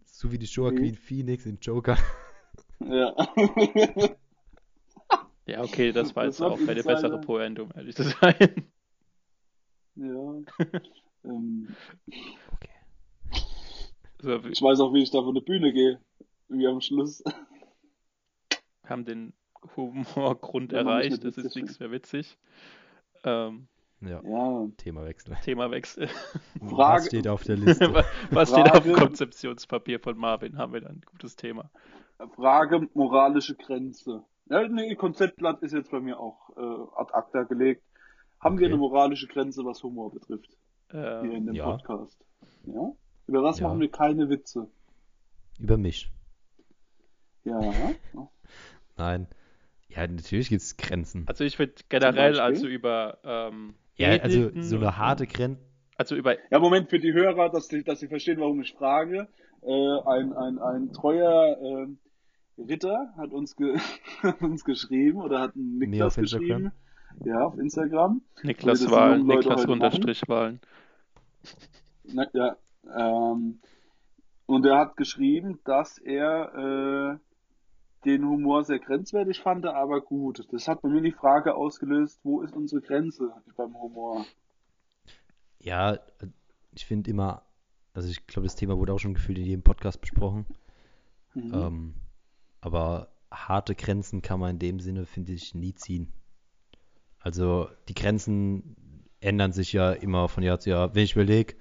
So 0.05 0.31
wie 0.33 0.39
die 0.39 0.47
Joaquin 0.47 0.93
Mhm. 0.93 0.97
Phoenix 0.97 1.47
in 1.47 1.59
Joker. 1.61 1.97
Ja. 2.81 3.15
Ja, 5.47 5.63
okay, 5.63 5.93
das 5.93 6.15
war 6.15 6.25
Das 6.27 6.35
jetzt 6.35 6.41
war 6.41 6.51
auch 6.53 6.61
eine 6.61 6.83
bessere 6.85 7.19
Pointe, 7.21 7.63
um 7.63 7.71
ehrlich 7.75 7.97
zu 7.97 8.03
sein. 8.05 8.71
ja. 9.97 10.43
Ähm, 11.25 11.75
Okay. 12.53 12.69
Ich 14.21 14.63
weiß 14.63 14.81
auch, 14.81 14.93
wie 14.95 15.03
ich 15.03 15.11
da 15.11 15.23
von 15.23 15.35
der 15.35 15.43
Bühne 15.43 15.73
gehe. 15.73 16.01
wie 16.49 16.67
am 16.67 16.81
Schluss. 16.81 17.23
Wir 18.83 18.91
haben 18.91 19.05
den 19.05 19.33
Humorgrund 19.77 20.73
Ja, 20.73 20.79
erreicht, 20.79 21.25
es 21.25 21.37
ist 21.37 21.55
nichts 21.57 21.79
mehr 21.79 21.91
witzig. 21.91 22.39
Ähm, 23.25 23.69
Ja, 24.01 24.21
Ja, 24.25 24.67
Themawechsel. 24.77 25.37
Themawechsel. 25.45 26.09
Frage- 26.61 26.77
Was 26.77 27.07
steht 27.07 27.29
auf 27.29 27.43
der 27.45 27.57
Liste? 27.57 27.93
Was 28.31 28.51
steht 28.51 28.71
auf 28.73 28.81
dem 28.85 28.93
Frage- 28.95 29.07
Konzeptionspapier 29.07 30.01
von 30.01 30.17
Marvin? 30.17 30.57
Haben 30.57 30.73
wir 30.73 30.81
dann 30.81 30.97
ein 30.97 31.03
gutes 31.11 31.37
Thema. 31.37 31.71
Frage 32.35 32.89
moralische 32.95 33.55
Grenze. 33.57 34.25
Ja, 34.47 34.67
nee, 34.67 34.95
Konzeptblatt 34.97 35.63
ist 35.63 35.73
jetzt 35.73 35.91
bei 35.91 36.01
mir 36.01 36.19
auch 36.19 36.51
äh, 36.57 37.01
ad 37.01 37.13
acta 37.13 37.43
gelegt. 37.43 37.83
Haben 38.41 38.59
wir 38.59 38.67
Okay. 38.67 38.73
eine 38.75 38.81
moralische 38.81 39.27
Grenze, 39.27 39.65
was 39.65 39.83
Humor 39.83 40.13
betrifft, 40.13 40.57
hier 40.91 41.01
Ähm, 41.23 41.31
in 41.33 41.47
dem 41.47 41.55
ja. 41.55 41.65
Podcast? 41.77 42.25
Ja? 42.65 42.93
Über 43.29 43.43
was 43.43 43.61
Ja. 43.61 43.69
machen 43.69 43.81
wir 43.81 43.91
keine 43.91 44.29
Witze? 44.29 44.69
Über 45.61 45.77
mich. 45.77 46.11
Ja. 47.45 47.61
Nein. 48.97 49.27
Ja, 49.89 50.07
natürlich 50.07 50.49
gibt 50.49 50.63
es 50.63 50.77
Grenzen. 50.77 51.25
also 51.29 51.45
ich 51.45 51.57
finde 51.57 51.75
generell, 51.89 52.41
also 52.41 52.67
über 52.67 53.19
ähm, 53.25 53.75
Ja, 53.97 54.11
also 54.21 54.51
so 54.61 54.77
eine 54.77 54.97
harte 54.99 55.27
Grenze. 55.27 55.63
Also 55.97 56.15
über 56.15 56.37
Ja, 56.51 56.59
Moment, 56.59 56.91
für 56.91 56.99
die 56.99 57.13
Hörer, 57.13 57.49
dass 57.51 57.69
sie, 57.69 57.83
dass 57.85 58.01
sie 58.01 58.09
verstehen, 58.09 58.39
warum 58.41 58.61
ich 58.61 58.73
frage. 58.75 59.29
Äh, 59.63 59.99
ein, 60.07 60.33
ein, 60.35 60.59
ein 60.59 60.93
treuer 60.93 61.57
ähm, 61.61 61.99
Ritter 62.59 63.13
hat 63.17 63.31
uns, 63.33 63.57
ge 63.57 63.79
hat 64.23 64.41
uns 64.43 64.65
geschrieben 64.65 65.21
oder 65.21 65.41
hat 65.41 65.57
Niklas 65.57 66.17
Instagram? 66.19 66.49
geschrieben. 66.49 66.73
Ja, 67.25 67.41
auf 67.47 67.59
Instagram. 67.59 68.23
Niklas 68.43 68.89
Wahlen, 68.91 69.27
Niklas 69.27 69.65
Unterstrich 69.65 70.23
Wahlen. 70.29 70.61
Na, 72.05 72.27
ja, 72.35 72.57
ähm, 72.97 73.61
und 74.47 74.65
er 74.65 74.79
hat 74.79 74.97
geschrieben, 74.97 75.61
dass 75.65 75.99
er 75.99 76.55
äh, 76.55 77.19
den 78.05 78.25
Humor 78.27 78.65
sehr 78.65 78.79
grenzwertig 78.79 79.41
fand, 79.41 79.67
aber 79.67 80.01
gut. 80.01 80.47
Das 80.53 80.69
hat 80.69 80.83
bei 80.83 80.89
mir 80.89 81.03
die 81.03 81.13
Frage 81.13 81.55
ausgelöst, 81.55 82.21
wo 82.23 82.41
ist 82.43 82.55
unsere 82.55 82.81
Grenze 82.81 83.31
beim 83.57 83.75
Humor? 83.75 84.25
Ja, 85.61 85.99
ich 86.75 86.87
finde 86.87 87.11
immer, 87.11 87.43
also 87.93 88.09
ich 88.09 88.27
glaube, 88.27 88.47
das 88.47 88.57
Thema 88.57 88.79
wurde 88.79 88.95
auch 88.95 88.99
schon 88.99 89.15
gefühlt 89.15 89.39
in 89.39 89.45
jedem 89.45 89.63
Podcast 89.63 90.01
besprochen. 90.01 90.47
Mhm. 91.35 91.55
Ähm, 91.55 91.95
aber 92.61 93.09
harte 93.31 93.75
Grenzen 93.75 94.23
kann 94.23 94.41
man 94.41 94.53
in 94.53 94.59
dem 94.59 94.81
Sinne, 94.81 95.05
finde 95.05 95.33
ich, 95.33 95.55
nie 95.55 95.75
ziehen. 95.75 96.13
Also 97.21 97.69
die 97.89 97.95
Grenzen 97.95 98.77
ändern 99.21 99.53
sich 99.53 99.73
ja 99.73 99.93
immer 99.93 100.29
von 100.29 100.43
Jahr 100.43 100.61
zu 100.61 100.71
Jahr. 100.71 100.95
Wenn 100.95 101.05
ich 101.05 101.15
überlege, 101.15 101.55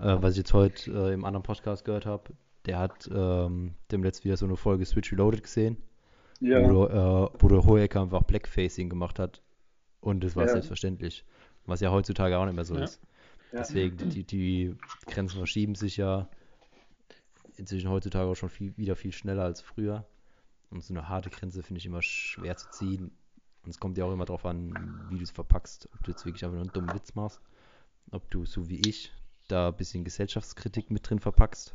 äh, 0.00 0.16
was 0.20 0.32
ich 0.32 0.38
jetzt 0.38 0.52
heute 0.52 0.90
äh, 0.92 1.12
im 1.14 1.24
anderen 1.24 1.42
Podcast 1.42 1.84
gehört 1.84 2.06
habe, 2.06 2.32
der 2.66 2.78
hat 2.78 3.08
ähm, 3.12 3.74
dem 3.90 4.02
letzten 4.02 4.24
wieder 4.24 4.36
so 4.36 4.46
eine 4.46 4.56
Folge 4.56 4.84
Switch 4.86 5.10
Reloaded 5.12 5.42
gesehen, 5.42 5.76
ja, 6.40 6.60
wo, 6.70 6.86
äh, 6.86 7.30
wo 7.38 7.48
der 7.48 7.64
Hohecker 7.64 8.02
einfach 8.02 8.22
Blackfacing 8.22 8.88
gemacht 8.88 9.18
hat. 9.18 9.42
Und 10.00 10.22
das 10.24 10.36
war 10.36 10.46
Ja. 10.46 10.52
selbstverständlich. 10.52 11.24
Was 11.66 11.80
ja 11.80 11.90
heutzutage 11.90 12.36
auch 12.38 12.44
nicht 12.46 12.54
mehr 12.54 12.64
so 12.64 12.76
Ja. 12.76 12.84
ist. 12.84 13.00
ja. 13.52 13.58
Deswegen, 13.60 13.96
die, 14.10 14.24
die 14.24 14.76
Grenzen 15.06 15.36
verschieben 15.38 15.74
sich 15.74 15.96
ja 15.96 16.28
inzwischen 17.56 17.90
heutzutage 17.90 18.28
auch 18.28 18.34
schon 18.34 18.48
viel, 18.48 18.76
wieder 18.76 18.96
viel 18.96 19.12
schneller 19.12 19.44
als 19.44 19.60
früher. 19.60 20.06
Und 20.70 20.82
so 20.82 20.94
eine 20.94 21.08
harte 21.08 21.30
Grenze 21.30 21.62
finde 21.62 21.78
ich 21.80 21.86
immer 21.86 22.02
schwer 22.02 22.56
zu 22.56 22.68
ziehen. 22.70 23.12
Und 23.62 23.70
es 23.70 23.78
kommt 23.78 23.98
ja 23.98 24.04
auch 24.04 24.12
immer 24.12 24.24
darauf 24.24 24.44
an, 24.46 25.04
wie 25.08 25.18
du 25.18 25.22
es 25.22 25.30
verpackst. 25.30 25.88
Ob 25.94 26.02
du 26.02 26.10
jetzt 26.10 26.24
wirklich 26.24 26.44
einfach 26.44 26.54
nur 26.54 26.62
einen 26.62 26.72
dummen 26.72 26.94
Witz 26.94 27.14
machst. 27.14 27.40
Ob 28.10 28.28
du, 28.30 28.44
so 28.46 28.68
wie 28.68 28.88
ich, 28.88 29.12
da 29.52 29.68
ein 29.68 29.76
bisschen 29.76 30.04
Gesellschaftskritik 30.04 30.90
mit 30.90 31.08
drin 31.08 31.20
verpackst. 31.20 31.74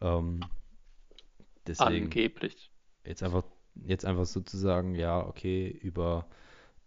Ähm, 0.00 0.40
deswegen 1.66 2.04
Angeblich. 2.04 2.70
jetzt 3.04 3.22
einfach, 3.22 3.44
jetzt 3.86 4.04
einfach 4.04 4.26
sozusagen, 4.26 4.94
ja, 4.94 5.24
okay, 5.26 5.68
über 5.68 6.26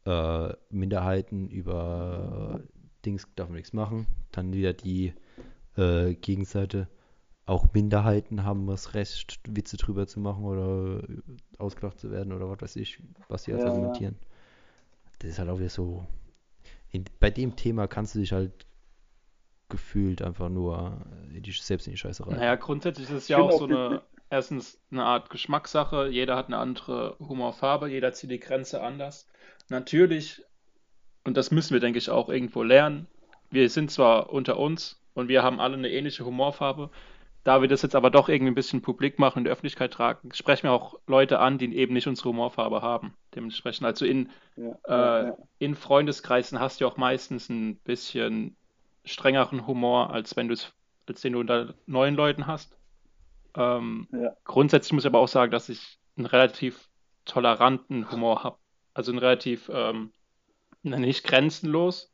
äh, 0.06 0.54
Minderheiten, 0.70 1.50
über 1.50 2.62
Dings 3.06 3.28
darf 3.36 3.50
man 3.50 3.58
nichts 3.58 3.74
machen. 3.74 4.08
Dann 4.32 4.54
wieder 4.54 4.74
die 4.74 5.14
äh, 5.78 6.14
Gegenseite. 6.16 6.88
Auch 7.46 7.68
Minderheiten 7.74 8.44
haben 8.44 8.66
das 8.66 8.96
Recht, 8.96 9.40
Witze 9.48 9.78
drüber 9.78 10.08
zu 10.08 10.20
machen 10.20 10.46
oder 10.46 11.04
ausgelacht 11.60 12.00
zu 12.00 12.10
werden 12.10 12.34
oder 12.34 12.50
was 12.50 12.60
weiß 12.60 12.76
ich, 12.78 13.00
was 13.28 13.44
sie 13.44 13.52
ja. 13.52 13.64
argumentieren. 13.64 14.18
Das 15.20 15.30
ist 15.30 15.40
halt 15.40 15.50
auch 15.50 15.60
wieder 15.60 15.70
so. 15.70 16.06
In, 16.92 17.06
bei 17.20 17.30
dem 17.30 17.56
Thema 17.56 17.88
kannst 17.88 18.16
du 18.16 18.20
dich 18.20 18.32
halt 18.32 18.66
gefühlt 19.70 20.22
einfach 20.22 20.50
nur 20.50 21.02
äh, 21.34 21.40
die, 21.42 21.52
selbst 21.52 21.88
in 21.88 21.94
die 21.94 21.98
Scheiße 21.98 22.26
rein. 22.28 22.38
Naja, 22.38 22.56
grundsätzlich 22.56 23.10
ist 23.10 23.16
es 23.16 23.28
ja 23.28 23.38
auch 23.40 23.52
so 23.52 23.68
die- 23.68 23.74
eine, 23.74 24.02
erstens 24.30 24.80
eine 24.92 25.04
Art 25.06 25.30
Geschmackssache. 25.30 26.08
Jeder 26.08 26.36
hat 26.36 26.48
eine 26.48 26.58
andere 26.58 27.16
Humorfarbe, 27.20 27.88
jeder 27.90 28.14
zieht 28.14 28.32
die 28.32 28.40
Grenze 28.40 28.82
anders. 28.82 29.28
Natürlich, 29.70 30.44
und 31.24 31.36
das 31.38 31.52
müssen 31.52 31.74
wir, 31.74 31.80
denke 31.80 31.98
ich, 31.98 32.10
auch 32.10 32.30
irgendwo 32.30 32.64
lernen. 32.64 33.08
Wir 33.50 33.70
sind 33.70 33.92
zwar 33.92 34.32
unter 34.32 34.58
uns 34.58 35.02
und 35.14 35.28
wir 35.28 35.44
haben 35.44 35.60
alle 35.60 35.76
eine 35.76 35.90
ähnliche 35.90 36.26
Humorfarbe. 36.26 36.90
Da 37.44 37.62
wir 37.62 37.68
das 37.68 37.84
jetzt 37.84 37.96
aber 37.96 38.10
doch 38.10 38.28
irgendwie 38.28 38.52
ein 38.52 38.56
bisschen 38.56 38.82
publik 38.82 39.20
machen, 39.20 39.40
in 39.40 39.44
der 39.44 39.54
Öffentlichkeit 39.54 39.94
tragen, 39.94 40.32
sprechen 40.34 40.64
wir 40.64 40.72
auch 40.72 40.96
Leute 41.06 41.38
an, 41.38 41.60
die 41.60 41.76
eben 41.76 41.94
nicht 41.94 42.08
unsere 42.08 42.30
Humorfarbe 42.30 42.82
haben. 42.82 43.14
Dementsprechend, 43.36 43.86
also 43.86 44.04
in, 44.04 44.32
ja, 44.56 44.64
äh, 44.88 44.92
ja, 44.92 45.24
ja. 45.28 45.38
in 45.60 45.76
Freundeskreisen 45.76 46.60
hast 46.60 46.82
du 46.82 46.88
auch 46.88 46.98
meistens 46.98 47.50
ein 47.50 47.76
bisschen 47.78 48.56
strengeren 49.06 49.68
Humor, 49.68 50.12
als 50.12 50.36
wenn 50.36 50.48
du 50.48 50.54
es, 50.54 50.74
als 51.08 51.22
den 51.22 51.34
du 51.34 51.40
unter 51.40 51.74
neuen 51.86 52.16
Leuten 52.16 52.48
hast. 52.48 52.78
Ähm, 53.56 54.08
Ja. 54.12 54.36
Grundsätzlich 54.44 54.94
muss 54.94 55.04
ich 55.04 55.08
aber 55.10 55.20
auch 55.20 55.28
sagen, 55.28 55.52
dass 55.52 55.70
ich 55.70 56.00
einen 56.18 56.26
relativ 56.26 56.90
toleranten 57.26 58.12
Humor 58.12 58.44
habe. 58.44 58.58
Also 58.94 59.12
einen 59.12 59.20
relativ, 59.20 59.70
ähm, 59.74 60.12
nicht 60.84 61.24
grenzenlos. 61.24 62.12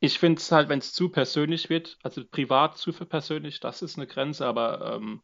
Ich 0.00 0.18
finde 0.18 0.40
es 0.40 0.52
halt, 0.52 0.68
wenn 0.68 0.80
es 0.80 0.92
zu 0.92 1.08
persönlich 1.08 1.70
wird, 1.70 1.98
also 2.02 2.22
privat 2.26 2.76
zu 2.76 2.92
persönlich, 2.92 3.60
das 3.60 3.82
ist 3.82 3.96
eine 3.96 4.06
Grenze, 4.06 4.46
aber 4.46 4.96
ähm, 4.96 5.22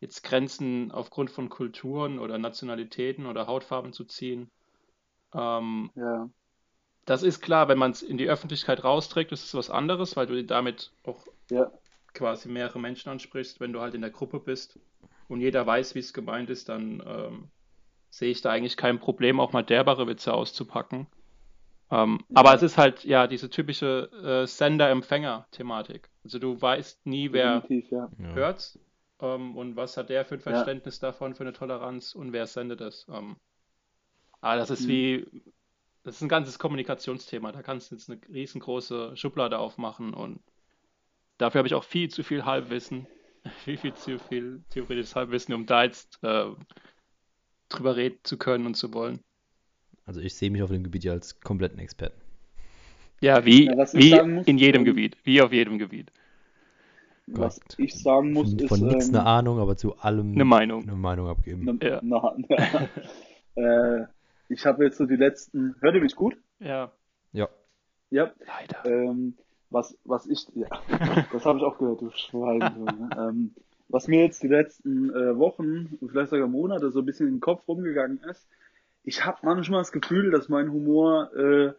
jetzt 0.00 0.22
Grenzen 0.22 0.92
aufgrund 0.92 1.30
von 1.30 1.48
Kulturen 1.48 2.18
oder 2.18 2.36
Nationalitäten 2.38 3.26
oder 3.26 3.46
Hautfarben 3.46 3.92
zu 3.92 4.04
ziehen, 4.04 4.50
ähm, 5.34 5.90
ja. 5.94 6.28
Das 7.10 7.22
ist 7.24 7.40
klar, 7.40 7.68
wenn 7.68 7.78
man 7.78 7.90
es 7.90 8.02
in 8.02 8.18
die 8.18 8.28
Öffentlichkeit 8.28 8.84
rausträgt, 8.84 9.32
ist 9.32 9.44
es 9.44 9.54
was 9.54 9.70
anderes, 9.70 10.16
weil 10.16 10.26
du 10.26 10.44
damit 10.44 10.92
auch 11.04 11.26
Ja, 11.50 11.70
quasi 12.14 12.48
mehrere 12.48 12.78
Menschen 12.80 13.10
ansprichst. 13.10 13.60
Wenn 13.60 13.72
du 13.72 13.80
halt 13.80 13.94
in 13.94 14.02
der 14.02 14.10
Gruppe 14.10 14.40
bist 14.40 14.78
und 15.28 15.40
jeder 15.40 15.66
weiß, 15.66 15.94
wie 15.94 16.00
es 16.00 16.12
gemeint 16.12 16.50
ist, 16.50 16.68
dann 16.68 17.02
ähm, 17.06 17.50
sehe 18.10 18.30
ich 18.30 18.40
da 18.42 18.50
eigentlich 18.50 18.76
kein 18.76 19.00
Problem, 19.00 19.40
auch 19.40 19.52
mal 19.52 19.62
derbere 19.64 20.06
Witze 20.06 20.34
auszupacken. 20.34 21.08
Ähm, 21.90 22.24
Aber 22.34 22.54
es 22.54 22.62
ist 22.62 22.78
halt 22.78 23.04
ja 23.04 23.26
diese 23.26 23.50
typische 23.50 24.10
äh, 24.44 24.46
Sender-Empfänger-Thematik. 24.46 26.10
Also 26.24 26.38
du 26.38 26.60
weißt 26.60 27.06
nie, 27.06 27.32
wer 27.32 27.64
ja. 27.90 28.10
Ja. 28.18 28.34
hört's 28.34 28.78
ähm, 29.20 29.56
und 29.56 29.76
was 29.76 29.96
hat 29.96 30.10
der 30.10 30.24
für 30.24 30.36
ein 30.36 30.40
Ja. 30.40 30.42
Verständnis 30.42 31.00
davon, 31.00 31.34
für 31.34 31.42
eine 31.44 31.52
Toleranz 31.52 32.14
und 32.14 32.32
wer 32.32 32.46
sendet 32.46 32.80
es. 32.80 33.06
Ähm, 33.08 33.36
aber 34.40 34.56
das 34.56 34.70
ist 34.70 34.82
Mhm. 34.82 34.88
wie, 34.88 35.26
das 36.02 36.16
ist 36.16 36.22
ein 36.22 36.28
ganzes 36.28 36.58
Kommunikationsthema. 36.58 37.52
Da 37.52 37.62
kannst 37.62 37.90
du 37.90 37.94
jetzt 37.94 38.10
eine 38.10 38.20
riesengroße 38.32 39.16
Schublade 39.16 39.58
aufmachen 39.58 40.14
und 40.14 40.40
dafür 41.38 41.60
habe 41.60 41.68
ich 41.68 41.74
auch 41.74 41.84
viel 41.84 42.08
zu 42.08 42.22
viel 42.22 42.44
Halbwissen, 42.44 43.06
viel, 43.64 43.76
viel 43.76 43.94
zu 43.94 44.18
viel 44.18 44.62
theoretisches 44.70 45.16
Halbwissen, 45.16 45.54
um 45.54 45.66
da 45.66 45.84
jetzt 45.84 46.18
äh, 46.22 46.46
drüber 47.68 47.96
reden 47.96 48.18
zu 48.22 48.38
können 48.38 48.66
und 48.66 48.74
zu 48.74 48.92
wollen. 48.94 49.20
Also 50.06 50.20
ich 50.20 50.34
sehe 50.34 50.50
mich 50.50 50.62
auf 50.62 50.70
dem 50.70 50.82
Gebiet 50.82 51.04
ja 51.04 51.12
als 51.12 51.40
kompletten 51.40 51.78
Experten. 51.78 52.20
Ja, 53.20 53.44
wie, 53.44 53.66
Ja, 53.66 53.86
wie 53.92 54.22
muss, 54.22 54.46
in 54.46 54.58
jedem 54.58 54.80
ähm, 54.80 54.84
Gebiet, 54.86 55.16
wie 55.24 55.42
auf 55.42 55.52
jedem 55.52 55.78
Gebiet. 55.78 56.10
Was 57.26 57.60
Gott. 57.60 57.78
ich 57.78 57.94
sagen 58.02 58.32
muss, 58.32 58.50
Von, 58.50 58.58
ist, 58.58 58.68
von 58.68 58.80
nichts 58.80 59.08
ähm, 59.08 59.16
eine 59.16 59.26
Ahnung, 59.26 59.58
aber 59.60 59.76
zu 59.76 59.96
allem 59.98 60.32
Eine 60.32 60.44
Meinung. 60.44 60.82
eine 60.82 60.96
Meinung 60.96 61.28
abgeben. 61.28 61.64
ne, 61.64 61.78
Ja. 61.82 62.00
na, 62.02 62.34
ja. 63.56 64.00
äh, 64.02 64.06
ich 64.50 64.66
habe 64.66 64.84
jetzt 64.84 64.98
so 64.98 65.06
die 65.06 65.16
letzten, 65.16 65.76
hört 65.80 65.94
ihr 65.94 66.02
mich 66.02 66.16
gut? 66.16 66.36
Ja, 66.58 66.92
Ja. 67.32 67.48
Ja, 68.10 68.32
leider. 68.44 68.84
ähm, 68.84 69.36
was, 69.70 69.96
was 70.04 70.26
ich, 70.26 70.46
ja, 70.54 70.66
das 71.32 71.44
habe 71.46 71.58
ich 71.58 71.64
auch 71.64 71.78
gehört, 71.78 72.00
du 72.00 72.10
Schwein. 72.10 73.10
ähm, 73.16 73.54
was 73.88 74.08
mir 74.08 74.24
jetzt 74.24 74.42
die 74.42 74.48
letzten 74.48 75.10
äh, 75.10 75.38
Wochen 75.38 75.96
und 76.00 76.10
vielleicht 76.10 76.30
sogar 76.30 76.48
Monate 76.48 76.90
so 76.90 77.00
ein 77.00 77.06
bisschen 77.06 77.28
in 77.28 77.34
den 77.34 77.40
Kopf 77.40 77.66
rumgegangen 77.68 78.18
ist, 78.28 78.48
ich 79.04 79.24
habe 79.24 79.38
manchmal 79.42 79.80
das 79.80 79.92
Gefühl, 79.92 80.30
dass 80.32 80.48
mein 80.48 80.72
Humor 80.72 81.32
äh, 81.34 81.72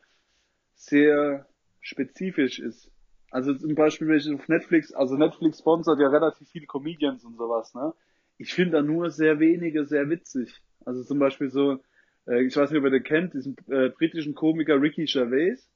sehr 0.75 1.45
spezifisch 1.81 2.59
ist. 2.59 2.89
Also 3.29 3.53
zum 3.53 3.75
Beispiel, 3.75 4.07
wenn 4.07 4.17
ich 4.17 4.33
auf 4.33 4.47
Netflix, 4.47 4.93
also 4.93 5.15
Netflix 5.15 5.59
sponsert 5.59 5.99
ja 5.99 6.09
relativ 6.09 6.49
viele 6.49 6.65
Comedians 6.65 7.23
und 7.23 7.37
sowas, 7.37 7.73
ne? 7.73 7.93
Ich 8.37 8.53
finde 8.53 8.77
da 8.77 8.81
nur 8.81 9.11
sehr 9.11 9.39
wenige 9.39 9.85
sehr 9.85 10.09
witzig. 10.09 10.61
Also 10.85 11.03
zum 11.03 11.19
Beispiel 11.19 11.49
so, 11.49 11.79
äh, 12.27 12.43
ich 12.43 12.55
weiß 12.55 12.71
nicht, 12.71 12.79
ob 12.79 12.85
ihr 12.85 12.91
den 12.91 13.03
kennt, 13.03 13.33
diesen 13.33 13.55
äh, 13.69 13.89
britischen 13.89 14.35
Komiker 14.35 14.81
Ricky 14.81 15.05
Gervais. 15.05 15.67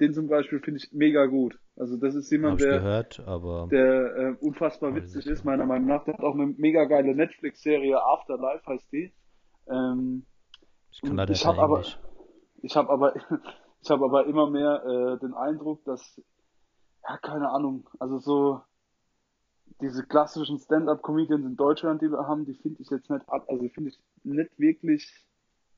Den 0.00 0.14
zum 0.14 0.28
Beispiel 0.28 0.60
finde 0.60 0.78
ich 0.78 0.92
mega 0.92 1.26
gut. 1.26 1.58
Also 1.76 1.96
das 1.98 2.14
ist 2.14 2.30
jemand, 2.30 2.60
der, 2.60 2.80
gehört, 2.80 3.18
der 3.70 4.16
äh, 4.16 4.36
unfassbar 4.40 4.94
witzig 4.94 5.26
ist, 5.26 5.44
meiner 5.44 5.66
Meinung 5.66 5.88
nach. 5.88 6.04
Der 6.04 6.14
hat 6.14 6.24
auch 6.24 6.34
eine 6.34 6.46
mega 6.46 6.84
geile 6.84 7.14
Netflix-Serie, 7.14 8.02
Afterlife 8.02 8.66
heißt 8.66 8.90
die. 8.92 9.12
Ähm, 9.68 10.24
ich 10.90 11.02
kann 11.02 11.16
leider 11.16 11.34
ich 11.34 11.42
kein 11.42 11.48
habe 11.50 11.60
aber, 11.62 11.84
ich 12.62 12.76
habe 12.76 12.90
aber, 12.90 13.14
ich 13.82 13.90
habe 13.90 14.04
aber 14.04 14.26
immer 14.26 14.50
mehr 14.50 14.82
äh, 14.84 15.18
den 15.20 15.34
Eindruck, 15.34 15.84
dass, 15.84 16.20
ja, 17.06 17.18
keine 17.18 17.50
Ahnung, 17.50 17.88
also 17.98 18.18
so 18.18 18.62
diese 19.80 20.04
klassischen 20.06 20.58
Stand-up-Comedians 20.58 21.44
in 21.46 21.56
Deutschland, 21.56 22.02
die 22.02 22.10
wir 22.10 22.26
haben, 22.26 22.44
die 22.44 22.54
finde 22.54 22.82
ich 22.82 22.90
jetzt 22.90 23.08
nicht, 23.10 23.28
ab- 23.28 23.46
also 23.48 23.68
finde 23.68 23.90
ich 23.90 24.00
nicht 24.24 24.58
wirklich 24.58 25.26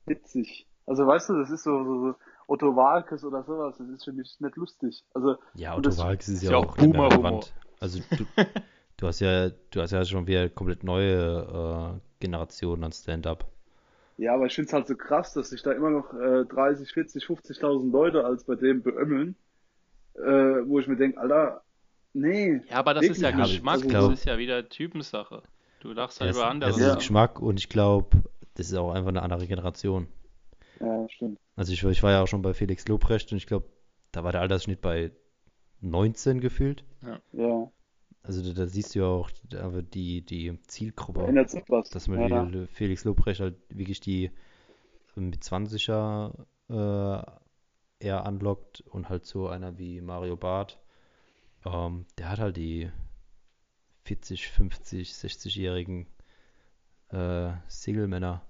witzig. 0.05 0.67
Also 0.85 1.07
weißt 1.07 1.29
du, 1.29 1.39
das 1.39 1.49
ist 1.49 1.63
so, 1.63 1.83
so, 1.83 1.99
so 2.09 2.15
Otto 2.47 2.75
Walkes 2.75 3.23
oder 3.23 3.43
sowas, 3.43 3.77
das 3.77 3.87
ist 3.87 4.03
für 4.03 4.11
mich 4.11 4.35
nicht 4.39 4.55
lustig. 4.57 5.03
Also 5.13 5.37
Ja, 5.55 5.73
Otto 5.73 5.89
das- 5.89 5.97
Walkes 5.99 6.27
ist 6.29 6.43
ist 6.43 6.49
ja 6.49 6.57
auch 6.57 6.75
Boomer-Humor. 6.77 7.11
relevant. 7.11 7.53
Also 7.79 7.99
du, 8.17 8.25
du 8.97 9.07
hast 9.07 9.19
ja, 9.21 9.49
du 9.49 9.81
hast 9.81 9.91
ja 9.91 10.03
schon 10.03 10.27
wieder 10.27 10.49
komplett 10.49 10.83
neue 10.83 11.99
äh, 11.99 11.99
Generationen 12.19 12.83
an 12.83 12.91
Stand-up. 12.91 13.45
Ja, 14.17 14.35
aber 14.35 14.45
ich 14.45 14.53
finde 14.55 14.67
es 14.67 14.73
halt 14.73 14.87
so 14.87 14.95
krass, 14.95 15.33
dass 15.33 15.49
sich 15.49 15.63
da 15.63 15.71
immer 15.71 15.89
noch 15.89 16.13
äh, 16.13 16.45
30, 16.45 16.91
40, 16.91 17.25
50.000 17.25 17.91
Leute 17.91 18.23
als 18.25 18.43
bei 18.43 18.55
dem 18.55 18.83
beömmeln, 18.83 19.35
äh, 20.15 20.21
wo 20.21 20.79
ich 20.79 20.87
mir 20.87 20.97
denke, 20.97 21.19
Alter, 21.19 21.63
nee. 22.13 22.61
Ja, 22.69 22.75
aber 22.77 22.93
das 22.93 23.05
ist 23.05 23.21
ja. 23.21 23.31
Geschmack, 23.31 23.73
Also 23.75 23.89
das 23.89 24.19
ist 24.19 24.25
ja 24.25 24.37
wieder 24.37 24.67
Typensache. 24.69 25.41
Du 25.79 25.91
lachst 25.93 26.21
halt 26.21 26.35
über 26.35 26.45
andere 26.47 26.69
das 26.71 26.79
ist 26.79 26.85
Ja. 26.87 26.95
Geschmack 26.95 27.39
und 27.41 27.59
ich 27.59 27.69
glaube, 27.69 28.17
das 28.55 28.67
ist 28.67 28.75
auch 28.75 28.91
einfach 28.91 29.09
eine 29.09 29.21
andere 29.21 29.47
Generation. 29.47 30.07
Ja, 30.79 31.07
stimmt. 31.09 31.39
Also 31.55 31.73
ich, 31.73 31.83
ich 31.83 32.03
war 32.03 32.11
ja 32.11 32.23
auch 32.23 32.27
schon 32.27 32.41
bei 32.41 32.53
Felix 32.53 32.87
Lobrecht 32.87 33.31
und 33.31 33.37
ich 33.37 33.47
glaube, 33.47 33.69
da 34.11 34.23
war 34.23 34.31
der 34.31 34.41
Altersschnitt 34.41 34.81
bei 34.81 35.11
19 35.81 36.39
gefühlt. 36.39 36.83
Ja, 37.01 37.19
Also 38.23 38.41
da, 38.41 38.53
da 38.53 38.67
siehst 38.67 38.95
du 38.95 38.99
ja 38.99 39.05
auch 39.05 39.29
aber 39.59 39.81
die, 39.81 40.21
die 40.25 40.57
Zielgruppe, 40.67 41.23
ändert 41.25 41.49
sich 41.49 41.63
was. 41.67 41.89
dass 41.89 42.07
man 42.07 42.29
ja. 42.29 42.51
wie 42.51 42.67
Felix 42.67 43.03
Lobrecht 43.03 43.41
halt 43.41 43.57
wirklich 43.69 43.99
die 43.99 44.31
mit 45.15 45.43
20er 45.43 46.33
äh, 46.69 47.23
eher 47.99 48.25
anlockt 48.25 48.81
und 48.81 49.09
halt 49.09 49.25
so 49.25 49.47
einer 49.47 49.77
wie 49.77 50.01
Mario 50.01 50.37
Barth, 50.37 50.79
ähm, 51.65 52.05
der 52.17 52.29
hat 52.29 52.39
halt 52.39 52.57
die 52.57 52.89
40, 54.05 54.47
50, 54.49 55.11
60-jährigen 55.11 56.07
äh, 57.13 57.51
Single-Männer 57.67 58.41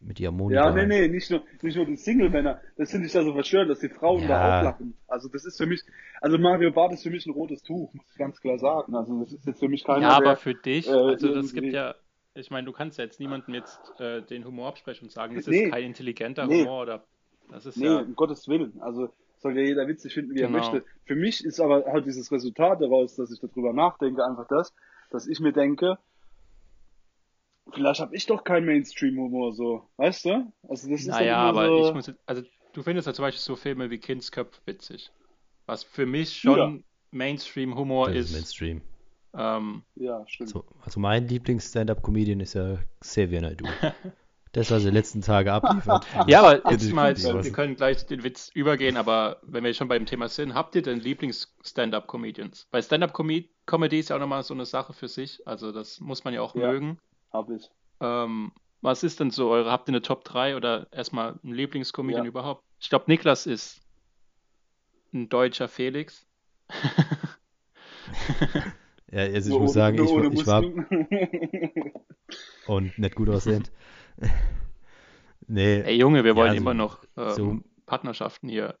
mit 0.00 0.18
die 0.18 0.26
Harmonie 0.26 0.54
Ja, 0.54 0.70
nee, 0.72 0.86
nee, 0.86 1.08
nicht 1.08 1.30
nur, 1.30 1.42
nicht 1.62 1.76
nur 1.76 1.86
die 1.86 1.96
Single-Männer. 1.96 2.60
Das 2.76 2.90
finde 2.90 3.06
ich 3.06 3.14
ja 3.14 3.22
so 3.24 3.32
verstörend, 3.32 3.70
dass 3.70 3.80
die 3.80 3.88
Frauen 3.88 4.22
Ja. 4.22 4.28
da 4.28 4.58
auch 4.60 4.62
lachen. 4.64 4.96
Also 5.08 5.28
das 5.28 5.44
ist 5.44 5.56
für 5.56 5.66
mich, 5.66 5.82
also 6.20 6.38
Mario 6.38 6.70
Barth 6.70 6.92
ist 6.92 7.02
für 7.02 7.10
mich 7.10 7.26
ein 7.26 7.32
rotes 7.32 7.62
Tuch, 7.62 7.92
muss 7.94 8.06
ich 8.12 8.18
ganz 8.18 8.40
klar 8.40 8.58
sagen. 8.58 8.94
Also 8.94 9.18
das 9.20 9.32
ist 9.32 9.46
jetzt 9.46 9.58
für 9.60 9.68
mich 9.68 9.84
keiner, 9.84 10.02
Ja, 10.02 10.10
aber 10.10 10.24
der, 10.24 10.36
für 10.36 10.54
dich, 10.54 10.86
äh, 10.86 10.92
also 10.92 11.34
das 11.34 11.52
gibt 11.52 11.72
ja, 11.72 11.94
ich 12.34 12.50
meine, 12.50 12.66
du 12.66 12.72
kannst 12.72 12.98
ja 12.98 13.04
jetzt 13.04 13.18
niemandem 13.18 13.54
jetzt 13.54 13.80
äh, 13.98 14.22
den 14.22 14.44
Humor 14.44 14.68
absprechen 14.68 15.06
und 15.06 15.10
sagen, 15.10 15.34
das 15.34 15.46
Nee. 15.46 15.64
ist 15.64 15.72
kein 15.72 15.84
intelligenter 15.84 16.46
Nee. 16.46 16.62
Humor 16.62 16.82
oder 16.82 17.04
das 17.50 17.64
ist 17.66 17.76
Nee, 17.78 17.86
ja, 17.86 18.00
um 18.00 18.14
Gottes 18.14 18.46
Willen. 18.48 18.80
Also 18.80 19.08
soll 19.38 19.56
ja 19.58 19.64
jeder 19.64 19.88
witzig 19.88 20.12
finden, 20.14 20.34
wie 20.34 20.40
er 20.40 20.48
Genau. 20.48 20.58
möchte. 20.58 20.84
Für 21.04 21.16
mich 21.16 21.44
ist 21.44 21.58
aber 21.60 21.84
halt 21.86 22.04
dieses 22.06 22.30
Resultat 22.30 22.80
daraus, 22.80 23.16
dass 23.16 23.30
ich 23.32 23.40
darüber 23.40 23.72
nachdenke, 23.72 24.24
einfach 24.24 24.46
das, 24.48 24.74
dass 25.10 25.26
ich 25.26 25.40
mir 25.40 25.52
denke, 25.52 25.98
vielleicht 27.72 28.00
habe 28.00 28.14
ich 28.16 28.26
doch 28.26 28.44
keinen 28.44 28.66
Mainstream-Humor 28.66 29.54
so, 29.54 29.88
weißt 29.96 30.24
du? 30.26 30.52
Also 30.68 30.88
das 30.90 31.00
ist 31.00 31.06
naja, 31.08 31.48
immer 31.50 31.60
aber 31.60 31.68
so, 31.68 31.88
ich 31.88 31.94
muss, 31.94 32.06
jetzt- 32.08 32.20
also 32.26 32.42
du 32.72 32.82
findest 32.82 33.06
ja 33.06 33.14
zum 33.14 33.24
Beispiel 33.24 33.40
so 33.42 33.56
Filme 33.56 33.90
wie 33.90 33.98
Kindsköpfe 33.98 34.60
witzig, 34.66 35.10
was 35.66 35.82
für 35.84 36.06
mich 36.06 36.36
schon 36.36 36.58
Ja. 36.58 36.72
Mainstream-Humor 37.12 38.08
Das 38.08 38.16
ist 38.16 38.26
ist. 38.30 38.32
Mainstream. 38.34 38.82
Ähm, 39.38 39.82
ja, 39.96 40.24
stimmt. 40.28 40.48
So, 40.50 40.64
also 40.82 40.98
mein 41.00 41.28
Lieblings-Stand-Up-Comedian 41.28 42.40
ist 42.40 42.54
ja 42.54 42.78
Xavier 43.00 43.40
Naidoo. 43.42 43.66
Das, 44.52 44.70
was 44.70 44.84
er 44.84 44.90
die 44.90 44.96
letzten 44.96 45.20
Tage 45.20 45.52
abliefert. 45.52 46.06
ja, 46.28 46.40
aber 46.40 46.70
jetzt 46.70 46.90
mal, 46.90 47.14
wir 47.14 47.52
können 47.52 47.76
gleich 47.76 48.06
den 48.06 48.24
Witz 48.24 48.50
übergehen, 48.54 48.96
aber 48.96 49.38
wenn 49.42 49.62
wir 49.64 49.74
schon 49.74 49.86
beim 49.88 50.06
Thema 50.06 50.30
sind, 50.30 50.54
habt 50.54 50.74
ihr 50.76 50.80
denn 50.80 50.98
Lieblings-Stand-Up-Comedians? 51.00 52.66
Bei 52.70 52.80
Stand-Up-Comedy 52.80 53.98
ist 53.98 54.08
ja 54.08 54.16
auch 54.16 54.20
nochmal 54.20 54.42
so 54.44 54.54
eine 54.54 54.64
Sache 54.64 54.94
für 54.94 55.08
sich, 55.08 55.46
also 55.46 55.72
das 55.72 56.00
muss 56.00 56.24
man 56.24 56.32
ja 56.32 56.40
auch 56.40 56.54
Ja. 56.54 56.72
mögen. 56.72 56.98
Hab 57.36 57.50
ich. 57.50 57.70
Ähm, 58.00 58.52
was 58.80 59.02
ist 59.02 59.20
denn 59.20 59.30
so 59.30 59.50
eure, 59.50 59.70
habt 59.70 59.88
ihr 59.88 59.92
eine 59.92 60.00
Top 60.02 60.24
3 60.24 60.56
oder 60.56 60.86
erstmal 60.92 61.38
einen 61.42 61.52
Lieblingscomedian 61.54 62.24
Ja. 62.24 62.28
überhaupt? 62.28 62.62
Ich 62.80 62.88
glaube, 62.88 63.04
Niklas 63.08 63.46
ist 63.46 63.80
ein 65.12 65.28
deutscher 65.28 65.68
Felix. 65.68 66.26
Ja, 69.12 69.20
also 69.20 69.52
ich 69.54 69.58
muss 69.58 69.72
sagen, 69.72 70.02
ich, 70.02 70.10
ohne 70.10 70.32
ich 70.34 70.46
war 70.46 70.62
und 72.66 72.98
nicht 72.98 73.14
gut 73.14 73.28
aussehend. 73.28 73.70
nee, 75.46 75.80
Ey 75.82 75.96
Junge, 75.96 76.24
wir 76.24 76.32
Ja, 76.32 76.36
wollen 76.36 76.50
so- 76.52 76.56
immer 76.56 76.74
noch 76.74 77.04
ähm, 77.16 77.30
so- 77.30 77.60
Partnerschaften 77.86 78.48
hier 78.48 78.76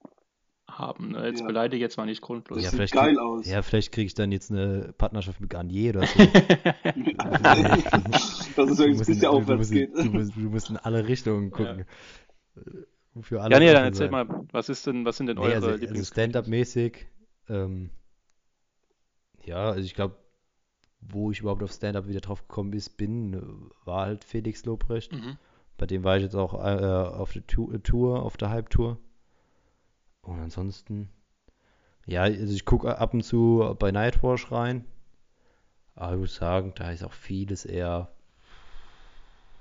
haben. 0.68 1.12
Ne? 1.12 1.26
Jetzt 1.28 1.40
Ja. 1.40 1.46
beleidige 1.46 1.80
jetzt 1.82 1.96
mal 1.96 2.06
nicht 2.06 2.20
Das 2.22 2.26
grundlos. 2.26 2.58
ja, 2.62 2.70
sieht 2.70 2.76
vielleicht 2.76 2.94
geil 2.94 3.10
krieg, 3.14 3.18
aus. 3.20 3.46
Ja, 3.46 3.62
vielleicht 3.62 3.92
kriege 3.92 4.06
ich 4.06 4.14
dann 4.14 4.32
jetzt 4.32 4.50
eine 4.50 4.92
Partnerschaft 4.98 5.40
mit 5.40 5.50
Garnier 5.50 5.90
oder 5.96 6.06
so. 6.06 6.18
Du 8.56 8.62
übrigens 8.62 8.68
musst, 8.68 8.70
ein 8.80 8.90
in, 8.90 8.98
bisschen 8.98 9.26
aufwärts 9.26 9.58
musst, 9.58 9.72
geht. 9.72 9.94
du, 9.94 10.04
musst, 10.04 10.36
du 10.36 10.40
musst 10.40 10.70
in 10.70 10.76
alle 10.78 11.06
Richtungen 11.06 11.50
gucken. 11.50 11.84
Äh, 12.56 13.22
Für 13.22 13.42
alle 13.42 13.54
Ja, 13.54 13.60
nee, 13.60 13.72
dann 13.72 13.84
erzähl 13.84 14.10
sein. 14.10 14.26
mal, 14.26 14.46
was 14.52 14.68
ist 14.68 14.86
denn, 14.86 15.04
was 15.04 15.16
sind 15.16 15.26
denn 15.26 15.36
Nee, 15.36 15.42
eure 15.44 15.54
also, 15.54 15.68
also. 15.86 16.04
Stand-up-mäßig, 16.04 17.06
ähm, 17.48 17.90
ja, 19.44 19.70
also 19.70 19.84
ich 19.84 19.94
glaube, 19.94 20.16
wo 21.00 21.30
ich 21.30 21.40
überhaupt 21.40 21.62
auf 21.62 21.72
Stand-up 21.72 22.08
wieder 22.08 22.20
drauf 22.20 22.46
gekommen 22.48 22.72
ist, 22.72 22.96
bin, 22.96 23.70
war 23.84 24.06
halt 24.06 24.24
Felix 24.24 24.64
Lobrecht. 24.64 25.12
Mhm. 25.12 25.36
Bei 25.78 25.86
dem 25.86 26.04
war 26.04 26.16
ich 26.16 26.22
jetzt 26.24 26.34
auch 26.34 26.54
äh, 26.54 26.84
auf 26.86 27.32
der 27.32 27.46
Tour, 27.46 28.22
auf 28.22 28.36
der 28.36 28.50
Hype-Tour. 28.50 28.98
Und 30.26 30.40
ansonsten, 30.40 31.08
ja, 32.04 32.22
also 32.22 32.52
ich 32.52 32.64
gucke 32.64 32.98
ab 32.98 33.14
und 33.14 33.22
zu 33.22 33.76
bei 33.78 33.92
Nightwash 33.92 34.50
rein. 34.50 34.84
Aber 35.94 36.14
ich 36.14 36.20
muss 36.20 36.34
sagen, 36.34 36.72
da 36.74 36.90
ist 36.90 37.04
auch 37.04 37.12
vieles 37.12 37.64
eher, 37.64 38.12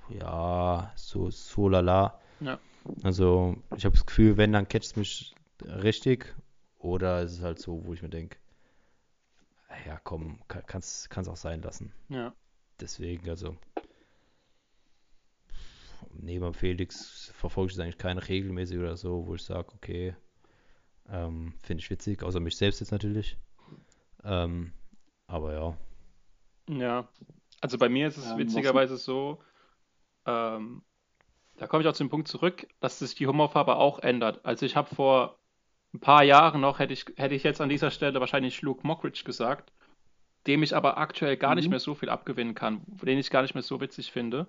ja, 0.09 0.91
so, 0.95 1.29
so 1.29 1.69
lala. 1.69 2.19
Ja. 2.39 2.59
Also, 3.03 3.55
ich 3.75 3.85
habe 3.85 3.95
das 3.95 4.05
Gefühl, 4.05 4.37
wenn, 4.37 4.51
dann 4.51 4.67
catcht 4.67 4.85
es 4.85 4.95
mich 4.95 5.35
richtig. 5.61 6.35
Oder 6.79 7.21
es 7.21 7.33
ist 7.33 7.41
halt 7.41 7.59
so, 7.59 7.85
wo 7.85 7.93
ich 7.93 8.01
mir 8.01 8.09
denke, 8.09 8.37
ja, 9.85 9.99
komm, 10.03 10.39
kann 10.47 10.81
es 10.81 11.09
auch 11.13 11.35
sein 11.35 11.61
lassen. 11.61 11.93
Ja. 12.09 12.33
Deswegen, 12.79 13.29
also, 13.29 13.55
neben 16.11 16.53
Felix 16.53 17.31
verfolge 17.35 17.71
ich 17.71 17.77
es 17.77 17.79
eigentlich 17.79 17.97
keine 17.97 18.27
regelmäßig 18.27 18.77
oder 18.77 18.97
so, 18.97 19.25
wo 19.25 19.35
ich 19.35 19.43
sage, 19.43 19.69
okay, 19.73 20.15
ähm, 21.09 21.53
finde 21.63 21.81
ich 21.81 21.89
witzig, 21.89 22.23
außer 22.23 22.39
mich 22.39 22.57
selbst 22.57 22.79
jetzt 22.79 22.91
natürlich. 22.91 23.37
Ähm, 24.23 24.73
aber 25.27 25.53
ja, 25.53 25.77
Ja, 26.69 27.07
also 27.61 27.77
bei 27.77 27.89
mir 27.89 28.07
ist 28.07 28.17
es 28.17 28.25
Ähm, 28.25 28.37
witzigerweise 28.37 28.97
so, 28.97 29.41
ähm, 30.25 30.83
da 31.57 31.67
komme 31.67 31.83
ich 31.83 31.89
auch 31.89 31.93
zu 31.93 32.03
dem 32.03 32.09
Punkt 32.11 32.27
zurück, 32.29 32.67
dass 32.81 32.99
sich 32.99 33.15
die 33.15 33.27
Humorfarbe 33.27 33.77
auch 33.77 33.99
ändert. 33.99 34.45
Also 34.45 34.65
ich 34.65 34.75
habe 34.75 34.93
vor 34.95 35.39
ein 35.93 35.99
paar 36.01 36.23
Jahren 36.23 36.61
noch, 36.61 36.79
hätte 36.79 36.93
ich, 36.93 37.05
hätte 37.17 37.35
ich 37.35 37.43
jetzt 37.43 37.61
an 37.61 37.69
dieser 37.69 37.91
Stelle 37.91 38.19
wahrscheinlich 38.21 38.61
Luke 38.61 38.85
Mockridge 38.87 39.23
gesagt, 39.25 39.73
dem 40.47 40.63
ich 40.63 40.75
aber 40.75 40.97
aktuell 40.97 41.37
gar 41.37 41.55
nicht 41.55 41.65
Mhm. 41.65 41.71
mehr 41.71 41.79
so 41.79 41.95
viel 41.95 42.09
abgewinnen 42.09 42.55
kann, 42.55 42.83
den 42.87 43.19
ich 43.19 43.31
gar 43.31 43.43
nicht 43.43 43.55
mehr 43.55 43.63
so 43.63 43.81
witzig 43.81 44.11
finde. 44.11 44.47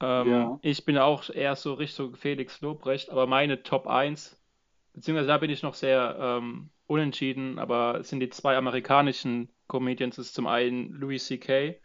Ähm, 0.00 0.30
Ja. 0.30 0.58
Ich 0.62 0.84
bin 0.84 0.98
auch 0.98 1.28
eher 1.30 1.56
so 1.56 1.74
Richtung 1.74 2.14
Felix 2.16 2.60
Lobrecht, 2.60 3.10
aber 3.10 3.26
meine 3.26 3.62
Top 3.62 3.86
1, 3.88 4.36
beziehungsweise 4.94 5.28
da 5.28 5.38
bin 5.38 5.50
ich 5.50 5.62
noch 5.62 5.74
sehr 5.74 6.16
ähm, 6.18 6.70
unentschieden, 6.86 7.58
aber 7.58 7.98
es 8.00 8.08
sind 8.08 8.20
die 8.20 8.30
zwei 8.30 8.56
amerikanischen 8.56 9.48
Comedians, 9.68 10.16
das 10.16 10.26
ist 10.26 10.34
zum 10.34 10.46
einen 10.46 10.90
Louis 10.92 11.24
C.K. 11.26 11.80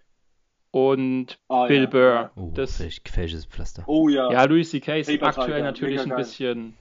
und 0.72 1.40
Ah, 1.48 1.66
Bill 1.68 1.84
ja, 1.84 1.90
Burr. 1.90 2.14
ja. 2.14 2.32
oh, 2.36 2.52
Das, 2.54 2.78
gefährliches 3.04 3.46
Pflaster. 3.46 3.84
Oh 3.88 4.10
ja. 4.10 4.32
ja, 4.32 4.44
Louis 4.46 4.70
C.K. 4.70 5.00
ist 5.00 5.08
Paper 5.10 5.28
aktuell 5.28 5.64
natürlich 5.64 6.02
mega 6.04 6.16
ein 6.16 6.18
bisschen 6.22 6.78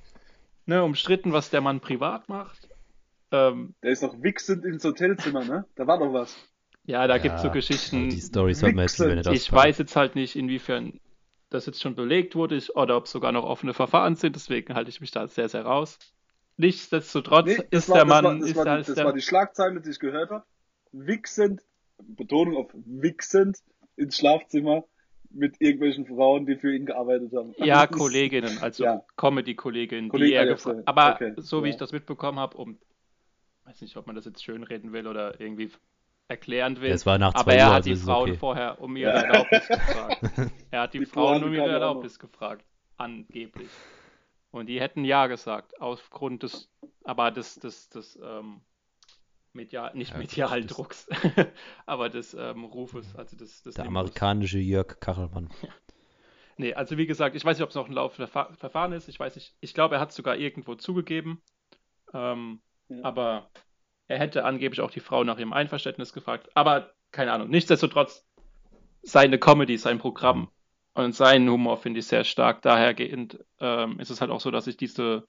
ne, 0.66 0.83
umstritten, 0.85 1.33
was 1.33 1.51
der 1.51 1.61
Mann 1.61 1.81
privat 1.81 2.29
macht. 2.29 2.68
Ähm, 3.31 3.74
Der 3.83 3.91
ist 3.93 4.03
noch 4.03 4.22
wichsend 4.22 4.64
ins 4.64 4.85
Hotelzimmer, 4.85 5.45
ne? 5.45 5.64
Da 5.76 5.87
war 5.87 5.99
doch 5.99 6.12
was. 6.12 6.37
ja, 6.85 7.07
da 7.07 7.18
gibt 7.18 7.37
es 7.37 7.43
so 7.43 7.49
Ja, 7.49 7.53
Geschichten. 7.53 8.09
die 8.11 8.20
Stories 8.20 8.62
hat 8.62 8.74
man 8.74 8.85
jetzt 8.87 8.99
wenn 9.01 9.11
er 9.18 9.22
das 9.22 9.35
Ich 9.37 9.53
weiß 9.53 9.79
jetzt 9.79 9.97
halt 9.97 10.14
nicht, 10.14 10.35
inwiefern 10.35 10.99
das 11.51 11.66
jetzt 11.66 11.81
schon 11.81 11.95
belegt 11.95 12.35
wurde 12.37 12.57
ich- 12.57 12.74
oder 12.76 12.97
ob 12.97 13.07
sogar 13.09 13.33
noch 13.33 13.45
offene 13.45 13.72
Verfahren 13.74 14.16
sind, 14.16 14.35
deswegen 14.37 14.74
halte 14.74 14.91
ich 14.91 15.01
mich 15.01 15.11
da 15.11 15.26
sehr, 15.29 15.49
sehr 15.49 15.64
raus. 15.64 15.99
Nichtsdestotrotz 16.59 17.47
Nee, 17.47 17.65
ist 17.71 17.89
war, 17.89 17.97
der 17.99 18.05
das 18.05 18.11
war, 18.15 18.23
Mann, 18.23 18.41
das 18.41 18.51
ist 18.51 18.57
war, 18.57 18.65
die, 18.65 18.85
das 18.85 18.95
der, 18.95 19.05
war 19.07 19.13
die 19.13 19.23
Schlagzeile, 19.23 19.81
die 19.81 19.91
ich 19.91 19.99
gehört 19.99 20.31
habe. 20.31 20.45
Wichsend, 20.93 21.63
Betonung 21.99 22.57
auf 22.57 22.71
wichsend, 22.75 23.59
ins 23.97 24.17
Schlafzimmer 24.17 24.85
mit 25.31 25.61
irgendwelchen 25.61 26.07
Frauen, 26.07 26.47
die 26.47 26.57
für 26.57 26.75
ihn 26.75 26.87
gearbeitet 26.87 27.33
haben. 27.35 27.55
ja, 27.59 27.87
Das 27.87 27.97
Kolleginnen, 27.97 28.59
also 28.59 28.85
Ja. 28.85 29.05
Comedy-Kolleginnen, 29.17 30.11
die 30.11 30.33
er 30.33 30.45
ja, 30.45 30.53
gefragt 30.53 30.63
sorry. 30.63 30.83
Aber 30.87 31.15
Okay, 31.15 31.35
so 31.37 31.63
wie 31.63 31.69
ja. 31.69 31.73
ich 31.75 31.77
das 31.79 31.93
mitbekommen 31.93 32.39
habe, 32.39 32.57
um 32.57 32.79
weiß 33.65 33.83
nicht, 33.83 33.97
ob 33.97 34.07
man 34.07 34.17
das 34.17 34.25
jetzt 34.25 34.43
schön 34.43 34.63
reden 34.63 34.93
will 34.93 35.07
oder 35.07 35.39
irgendwie 35.41 35.71
erklären 36.29 36.81
will. 36.81 36.91
Es 36.91 37.07
war 37.07 37.19
nach 37.19 37.35
aber 37.35 37.45
zwei 37.53 37.57
er 37.57 37.67
Uhr, 37.67 37.75
hat 37.75 37.77
also 37.87 37.91
die 37.91 37.97
Frauen 37.97 38.31
okay. 38.31 38.39
vorher 38.39 38.81
um 38.81 38.97
ihre 38.97 39.13
Erlaubnis 39.13 39.69
gefragt. 39.69 40.21
Er 40.71 40.81
hat 40.83 40.95
die, 40.95 40.99
Die 41.01 41.07
Frauen 41.07 41.45
um 41.45 41.55
ihre. 41.55 41.69
Erlaubnis 41.69 42.19
gefragt, 42.19 42.65
angeblich. 42.97 43.69
Und 44.51 44.66
die 44.66 44.80
hätten 44.80 45.05
ja 45.05 45.26
gesagt, 45.26 45.80
aufgrund 45.80 46.42
des, 46.42 46.70
aber 47.05 47.30
des, 47.30 47.57
des, 47.57 47.88
des 47.90 48.18
ähm, 48.22 48.61
Media, 49.53 49.92
nicht 49.94 50.12
Ja, 50.12 50.18
Medialdrucks, 50.18 51.09
aber 51.86 52.09
des 52.09 52.34
ähm, 52.34 52.64
Rufes, 52.64 53.14
also 53.16 53.36
des, 53.36 53.62
des 53.62 53.74
Der 53.74 53.84
Nimbus. 53.84 54.01
amerikanische 54.01 54.59
Jörg 54.59 54.99
Kachelmann. 55.01 55.51
Nee, 56.61 56.74
also 56.74 56.99
wie 56.99 57.07
gesagt, 57.07 57.36
ich 57.36 57.44
weiß 57.44 57.57
nicht, 57.57 57.62
ob 57.62 57.68
es 57.70 57.76
noch 57.76 57.86
ein 57.86 57.92
laufendes 57.92 58.32
Verfa- 58.34 58.53
Verfahren 58.57 58.90
ist. 58.90 59.09
Ich 59.09 59.20
weiß 59.20 59.36
nicht. 59.36 59.55
Ich 59.61 59.74
glaube, 59.74 59.94
er 59.94 60.01
hat 60.01 60.09
es 60.11 60.16
sogar 60.16 60.34
irgendwo 60.36 60.74
zugegeben. 60.74 61.40
Ähm, 62.12 62.61
Ja. 62.88 63.05
Aber 63.05 63.49
er 64.09 64.18
hätte 64.18 64.44
angeblich 64.44 64.80
auch 64.80 64.90
die 64.90 64.99
Frau 64.99 65.22
nach 65.22 65.38
ihrem 65.38 65.53
Einverständnis 65.53 66.12
gefragt. 66.12 66.49
Aber 66.57 66.92
keine 67.12 67.30
Ahnung. 67.30 67.49
Nichtsdestotrotz, 67.49 68.26
seine 69.03 69.38
Comedy, 69.38 69.78
sein 69.78 70.01
Programm 70.01 70.51
und 71.05 71.14
seinen 71.14 71.49
Humor 71.49 71.76
finde 71.76 72.01
ich 72.01 72.07
sehr 72.07 72.24
stark. 72.24 72.61
Dahergehend 72.62 73.38
ähm, 73.61 74.01
ist 74.01 74.11
es 74.11 74.20
halt 74.20 74.32
auch 74.32 74.40
so, 74.40 74.51
dass 74.51 74.66
ich 74.66 74.76
diese 74.76 75.26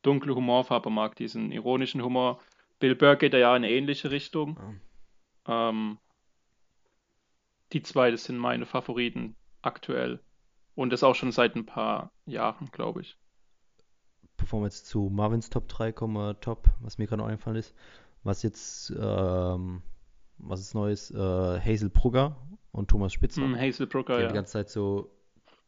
dunkle 0.00 0.34
Humorfarbe 0.34 0.88
mag, 0.88 1.14
diesen 1.16 1.52
ironischen 1.52 2.02
Humor. 2.02 2.40
Bill 2.78 2.94
Burr 2.94 3.16
geht 3.16 3.34
ja 3.34 3.50
in 3.50 3.64
eine 3.64 3.70
ähnliche 3.70 4.10
Richtung. 4.10 4.58
Ähm, 5.46 5.98
die 7.74 7.82
zwei, 7.82 8.10
das 8.10 8.24
sind 8.24 8.38
meine 8.38 8.64
Favoriten 8.64 9.36
aktuell. 9.60 10.20
Und 10.74 10.90
das 10.90 11.02
auch 11.02 11.14
schon 11.14 11.32
seit 11.32 11.54
ein 11.54 11.66
paar 11.66 12.10
Jahren, 12.24 12.70
glaube 12.70 13.02
ich. 13.02 13.18
Bevor 14.38 14.60
wir 14.60 14.66
jetzt 14.66 14.86
zu 14.86 15.10
Marvins 15.12 15.50
Top 15.50 15.68
3 15.68 15.92
kommen, 15.92 16.30
äh, 16.30 16.34
Top, 16.36 16.66
was 16.80 16.96
mir 16.96 17.06
gerade 17.06 17.20
noch 17.20 17.28
eingefallen 17.28 17.58
ist, 17.58 17.74
was 18.22 18.42
jetzt, 18.42 18.90
ähm, 18.98 19.82
was 20.38 20.60
ist 20.60 20.72
Neues, 20.74 21.10
äh, 21.10 21.60
Hazel 21.60 21.90
Brugger 21.90 22.36
und 22.78 22.88
Thomas 22.88 23.12
Spitzer. 23.12 23.42
Hm, 23.42 23.56
Hazel 23.56 23.86
Die 23.86 23.90
Brooker, 23.92 24.14
haben 24.14 24.22
ja. 24.22 24.28
die 24.28 24.34
ganze 24.34 24.52
Zeit 24.52 24.70
so, 24.70 25.10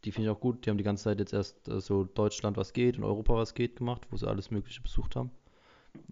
die 0.04 0.12
finde 0.12 0.30
ich 0.30 0.36
auch 0.36 0.40
gut, 0.40 0.64
die 0.64 0.70
haben 0.70 0.78
die 0.78 0.84
ganze 0.84 1.04
Zeit 1.04 1.18
jetzt 1.18 1.32
erst 1.32 1.68
äh, 1.68 1.80
so 1.80 2.04
Deutschland 2.04 2.56
was 2.56 2.72
geht 2.72 2.96
und 2.98 3.04
Europa 3.04 3.34
was 3.34 3.54
geht 3.54 3.76
gemacht, 3.76 4.06
wo 4.10 4.16
sie 4.16 4.26
alles 4.28 4.50
Mögliche 4.50 4.80
besucht 4.80 5.16
haben. 5.16 5.30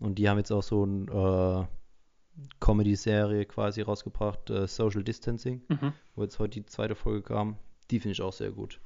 Und 0.00 0.16
die 0.18 0.28
haben 0.28 0.38
jetzt 0.38 0.50
auch 0.50 0.62
so 0.62 0.82
eine 0.82 1.68
äh, 1.68 2.44
Comedy-Serie 2.60 3.44
quasi 3.46 3.82
rausgebracht, 3.82 4.50
äh, 4.50 4.66
Social 4.66 5.02
Distancing, 5.02 5.62
Mhm. 5.68 5.92
wo 6.14 6.22
jetzt 6.22 6.38
heute 6.38 6.60
die 6.60 6.66
zweite 6.66 6.94
Folge 6.94 7.22
kam. 7.22 7.56
Die 7.90 8.00
finde 8.00 8.12
ich 8.12 8.22
auch 8.22 8.32
sehr 8.32 8.50
gut. 8.50 8.80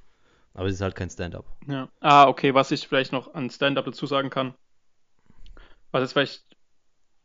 Aber 0.55 0.67
es 0.69 0.75
ist 0.75 0.81
halt 0.83 0.95
kein 0.95 1.09
Stand-up. 1.11 1.47
ja. 1.67 1.89
Ah, 2.01 2.29
okay, 2.29 2.53
was 2.55 2.71
ich 2.71 2.87
vielleicht 2.87 3.13
noch 3.13 3.33
an 3.35 3.49
Stand-up 3.51 3.87
dazu 3.87 4.07
sagen 4.07 4.29
kann, 4.29 4.55
was 5.91 6.03
jetzt 6.03 6.13
vielleicht 6.13 6.45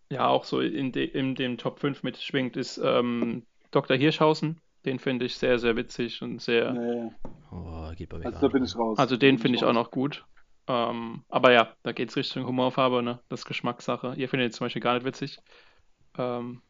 ja 0.09 0.27
auch 0.27 0.45
so 0.45 0.61
in, 0.61 0.93
de 0.93 1.05
in 1.05 1.35
dem 1.35 1.57
Top 1.57 1.79
5 1.79 2.03
mitschwingt, 2.03 2.55
ist 2.55 2.77
ähm, 2.81 3.45
Dr. 3.71 3.97
Hirschhausen. 3.97 4.61
Den 4.87 4.99
finde 4.99 5.25
ich 5.25 5.35
sehr, 5.37 5.59
sehr 5.59 5.75
witzig 5.75 6.21
und 6.21 6.41
sehr. 6.41 6.71
Nee, 6.73 7.11
Oh, 7.51 7.91
geht 7.95 8.09
bei 8.09 8.17
mir 8.17 8.25
also 8.25 8.39
da 8.39 8.47
bin 8.47 8.63
ich 8.63 8.75
raus. 8.75 8.97
Also 8.97 9.17
den 9.17 9.37
finde 9.37 9.57
ich 9.57 9.63
auch 9.65 9.73
noch 9.73 9.91
gut. 9.91 10.25
Ähm, 10.67 11.23
aber 11.29 11.51
ja, 11.51 11.75
da 11.83 11.91
geht 11.91 12.09
es 12.09 12.15
Richtung 12.15 12.45
Humorfarbe, 12.45 13.03
ne? 13.03 13.19
Das 13.29 13.41
ist 13.41 13.45
Geschmackssache. 13.45 14.15
Ihr 14.15 14.27
findet 14.29 14.49
ihn 14.49 14.53
zum 14.53 14.65
Beispiel 14.65 14.81
gar 14.81 14.95
nicht 14.95 15.05
witzig. 15.05 15.39
Ähm, 16.17 16.61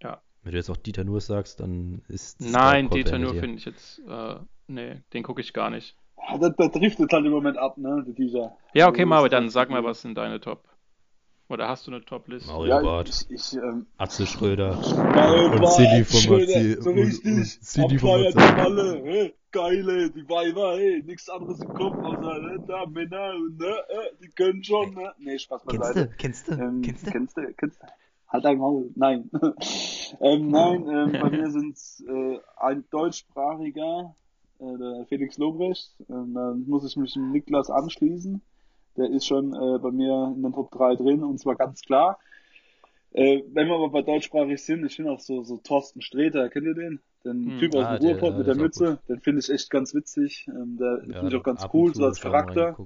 Wenn 0.00 0.52
du 0.52 0.58
jetzt 0.58 0.70
auch 0.70 0.76
Dieter 0.76 1.02
Nuhr 1.02 1.20
sagst, 1.20 1.58
dann 1.58 2.02
ist 2.06 2.40
nein, 2.40 2.88
Dieter 2.88 3.18
Nur 3.18 3.34
finde 3.34 3.58
ich 3.58 3.64
jetzt, 3.64 3.98
äh, 4.06 4.36
nee, 4.68 5.02
den 5.12 5.24
gucke 5.24 5.40
ich 5.40 5.52
gar 5.52 5.70
nicht. 5.70 5.96
Ja, 6.28 6.38
da, 6.38 6.50
da 6.50 6.68
driftet 6.68 7.12
halt 7.12 7.26
im 7.26 7.32
Moment 7.32 7.58
ab, 7.58 7.78
ne, 7.78 8.04
Dieser. 8.16 8.56
Ja, 8.72 8.86
okay, 8.88 9.02
Also, 9.02 9.08
Marvin, 9.08 9.30
dann 9.32 9.50
sag 9.50 9.70
mal, 9.70 9.78
irgendwie- 9.78 9.90
was 9.90 10.02
sind 10.02 10.16
deine 10.16 10.38
Top? 10.40 10.68
Oder 11.48 11.68
hast 11.68 11.86
du 11.86 11.92
eine 11.92 12.04
Top-List? 12.04 12.48
Mario 12.48 12.66
Ja, 12.66 12.80
Barth, 12.82 13.08
ich, 13.08 13.30
ich, 13.30 13.52
ähm, 13.54 13.86
Atze 13.98 14.26
Schröder 14.26 14.78
Mario 15.14 15.46
und 15.52 15.60
Barth, 15.60 15.76
Silly 15.76 16.04
vom 16.04 16.20
Schröder, 16.20 16.58
Matze- 16.58 16.82
so 16.82 16.90
und- 16.90 16.98
richtig. 16.98 17.58
Silly 17.60 17.86
die 17.96 17.98
alle? 18.60 19.32
Geile, 19.52 20.10
die 20.10 20.28
Weiber, 20.28 20.76
hey, 20.76 21.02
nichts 21.06 21.30
anderes 21.30 21.60
im 21.62 21.72
Kopf 21.72 21.96
außer, 22.02 22.40
ne, 22.40 22.60
da, 22.66 22.84
Männer, 22.84 23.32
und, 23.36 23.58
ne, 23.58 23.68
äh, 23.68 24.14
die 24.20 24.28
können 24.28 24.62
schon, 24.62 24.92
ne. 24.92 25.12
Nee, 25.18 25.38
Spaß 25.38 25.62
Kennst 25.64 25.80
beiseite. 25.80 26.06
du? 26.08 26.14
Kennst 26.18 26.48
du? 26.48 26.52
Ähm, 26.52 26.82
Kennst 26.82 27.06
du? 27.06 27.10
Kennst 27.10 27.36
du? 27.38 27.54
Kennst 27.54 27.82
du? 27.82 27.86
Halt 28.28 28.44
dein 28.44 28.58
Maul. 28.58 28.90
Nein. 28.96 29.30
ähm, 30.20 30.50
nein, 30.50 30.86
ähm, 30.88 31.12
bei 31.18 31.30
mir 31.30 31.48
sind 31.50 31.78
äh, 32.08 32.38
ein 32.58 32.84
deutschsprachiger, 32.90 34.14
äh, 34.58 34.78
der 34.78 35.06
Felix 35.08 35.38
Lobrecht. 35.38 35.94
Ähm, 36.10 36.34
dann 36.34 36.66
muss 36.66 36.84
ich 36.84 36.96
mich 36.96 37.14
dem 37.14 37.30
Niklas 37.30 37.70
anschließen. 37.70 38.42
Der 38.96 39.10
ist 39.10 39.26
schon 39.26 39.52
äh, 39.54 39.78
bei 39.78 39.90
mir 39.90 40.32
in 40.36 40.42
den 40.42 40.52
Top 40.52 40.70
3 40.70 40.96
drin 40.96 41.22
und 41.24 41.38
zwar 41.38 41.54
ganz 41.56 41.80
klar. 41.82 42.18
Äh, 43.12 43.42
wenn 43.52 43.68
wir 43.68 43.74
aber 43.76 43.88
bei 43.90 44.02
deutschsprachig 44.02 44.62
sind, 44.62 44.84
ich 44.84 44.96
finde 44.96 45.12
auch 45.12 45.20
so, 45.20 45.42
so 45.42 45.56
Thorsten 45.58 46.02
Sträter, 46.02 46.48
kennt 46.50 46.66
ihr 46.66 46.74
den? 46.74 47.00
Den 47.24 47.44
Hm. 47.52 47.58
Typ 47.58 47.74
aus 47.74 47.84
Ah, 47.84 47.96
dem 47.98 48.02
der, 48.02 48.10
Ruhrpott 48.12 48.34
äh, 48.34 48.38
mit 48.38 48.46
der 48.46 48.54
Mütze, 48.56 48.98
den 49.08 49.20
finde 49.20 49.40
ich 49.40 49.50
echt 49.50 49.70
ganz 49.70 49.94
witzig. 49.94 50.46
Ähm, 50.48 50.76
der 50.78 50.98
Ja, 51.06 51.14
finde 51.20 51.28
ich 51.28 51.34
auch 51.36 51.42
ganz 51.42 51.66
cool, 51.72 51.94
so 51.94 52.04
als 52.04 52.20
Charakter. 52.20 52.76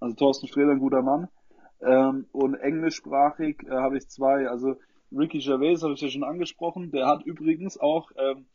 Also 0.00 0.14
Thorsten 0.16 0.46
Sträter, 0.46 0.72
ein 0.72 0.78
guter 0.78 1.02
Mann. 1.02 1.28
Ähm, 1.80 2.26
und 2.32 2.54
englischsprachig 2.54 3.62
äh, 3.66 3.70
habe 3.70 3.96
ich 3.98 4.08
zwei. 4.08 4.48
Also 4.48 4.76
Ricky 5.16 5.38
Gervais 5.38 5.82
habe 5.82 5.94
ich 5.94 6.00
ja 6.00 6.08
schon 6.08 6.24
angesprochen. 6.24 6.90
Der 6.90 7.06
hat 7.06 7.24
übrigens 7.24 7.78
auch, 7.78 8.10
ähm, 8.16 8.46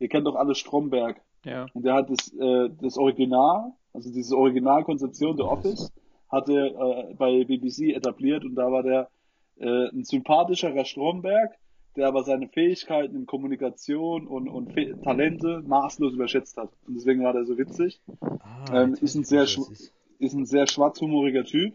ihr 0.00 0.08
kennt 0.08 0.26
doch 0.26 0.34
alle 0.36 0.54
Stromberg. 0.54 1.20
Ja. 1.44 1.66
Und 1.72 1.84
der 1.84 1.94
hat 1.94 2.10
das, 2.10 2.32
äh, 2.34 2.68
das 2.80 2.96
Original, 2.98 3.72
also 3.92 4.12
diese 4.12 4.36
Originalkonzeption 4.36 5.36
der 5.36 5.46
Office, 5.46 5.84
hat 5.84 5.92
er 6.30 6.66
äh, 7.10 7.14
bei 7.14 7.44
BBC 7.44 7.94
etabliert 7.94 8.44
und 8.44 8.54
da 8.54 8.70
war 8.70 8.82
der 8.82 9.10
äh, 9.58 9.88
ein 9.90 10.04
sympathischerer 10.04 10.84
Stromberg, 10.84 11.52
der 11.96 12.08
aber 12.08 12.24
seine 12.24 12.48
Fähigkeiten 12.48 13.16
in 13.16 13.26
Kommunikation 13.26 14.26
und, 14.26 14.48
und 14.48 14.72
Fe 14.72 15.00
Talente 15.02 15.62
maßlos 15.66 16.14
überschätzt 16.14 16.56
hat. 16.56 16.70
Und 16.86 16.94
deswegen 16.96 17.22
war 17.24 17.32
der 17.32 17.44
so 17.44 17.58
witzig 17.58 18.00
Ah, 18.40 18.82
Ähm, 18.82 18.94
ist 19.00 19.14
ein 19.14 19.24
sehr 19.24 19.42
ist. 19.44 19.92
ist 20.18 20.34
ein 20.34 20.46
sehr 20.46 20.66
schwarzhumoriger 20.66 21.44
Typ. 21.44 21.74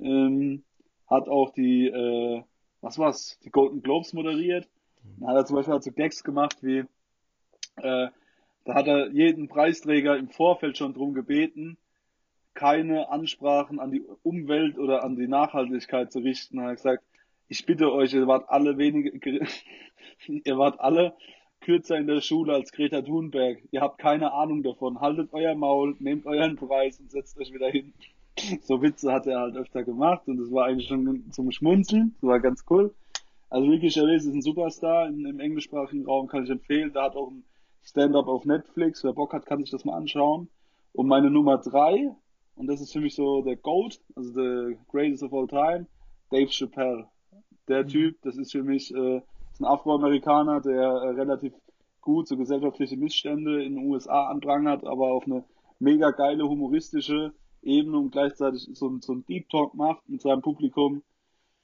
Ähm, 0.00 0.64
hat 1.06 1.28
auch 1.28 1.52
die, 1.54 1.86
äh, 1.86 2.42
was 2.80 2.98
war's, 2.98 3.38
die 3.44 3.50
Golden 3.50 3.82
Globes 3.82 4.12
moderiert. 4.12 4.68
Da 5.20 5.28
hat 5.28 5.36
er 5.36 5.44
zum 5.46 5.56
Beispiel 5.56 5.74
hat 5.74 5.84
so 5.84 5.92
Gags 5.92 6.24
gemacht 6.24 6.58
wie, 6.62 6.78
äh, 7.76 8.08
da 8.64 8.74
hat 8.74 8.86
er 8.88 9.10
jeden 9.12 9.48
Preisträger 9.48 10.16
im 10.16 10.28
Vorfeld 10.28 10.76
schon 10.76 10.94
drum 10.94 11.14
gebeten, 11.14 11.78
keine 12.56 13.10
Ansprachen 13.10 13.78
an 13.78 13.92
die 13.92 14.02
Umwelt 14.24 14.78
oder 14.78 15.04
an 15.04 15.14
die 15.14 15.28
Nachhaltigkeit 15.28 16.10
zu 16.10 16.18
richten. 16.18 16.58
Er 16.58 16.70
hat 16.70 16.76
gesagt, 16.76 17.04
ich 17.46 17.64
bitte 17.64 17.92
euch, 17.92 18.12
ihr 18.12 18.26
wart 18.26 18.48
alle 18.48 18.78
wenige, 18.78 19.10
ihr 20.26 20.58
wart 20.58 20.80
alle 20.80 21.14
kürzer 21.60 21.96
in 21.96 22.06
der 22.06 22.20
Schule 22.20 22.54
als 22.54 22.72
Greta 22.72 23.02
Thunberg. 23.02 23.58
Ihr 23.70 23.80
habt 23.80 23.98
keine 23.98 24.32
Ahnung 24.32 24.62
davon. 24.62 25.00
Haltet 25.00 25.32
euer 25.32 25.54
Maul, 25.54 25.96
nehmt 26.00 26.26
euren 26.26 26.56
Preis 26.56 26.98
und 26.98 27.10
setzt 27.10 27.38
euch 27.38 27.52
wieder 27.52 27.68
hin. 27.68 27.94
So 28.60 28.82
Witze 28.82 29.12
hat 29.14 29.26
er 29.26 29.40
halt 29.40 29.56
öfter 29.56 29.82
gemacht 29.82 30.28
und 30.28 30.36
das 30.36 30.52
war 30.52 30.66
eigentlich 30.66 30.88
schon 30.88 31.24
zum 31.32 31.50
Schmunzeln. 31.50 32.16
Das 32.20 32.28
war 32.28 32.38
ganz 32.38 32.64
cool. 32.68 32.94
Also 33.48 33.66
Ricky 33.66 33.88
Gervais 33.88 34.26
ist 34.26 34.34
ein 34.34 34.42
Superstar 34.42 35.08
im, 35.08 35.24
im 35.24 35.40
englischsprachigen 35.40 36.04
Raum, 36.04 36.26
kann 36.26 36.44
ich 36.44 36.50
empfehlen. 36.50 36.92
Da 36.92 37.04
hat 37.04 37.16
auch 37.16 37.30
ein 37.30 37.44
Stand-up 37.82 38.28
auf 38.28 38.44
Netflix. 38.44 39.02
Wer 39.04 39.14
Bock 39.14 39.32
hat, 39.32 39.46
kann 39.46 39.60
sich 39.60 39.70
das 39.70 39.86
mal 39.86 39.96
anschauen. 39.96 40.48
Und 40.92 41.06
meine 41.06 41.30
Nummer 41.30 41.56
drei, 41.56 42.14
und 42.56 42.66
das 42.66 42.80
ist 42.80 42.92
für 42.92 43.00
mich 43.00 43.14
so 43.14 43.42
der 43.42 43.56
GOAT, 43.56 44.00
also 44.16 44.32
der 44.32 44.76
Greatest 44.90 45.22
of 45.22 45.32
All 45.32 45.46
Time, 45.46 45.86
Dave 46.30 46.48
Chappelle. 46.50 47.06
Der 47.68 47.86
Typ, 47.86 48.16
das 48.22 48.36
ist 48.36 48.52
für 48.52 48.62
mich 48.62 48.94
äh, 48.94 49.16
ist 49.52 49.60
ein 49.60 49.64
Afroamerikaner, 49.64 50.60
der 50.60 50.80
äh, 50.82 51.08
relativ 51.10 51.52
gut 52.00 52.28
so 52.28 52.36
gesellschaftliche 52.36 52.96
Missstände 52.96 53.64
in 53.64 53.74
den 53.76 53.86
USA 53.86 54.28
anprangert, 54.28 54.84
aber 54.84 55.12
auf 55.12 55.24
eine 55.26 55.44
mega 55.80 56.10
geile 56.10 56.48
humoristische 56.48 57.32
Ebene 57.62 57.98
und 57.98 58.12
gleichzeitig 58.12 58.68
so, 58.74 58.88
ein- 58.88 59.00
so 59.00 59.12
ein 59.14 59.24
Deep 59.26 59.48
Talk 59.50 59.74
macht 59.74 60.08
mit 60.08 60.22
seinem 60.22 60.40
Publikum. 60.42 61.02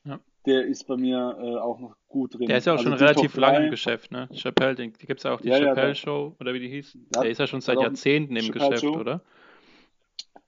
Ja. 0.05 0.19
Der 0.47 0.67
ist 0.67 0.89
bei 0.89 0.97
mir 0.97 1.37
äh, 1.41 1.57
auch 1.59 1.79
noch 1.79 1.95
gut 2.09 2.35
drin. 2.37 2.49
Der 2.49 2.59
ist 2.59 2.67
ja 2.67 2.73
auch 2.73 2.79
Also 2.79 2.89
schon 2.91 2.99
die 2.99 3.05
relativ 3.05 3.37
lange 3.37 3.67
im 3.67 3.71
Geschäft, 3.71 4.11
ne? 4.11 4.29
Chappelle, 4.35 4.75
den, 4.75 4.93
die 5.01 5.07
gibt's 5.07 5.23
ja 5.23 5.33
auch 5.33 5.41
die 5.41 5.49
Ja, 5.49 5.59
ja, 5.59 5.67
Chappelle 5.67 5.87
der- 5.89 5.95
Show, 5.95 6.35
oder 6.41 6.53
wie 6.55 6.59
die 6.59 6.69
hieß. 6.69 6.99
Ja, 7.15 7.21
der 7.23 7.31
ist 7.31 7.39
ja 7.39 7.47
schon 7.47 7.61
seit 7.61 7.79
auch 7.79 7.83
Jahrzehnten 7.83 8.35
im 8.35 8.47
Chappelle 8.47 8.71
Geschäft, 8.71 8.83
Show. 8.95 8.99
oder? 9.01 9.21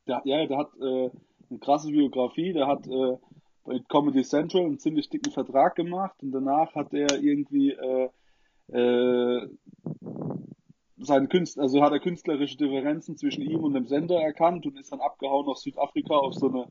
Der, 0.07 0.23
ja, 0.25 0.47
der 0.47 0.59
hat 0.59 0.71
äh, 0.81 1.11
eine 1.51 1.59
krasse 1.61 1.91
Biografie, 1.91 2.53
der 2.53 2.67
hat 2.67 2.87
äh, 2.87 3.17
bei 3.65 3.79
Comedy 3.89 4.23
Central 4.23 4.65
einen 4.65 4.79
ziemlich 4.79 5.09
dicken 5.09 5.33
Vertrag 5.33 5.75
gemacht 5.75 6.17
und 6.23 6.33
danach 6.33 6.75
hat 6.75 6.93
er 6.93 7.23
irgendwie 7.23 7.71
äh, 7.71 8.11
äh, 8.69 9.49
seine 10.99 11.29
Künstler, 11.29 11.63
also 11.65 11.83
hat 11.83 11.93
er 11.93 12.01
künstlerische 12.01 12.57
Differenzen 12.57 13.17
zwischen 13.17 13.43
ihm 13.43 13.63
und 13.65 13.75
dem 13.75 13.87
Sender 13.87 14.21
erkannt 14.21 14.67
und 14.67 14.79
ist 14.79 14.93
dann 14.93 15.01
abgehauen 15.01 15.47
nach 15.47 15.57
Südafrika 15.57 16.15
auf 16.15 16.35
so 16.35 16.49
eine 16.49 16.67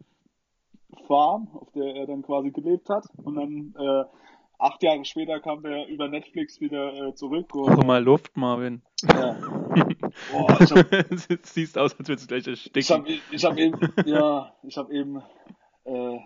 Farm, 1.07 1.49
auf 1.53 1.71
der 1.71 1.95
er 1.95 2.07
dann 2.07 2.21
quasi 2.21 2.51
gelebt 2.51 2.89
hat. 2.89 3.05
Und 3.23 3.35
dann 3.35 3.73
äh, 3.77 4.05
acht 4.59 4.81
Jahre 4.83 5.03
später 5.05 5.39
kam 5.39 5.63
er 5.65 5.87
über 5.87 6.07
Netflix 6.07 6.59
wieder 6.61 6.93
äh, 7.09 7.15
zurück 7.15 7.53
und 7.55 7.75
Hol 7.75 7.85
mal 7.85 8.03
Luft, 8.03 8.35
Marvin. 8.37 8.81
ja. 9.03 9.33
Boah, 10.31 10.61
ich 10.61 10.71
hab, 10.71 10.89
Du 10.89 11.37
siehst 11.43 11.77
aus, 11.77 11.97
als 11.99 12.07
würdest 12.07 12.25
du 12.29 12.35
gleich 12.35 12.47
Ich 12.47 12.89
ersticken. 12.89 12.97
habe 12.97 13.09
ich 13.31 13.45
hab 13.45 13.57
eben, 13.57 13.79
ja, 14.05 14.53
ich 14.63 14.77
habe 14.77 14.93
eben 14.93 15.21
äh, 15.85 16.17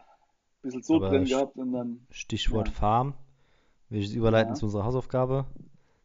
bisschen 0.61 0.84
so 0.84 0.99
drin 0.99 1.25
gehabt 1.25 1.55
und 1.57 1.71
dann, 1.71 2.05
Stichwort 2.11 2.67
Ja. 2.69 2.73
Farm. 2.73 3.13
Welches 3.89 4.13
überleiten 4.13 4.51
Ja. 4.53 4.55
zu 4.55 4.65
unserer 4.65 4.84
Hausaufgabe. 4.84 5.45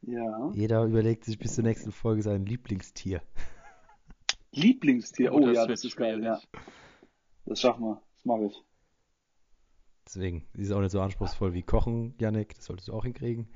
ja. 0.02 0.50
Jeder 0.54 0.84
überlegt 0.84 1.24
sich 1.24 1.38
bis 1.38 1.54
zur 1.56 1.64
nächsten 1.64 1.90
Folge 1.90 2.22
sein 2.22 2.46
Lieblingstier. 2.46 3.22
Lieblingstier. 4.52 5.32
Oh, 5.32 5.40
das 5.40 5.54
ja, 5.56 5.66
das 5.66 5.84
ist 5.84 5.96
geil, 5.96 6.22
ja. 6.22 6.38
Das 7.46 7.60
schaffen 7.60 7.82
wir. 7.84 8.02
Das 8.16 8.24
mache 8.24 8.44
ich. 8.46 8.62
Deswegen, 10.14 10.44
die 10.54 10.62
ist 10.62 10.72
auch 10.72 10.80
nicht 10.80 10.90
so 10.90 11.00
anspruchsmäßig 11.00 11.54
wie 11.54 11.62
Kochen, 11.62 12.14
Janik. 12.18 12.54
Das 12.56 12.66
solltest 12.66 12.88
du 12.88 12.92
auch 12.92 13.04
hinkriegen. 13.04 13.48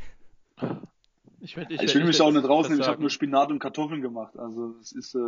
Ich, 1.40 1.54
werd, 1.54 1.70
Ich, 1.70 1.80
werd- 1.80 1.94
will 1.94 2.04
mich 2.04 2.20
auch 2.22 2.30
nicht 2.32 2.48
rausnehmen. 2.48 2.80
Ich 2.80 2.88
habe 2.88 3.00
nur. 3.00 3.10
Spinat 3.10 3.50
und 3.50 3.58
Kartoffeln 3.58 4.00
gemacht. 4.00 4.38
Also, 4.38 4.74
es 4.80 4.92
ist, 4.92 5.14
äh, 5.14 5.18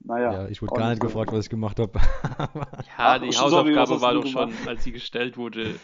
naja. 0.00 0.32
Ja, 0.32 0.48
ich 0.48 0.62
wurde 0.62 0.72
gar 0.74 0.88
nicht 0.88 1.02
gefragt, 1.02 1.32
was 1.32 1.44
ich 1.44 1.50
gemacht 1.50 1.78
habe. 1.78 1.92
Ja, 2.48 3.16
Ach, 3.16 3.18
die 3.18 3.30
sorry, 3.30 3.74
Hausaufgabe 3.74 3.94
hast 3.94 4.00
war 4.00 4.14
doch 4.14 4.26
schon, 4.26 4.52
als 4.66 4.84
sie 4.84 4.92
gestellt 4.92 5.36
wurde, 5.36 5.74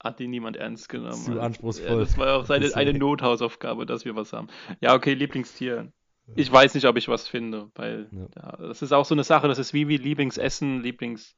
hat 0.00 0.18
die 0.18 0.28
niemand 0.28 0.56
ernst 0.56 0.88
genommen. 0.88 1.12
Zu 1.12 1.32
Also, 1.32 1.40
anspruchsvoll. 1.42 1.88
Ja, 1.90 1.98
das 1.98 2.16
war 2.16 2.36
auch 2.38 2.46
seine, 2.46 2.66
eine. 2.74 2.94
Nothausaufgabe, 2.94 3.84
dass 3.84 4.06
wir 4.06 4.16
was 4.16 4.32
haben. 4.32 4.48
Ja, 4.80 4.94
okay, 4.94 5.12
Lieblingstier. 5.12 5.92
Ich 6.36 6.50
weiß 6.50 6.74
nicht, 6.74 6.86
ob 6.86 6.96
ich 6.96 7.08
was 7.08 7.28
finde, 7.28 7.70
weil 7.74 8.08
Ja. 8.12 8.26
ja, 8.36 8.56
das 8.56 8.80
ist 8.80 8.92
auch 8.92 9.04
so 9.04 9.14
eine 9.14 9.24
Sache, 9.24 9.46
das 9.46 9.58
ist 9.58 9.74
wie, 9.74 9.88
wie 9.88 9.98
Lieblingsessen, 9.98 10.82
Lieblings... 10.82 11.36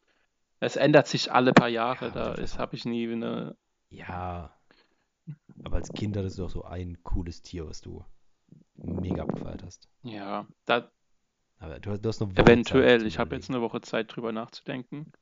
Es 0.61 0.77
ändert 0.77 1.07
sich 1.07 1.33
alle 1.33 1.53
paar 1.53 1.69
Jahre, 1.69 2.07
Ja, 2.07 2.11
da 2.13 2.35
ist 2.35 2.59
habe 2.59 2.77
ich 2.77 2.85
nie 2.85 3.11
eine... 3.13 3.57
Ja. 3.91 4.53
Aber 5.65 5.77
als 5.77 5.93
Kind 5.95 6.17
hattest 6.17 6.39
du 6.39 6.43
doch 6.43 6.51
so 6.51 6.65
ein 6.65 6.99
cooles 7.03 7.43
Tier, 7.43 7.67
was 7.69 7.81
du 7.81 8.05
mega 8.77 9.23
abgefeiert 9.23 9.63
hast. 9.65 9.89
Ja, 10.03 10.47
da, 10.65 10.91
Aber 11.59 11.79
du, 11.81 11.91
hast- 11.91 12.05
du 12.05 12.09
hast 12.09 12.21
noch 12.21 12.31
eventuell, 12.37 12.99
Zeit 13.01 13.07
ich 13.07 13.19
habe 13.19 13.35
jetzt 13.35 13.51
eine 13.51 13.61
Woche 13.61 13.81
Zeit 13.81 14.15
drüber 14.15 14.33
nachzudenken. 14.33 15.13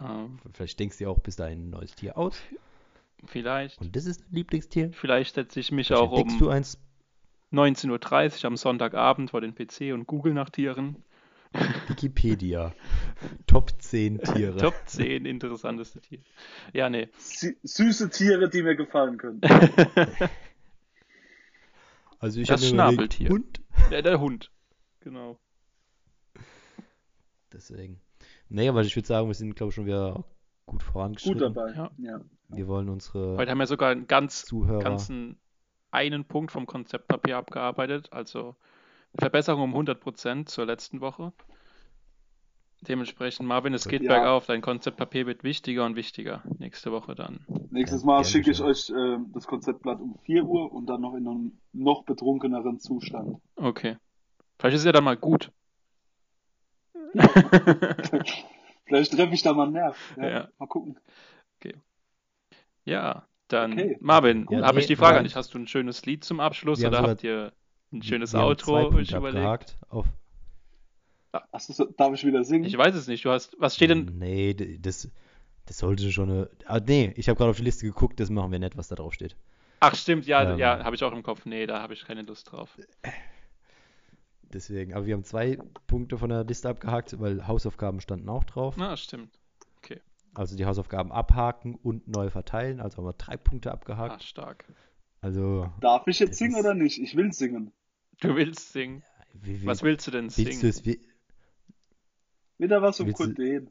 Ähm, 0.00 0.38
Vielleicht 0.54 0.78
denkst 0.80 0.98
du 0.98 1.04
dir 1.04 1.10
auch 1.10 1.18
bis 1.20 1.36
dahin 1.36 1.66
ein 1.66 1.70
neues 1.70 1.94
Tier 1.94 2.16
aus. 2.16 2.38
vielleicht, 3.24 3.80
Und 3.80 3.94
das 3.96 4.06
ist 4.06 4.20
dein 4.22 4.32
Lieblingstier. 4.32 4.92
vielleicht 4.92 5.34
setze 5.34 5.60
ich 5.60 5.72
mich 5.72 5.88
Vielleicht 5.88 6.02
auch 6.02 6.12
um 6.22 6.38
du 6.38 6.48
eins. 6.48 6.78
19.30 7.52 8.38
Uhr 8.40 8.46
am 8.46 8.56
Sonntagabend 8.56 9.30
vor 9.30 9.40
den 9.40 9.54
PC 9.54 9.92
und 9.92 10.06
google 10.06 10.32
nach 10.32 10.50
Tieren. 10.50 10.96
Wikipedia. 11.88 12.74
Top 13.46 13.72
10 13.80 14.20
Tiere. 14.20 14.56
Top 14.56 14.74
10 14.86 15.24
interessanteste 15.26 16.00
Tiere. 16.00 16.22
Ja, 16.72 16.88
nee. 16.90 17.08
Sü- 17.18 17.56
Süße 17.62 18.10
Tiere, 18.10 18.48
die 18.48 18.62
mir 18.62 18.76
gefallen 18.76 19.18
können. 19.18 19.40
Also 22.18 22.40
ich 22.40 22.46
Das 22.46 22.64
Schnabeltier. 22.68 23.30
Hund. 23.30 23.60
Der, 23.90 24.02
der 24.02 24.20
Hund. 24.20 24.52
Genau. 25.00 25.40
Deswegen. 27.52 28.00
Nee, 28.48 28.68
aber 28.68 28.82
ich 28.82 28.94
würde 28.94 29.08
sagen, 29.08 29.26
wir 29.26 29.34
sind, 29.34 29.56
glaube 29.56 29.70
ich, 29.70 29.74
schon 29.74 29.86
wieder 29.86 30.14
gut 30.14 30.24
Gut 30.66 30.82
vorangeschritten. 30.84 31.40
dabei. 31.40 31.72
Ja. 31.72 31.90
Ja. 31.98 32.20
Wir 32.48 32.68
wollen 32.68 32.88
unsere 32.88 33.36
Heute 33.36 33.50
haben 33.50 33.58
wir 33.58 33.66
sogar 33.66 33.90
einen 33.90 34.06
ganz, 34.06 34.44
Zuhörer. 34.44 34.82
ganzen 34.84 35.36
einen 35.90 36.24
Punkt 36.24 36.52
vom 36.52 36.66
Konzeptpapier 36.66 37.36
abgearbeitet. 37.38 38.12
Also 38.12 38.54
Verbesserung 39.18 39.62
um 39.62 39.74
100% 39.76 40.46
zur 40.46 40.66
letzten 40.66 41.00
Woche. 41.00 41.32
Dementsprechend, 42.82 43.46
Marvin, 43.46 43.74
es 43.74 43.86
geht 43.86 44.02
Ja. 44.02 44.14
bergauf. 44.16 44.46
Dein 44.46 44.60
Konzeptpapier 44.60 45.26
wird 45.26 45.44
wichtiger 45.44 45.86
und 45.86 45.94
wichtiger. 45.94 46.42
Nächste 46.58 46.90
Woche 46.90 47.14
dann. 47.14 47.46
Nächstes 47.70 48.02
Ja, 48.02 48.06
Mal 48.06 48.22
gern 48.22 48.24
schicke 48.24 48.50
ich 48.50 48.60
euch 48.60 48.90
ähm, 48.90 49.30
das 49.32 49.46
Konzeptblatt 49.46 50.00
um 50.00 50.18
4 50.24 50.44
Uhr 50.44 50.72
und 50.72 50.86
dann 50.86 51.00
noch 51.00 51.14
in 51.14 51.28
einem 51.28 51.52
noch 51.72 52.02
betrunkeneren 52.04 52.80
Zustand. 52.80 53.40
Okay. 53.54 53.98
Vielleicht 54.58 54.74
ist 54.74 54.80
es 54.80 54.86
ja 54.86 54.92
dann 54.92 55.04
mal 55.04 55.16
gut. 55.16 55.52
Vielleicht 58.86 59.12
treffe 59.12 59.34
ich 59.34 59.42
da 59.42 59.52
mal 59.52 59.64
einen 59.64 59.74
Nerv. 59.74 60.14
Ja, 60.16 60.28
Ja. 60.28 60.48
Mal 60.58 60.66
gucken. 60.66 60.96
Ja, 62.84 63.26
dann 63.46 63.74
Okay. 63.74 63.96
Marvin, 64.00 64.46
Ja, 64.50 64.62
habe 64.62 64.74
nee, 64.74 64.80
ich 64.80 64.86
die 64.88 64.96
Frage 64.96 65.18
an 65.18 65.24
dich. 65.24 65.36
Hast 65.36 65.54
du 65.54 65.58
ein 65.58 65.68
schönes 65.68 66.04
Lied 66.04 66.24
zum 66.24 66.40
Abschluss 66.40 66.84
oder 66.84 67.00
habt 67.02 67.22
ihr 67.22 67.52
ein 67.92 68.02
schönes 68.02 68.34
Outro 68.34 68.88
zwei 68.88 68.88
überlegt? 68.88 69.14
abgehakt. 69.14 69.76
Auf, 69.88 70.06
Achso, 71.50 71.72
so, 71.72 71.86
darf 71.86 72.12
ich 72.14 72.24
wieder 72.26 72.44
singen? 72.44 72.64
Ich 72.64 72.76
weiß 72.76 72.94
es 72.94 73.06
nicht. 73.08 73.24
Du 73.24 73.30
hast, 73.30 73.56
was 73.58 73.74
steht 73.74 73.90
denn? 73.90 74.18
Nee, 74.18 74.52
d- 74.54 74.78
das, 74.78 75.08
das 75.66 75.78
sollte 75.78 76.10
schon 76.12 76.30
eine. 76.30 76.50
Ah, 76.66 76.80
nee, 76.80 77.12
ich 77.16 77.28
habe 77.28 77.38
gerade 77.38 77.50
auf 77.50 77.56
die 77.56 77.62
Liste 77.64 77.86
geguckt, 77.86 78.20
das 78.20 78.28
machen 78.30 78.52
wir 78.52 78.58
nicht, 78.58 78.76
was 78.76 78.88
da 78.88 78.94
drauf 78.96 79.14
steht. 79.14 79.36
Ach 79.80 79.94
stimmt, 79.94 80.26
ja, 80.26 80.52
Ähm. 80.52 80.58
ja, 80.58 80.84
habe 80.84 80.94
ich 80.94 81.02
auch 81.02 81.12
im 81.12 81.22
Kopf. 81.22 81.46
Nee, 81.46 81.66
da 81.66 81.80
habe 81.80 81.94
ich 81.94 82.04
keine 82.04 82.22
Lust 82.22 82.52
drauf. 82.52 82.78
Deswegen, 84.42 84.92
aber 84.92 85.06
wir 85.06 85.14
haben 85.14 85.24
zwei 85.24 85.58
Punkte 85.86 86.18
von 86.18 86.28
der 86.28 86.44
Liste 86.44 86.68
abgehakt, 86.68 87.18
weil 87.18 87.46
Hausaufgaben 87.46 88.00
standen 88.00 88.28
auch 88.28 88.44
drauf. 88.44 88.74
Na, 88.76 88.96
stimmt. 88.96 89.38
Also 90.34 90.56
die 90.56 90.64
Hausaufgaben 90.64 91.12
abhaken 91.12 91.74
und 91.74 92.08
neu 92.08 92.30
verteilen. 92.30 92.80
Also 92.80 92.96
haben 92.98 93.04
wir 93.04 93.12
drei 93.12 93.36
Punkte 93.36 93.70
Ah, 93.70 93.74
abgehakt. 93.74 94.22
stark. 94.22 94.64
Also, 95.20 95.70
Darf 95.82 96.06
ich 96.06 96.18
jetzt 96.20 96.38
singen 96.38 96.54
ist- 96.54 96.60
oder 96.60 96.72
nicht? 96.72 96.98
Ich 96.98 97.14
will 97.16 97.30
singen. 97.34 97.70
Du 98.22 98.36
willst 98.36 98.72
singen. 98.72 99.02
wie, 99.34 99.62
wie, 99.62 99.66
Was 99.66 99.82
willst 99.82 100.06
du 100.06 100.10
denn 100.10 100.24
willst 100.24 100.38
du 100.38 100.44
singen? 100.44 100.66
es, 100.68 100.84
wie- 100.86 101.00
Wieder 102.58 102.80
was 102.82 103.00
um 103.00 103.06
Willst 103.08 103.20
du- 103.20 103.32
Dehn. 103.32 103.68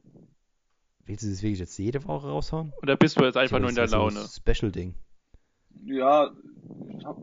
willst 1.06 1.24
du 1.24 1.30
das 1.30 1.42
wirklich 1.42 1.60
jetzt 1.60 1.78
jede 1.78 2.04
Woche 2.06 2.28
raushauen? 2.28 2.74
Oder 2.82 2.98
bist 2.98 3.20
du 3.20 3.24
jetzt 3.24 3.38
einfach 3.38 3.60
nur 3.60 3.70
in 3.70 3.76
der 3.76 3.88
Laune? 3.88 4.20
ein 4.22 4.28
Special-Ding. 4.28 4.96
Ja, 5.86 6.32
ich, 6.98 7.06
hab, 7.06 7.18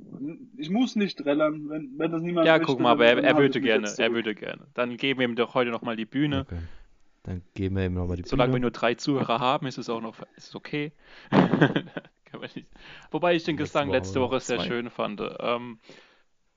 ich 0.56 0.70
muss 0.70 0.96
nicht 0.96 1.18
trällern, 1.18 1.68
wenn, 1.68 1.98
wenn 1.98 2.10
das 2.10 2.22
niemand 2.22 2.46
Ja, 2.46 2.54
möchte. 2.58 2.66
guck 2.72 2.80
mal, 2.80 2.92
aber 2.92 3.04
er, 3.06 3.22
er 3.22 3.36
würde 3.36 3.60
gerne, 3.60 3.92
er 3.96 4.12
würde 4.12 4.34
gerne. 4.34 4.66
Dann 4.74 4.96
geben 4.96 5.20
wir 5.20 5.28
ihm 5.28 5.36
doch 5.36 5.54
heute 5.54 5.70
nochmal 5.70 5.96
die 5.96 6.06
Bühne. 6.06 6.40
Okay. 6.40 6.58
Dann 7.24 7.42
geben 7.54 7.76
wir 7.76 7.84
ihm 7.84 7.94
nochmal 7.94 8.16
die 8.16 8.22
Solange 8.26 8.50
wir 8.50 8.54
Bühne. 8.54 8.62
nur 8.62 8.70
drei 8.70 8.94
Zuhörer 8.94 9.38
haben, 9.38 9.66
ist 9.66 9.76
es 9.78 9.88
auch 9.90 10.00
noch 10.00 10.18
ist 10.36 10.48
es 10.48 10.54
okay. 10.54 10.92
Wobei 13.10 13.34
ich 13.34 13.44
den 13.44 13.56
Gesang 13.56 13.88
Woche 13.88 13.96
letzte 13.98 14.20
Woche 14.20 14.40
sehr 14.40 14.58
zwei. 14.58 14.66
schön 14.66 14.90
fand. 14.90 15.20
Ähm, 15.40 15.78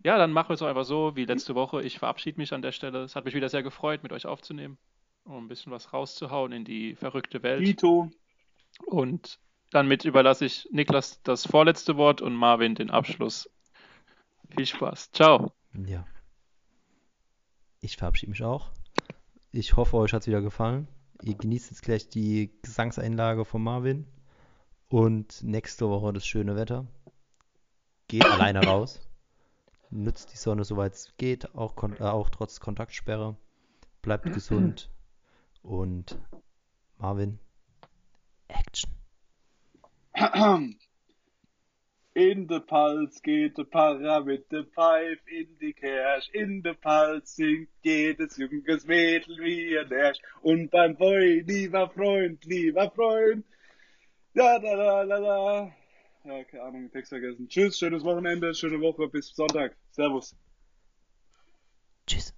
ja, 0.03 0.17
dann 0.17 0.31
machen 0.31 0.49
wir 0.49 0.55
es 0.55 0.61
einfach 0.61 0.85
so 0.85 1.15
wie 1.15 1.25
letzte 1.25 1.55
Woche. 1.55 1.81
Ich 1.83 1.99
verabschiede 1.99 2.39
mich 2.39 2.53
an 2.53 2.61
der 2.61 2.71
Stelle. 2.71 3.03
Es 3.03 3.15
hat 3.15 3.25
mich 3.25 3.35
wieder 3.35 3.49
sehr 3.49 3.63
gefreut, 3.63 4.03
mit 4.03 4.11
euch 4.11 4.25
aufzunehmen, 4.25 4.77
um 5.25 5.45
ein 5.45 5.47
bisschen 5.47 5.71
was 5.71 5.93
rauszuhauen 5.93 6.51
in 6.51 6.65
die 6.65 6.95
verrückte 6.95 7.43
Welt. 7.43 7.65
Dito, 7.65 8.09
Und 8.85 9.39
damit 9.71 10.05
überlasse 10.05 10.45
ich 10.45 10.67
Niklas 10.71 11.21
das 11.23 11.45
vorletzte 11.45 11.97
Wort 11.97 12.21
und 12.21 12.33
Marvin 12.33 12.75
den 12.75 12.89
Abschluss. 12.89 13.49
Viel 14.55 14.65
Spaß. 14.65 15.11
Ciao. 15.11 15.53
Ja. 15.73 16.05
Ich 17.79 17.97
verabschiede 17.97 18.31
mich 18.31 18.43
auch. 18.43 18.71
Ich 19.51 19.75
hoffe, 19.75 19.97
euch 19.97 20.13
hat 20.13 20.21
es 20.21 20.27
wieder 20.27 20.41
gefallen. 20.41 20.87
Ihr 21.21 21.35
genießt 21.35 21.71
jetzt 21.71 21.83
gleich 21.83 22.09
die 22.09 22.51
Gesangseinlage 22.61 23.45
von 23.45 23.63
Marvin. 23.63 24.07
Und 24.89 25.41
nächste 25.43 25.89
Woche 25.89 26.11
das 26.11 26.25
schöne 26.25 26.55
Wetter. 26.55 26.85
Geht 28.07 28.25
alleine 28.25 28.63
raus. 28.65 28.99
Nutzt 29.91 30.31
die 30.31 30.37
Sonne, 30.37 30.63
soweit 30.63 30.93
es 30.93 31.13
geht, 31.17 31.53
auch, 31.53 31.75
kon 31.75 31.97
äh, 31.97 32.03
auch 32.03 32.29
trotz 32.29 32.59
Kontaktsperre. 32.59 33.35
Bleibt 34.01 34.23
gesund. 34.33 34.89
Und 35.61 36.17
Marvin, 36.97 37.39
Action. 38.47 38.91
In 42.13 42.47
de 42.47 42.59
Pals 42.59 43.21
geht 43.21 43.57
de 43.57 43.63
Para 43.63 44.19
mit 44.21 44.51
de 44.51 44.65
Pfeif 44.65 45.19
in 45.27 45.57
die 45.59 45.73
Kersch. 45.73 46.29
In 46.33 46.61
de 46.61 46.73
Pals 46.73 47.35
singt 47.35 47.69
jedes 47.83 48.37
junges 48.37 48.85
Mädel 48.85 49.37
wie 49.39 49.73
er 49.73 49.85
Lärsch. 49.85 50.19
Und 50.41 50.71
beim 50.71 50.95
Boy, 50.97 51.41
lieber 51.47 51.89
Freund, 51.89 52.43
lieber 52.45 52.91
Freund. 52.91 53.45
Ja, 54.33 54.59
da, 54.59 54.75
da, 54.75 55.05
da, 55.05 55.19
da. 55.19 55.71
Ja, 56.24 56.43
keine 56.43 56.63
Ahnung, 56.63 56.91
Text 56.91 57.09
vergessen. 57.09 57.47
Tschüss, 57.47 57.78
schönes 57.78 58.03
Wochenende, 58.03 58.53
schöne 58.53 58.80
Woche, 58.80 59.07
bis 59.07 59.34
Sonntag. 59.36 59.76
Servus. 59.91 60.36
Tschüss. 62.05 62.34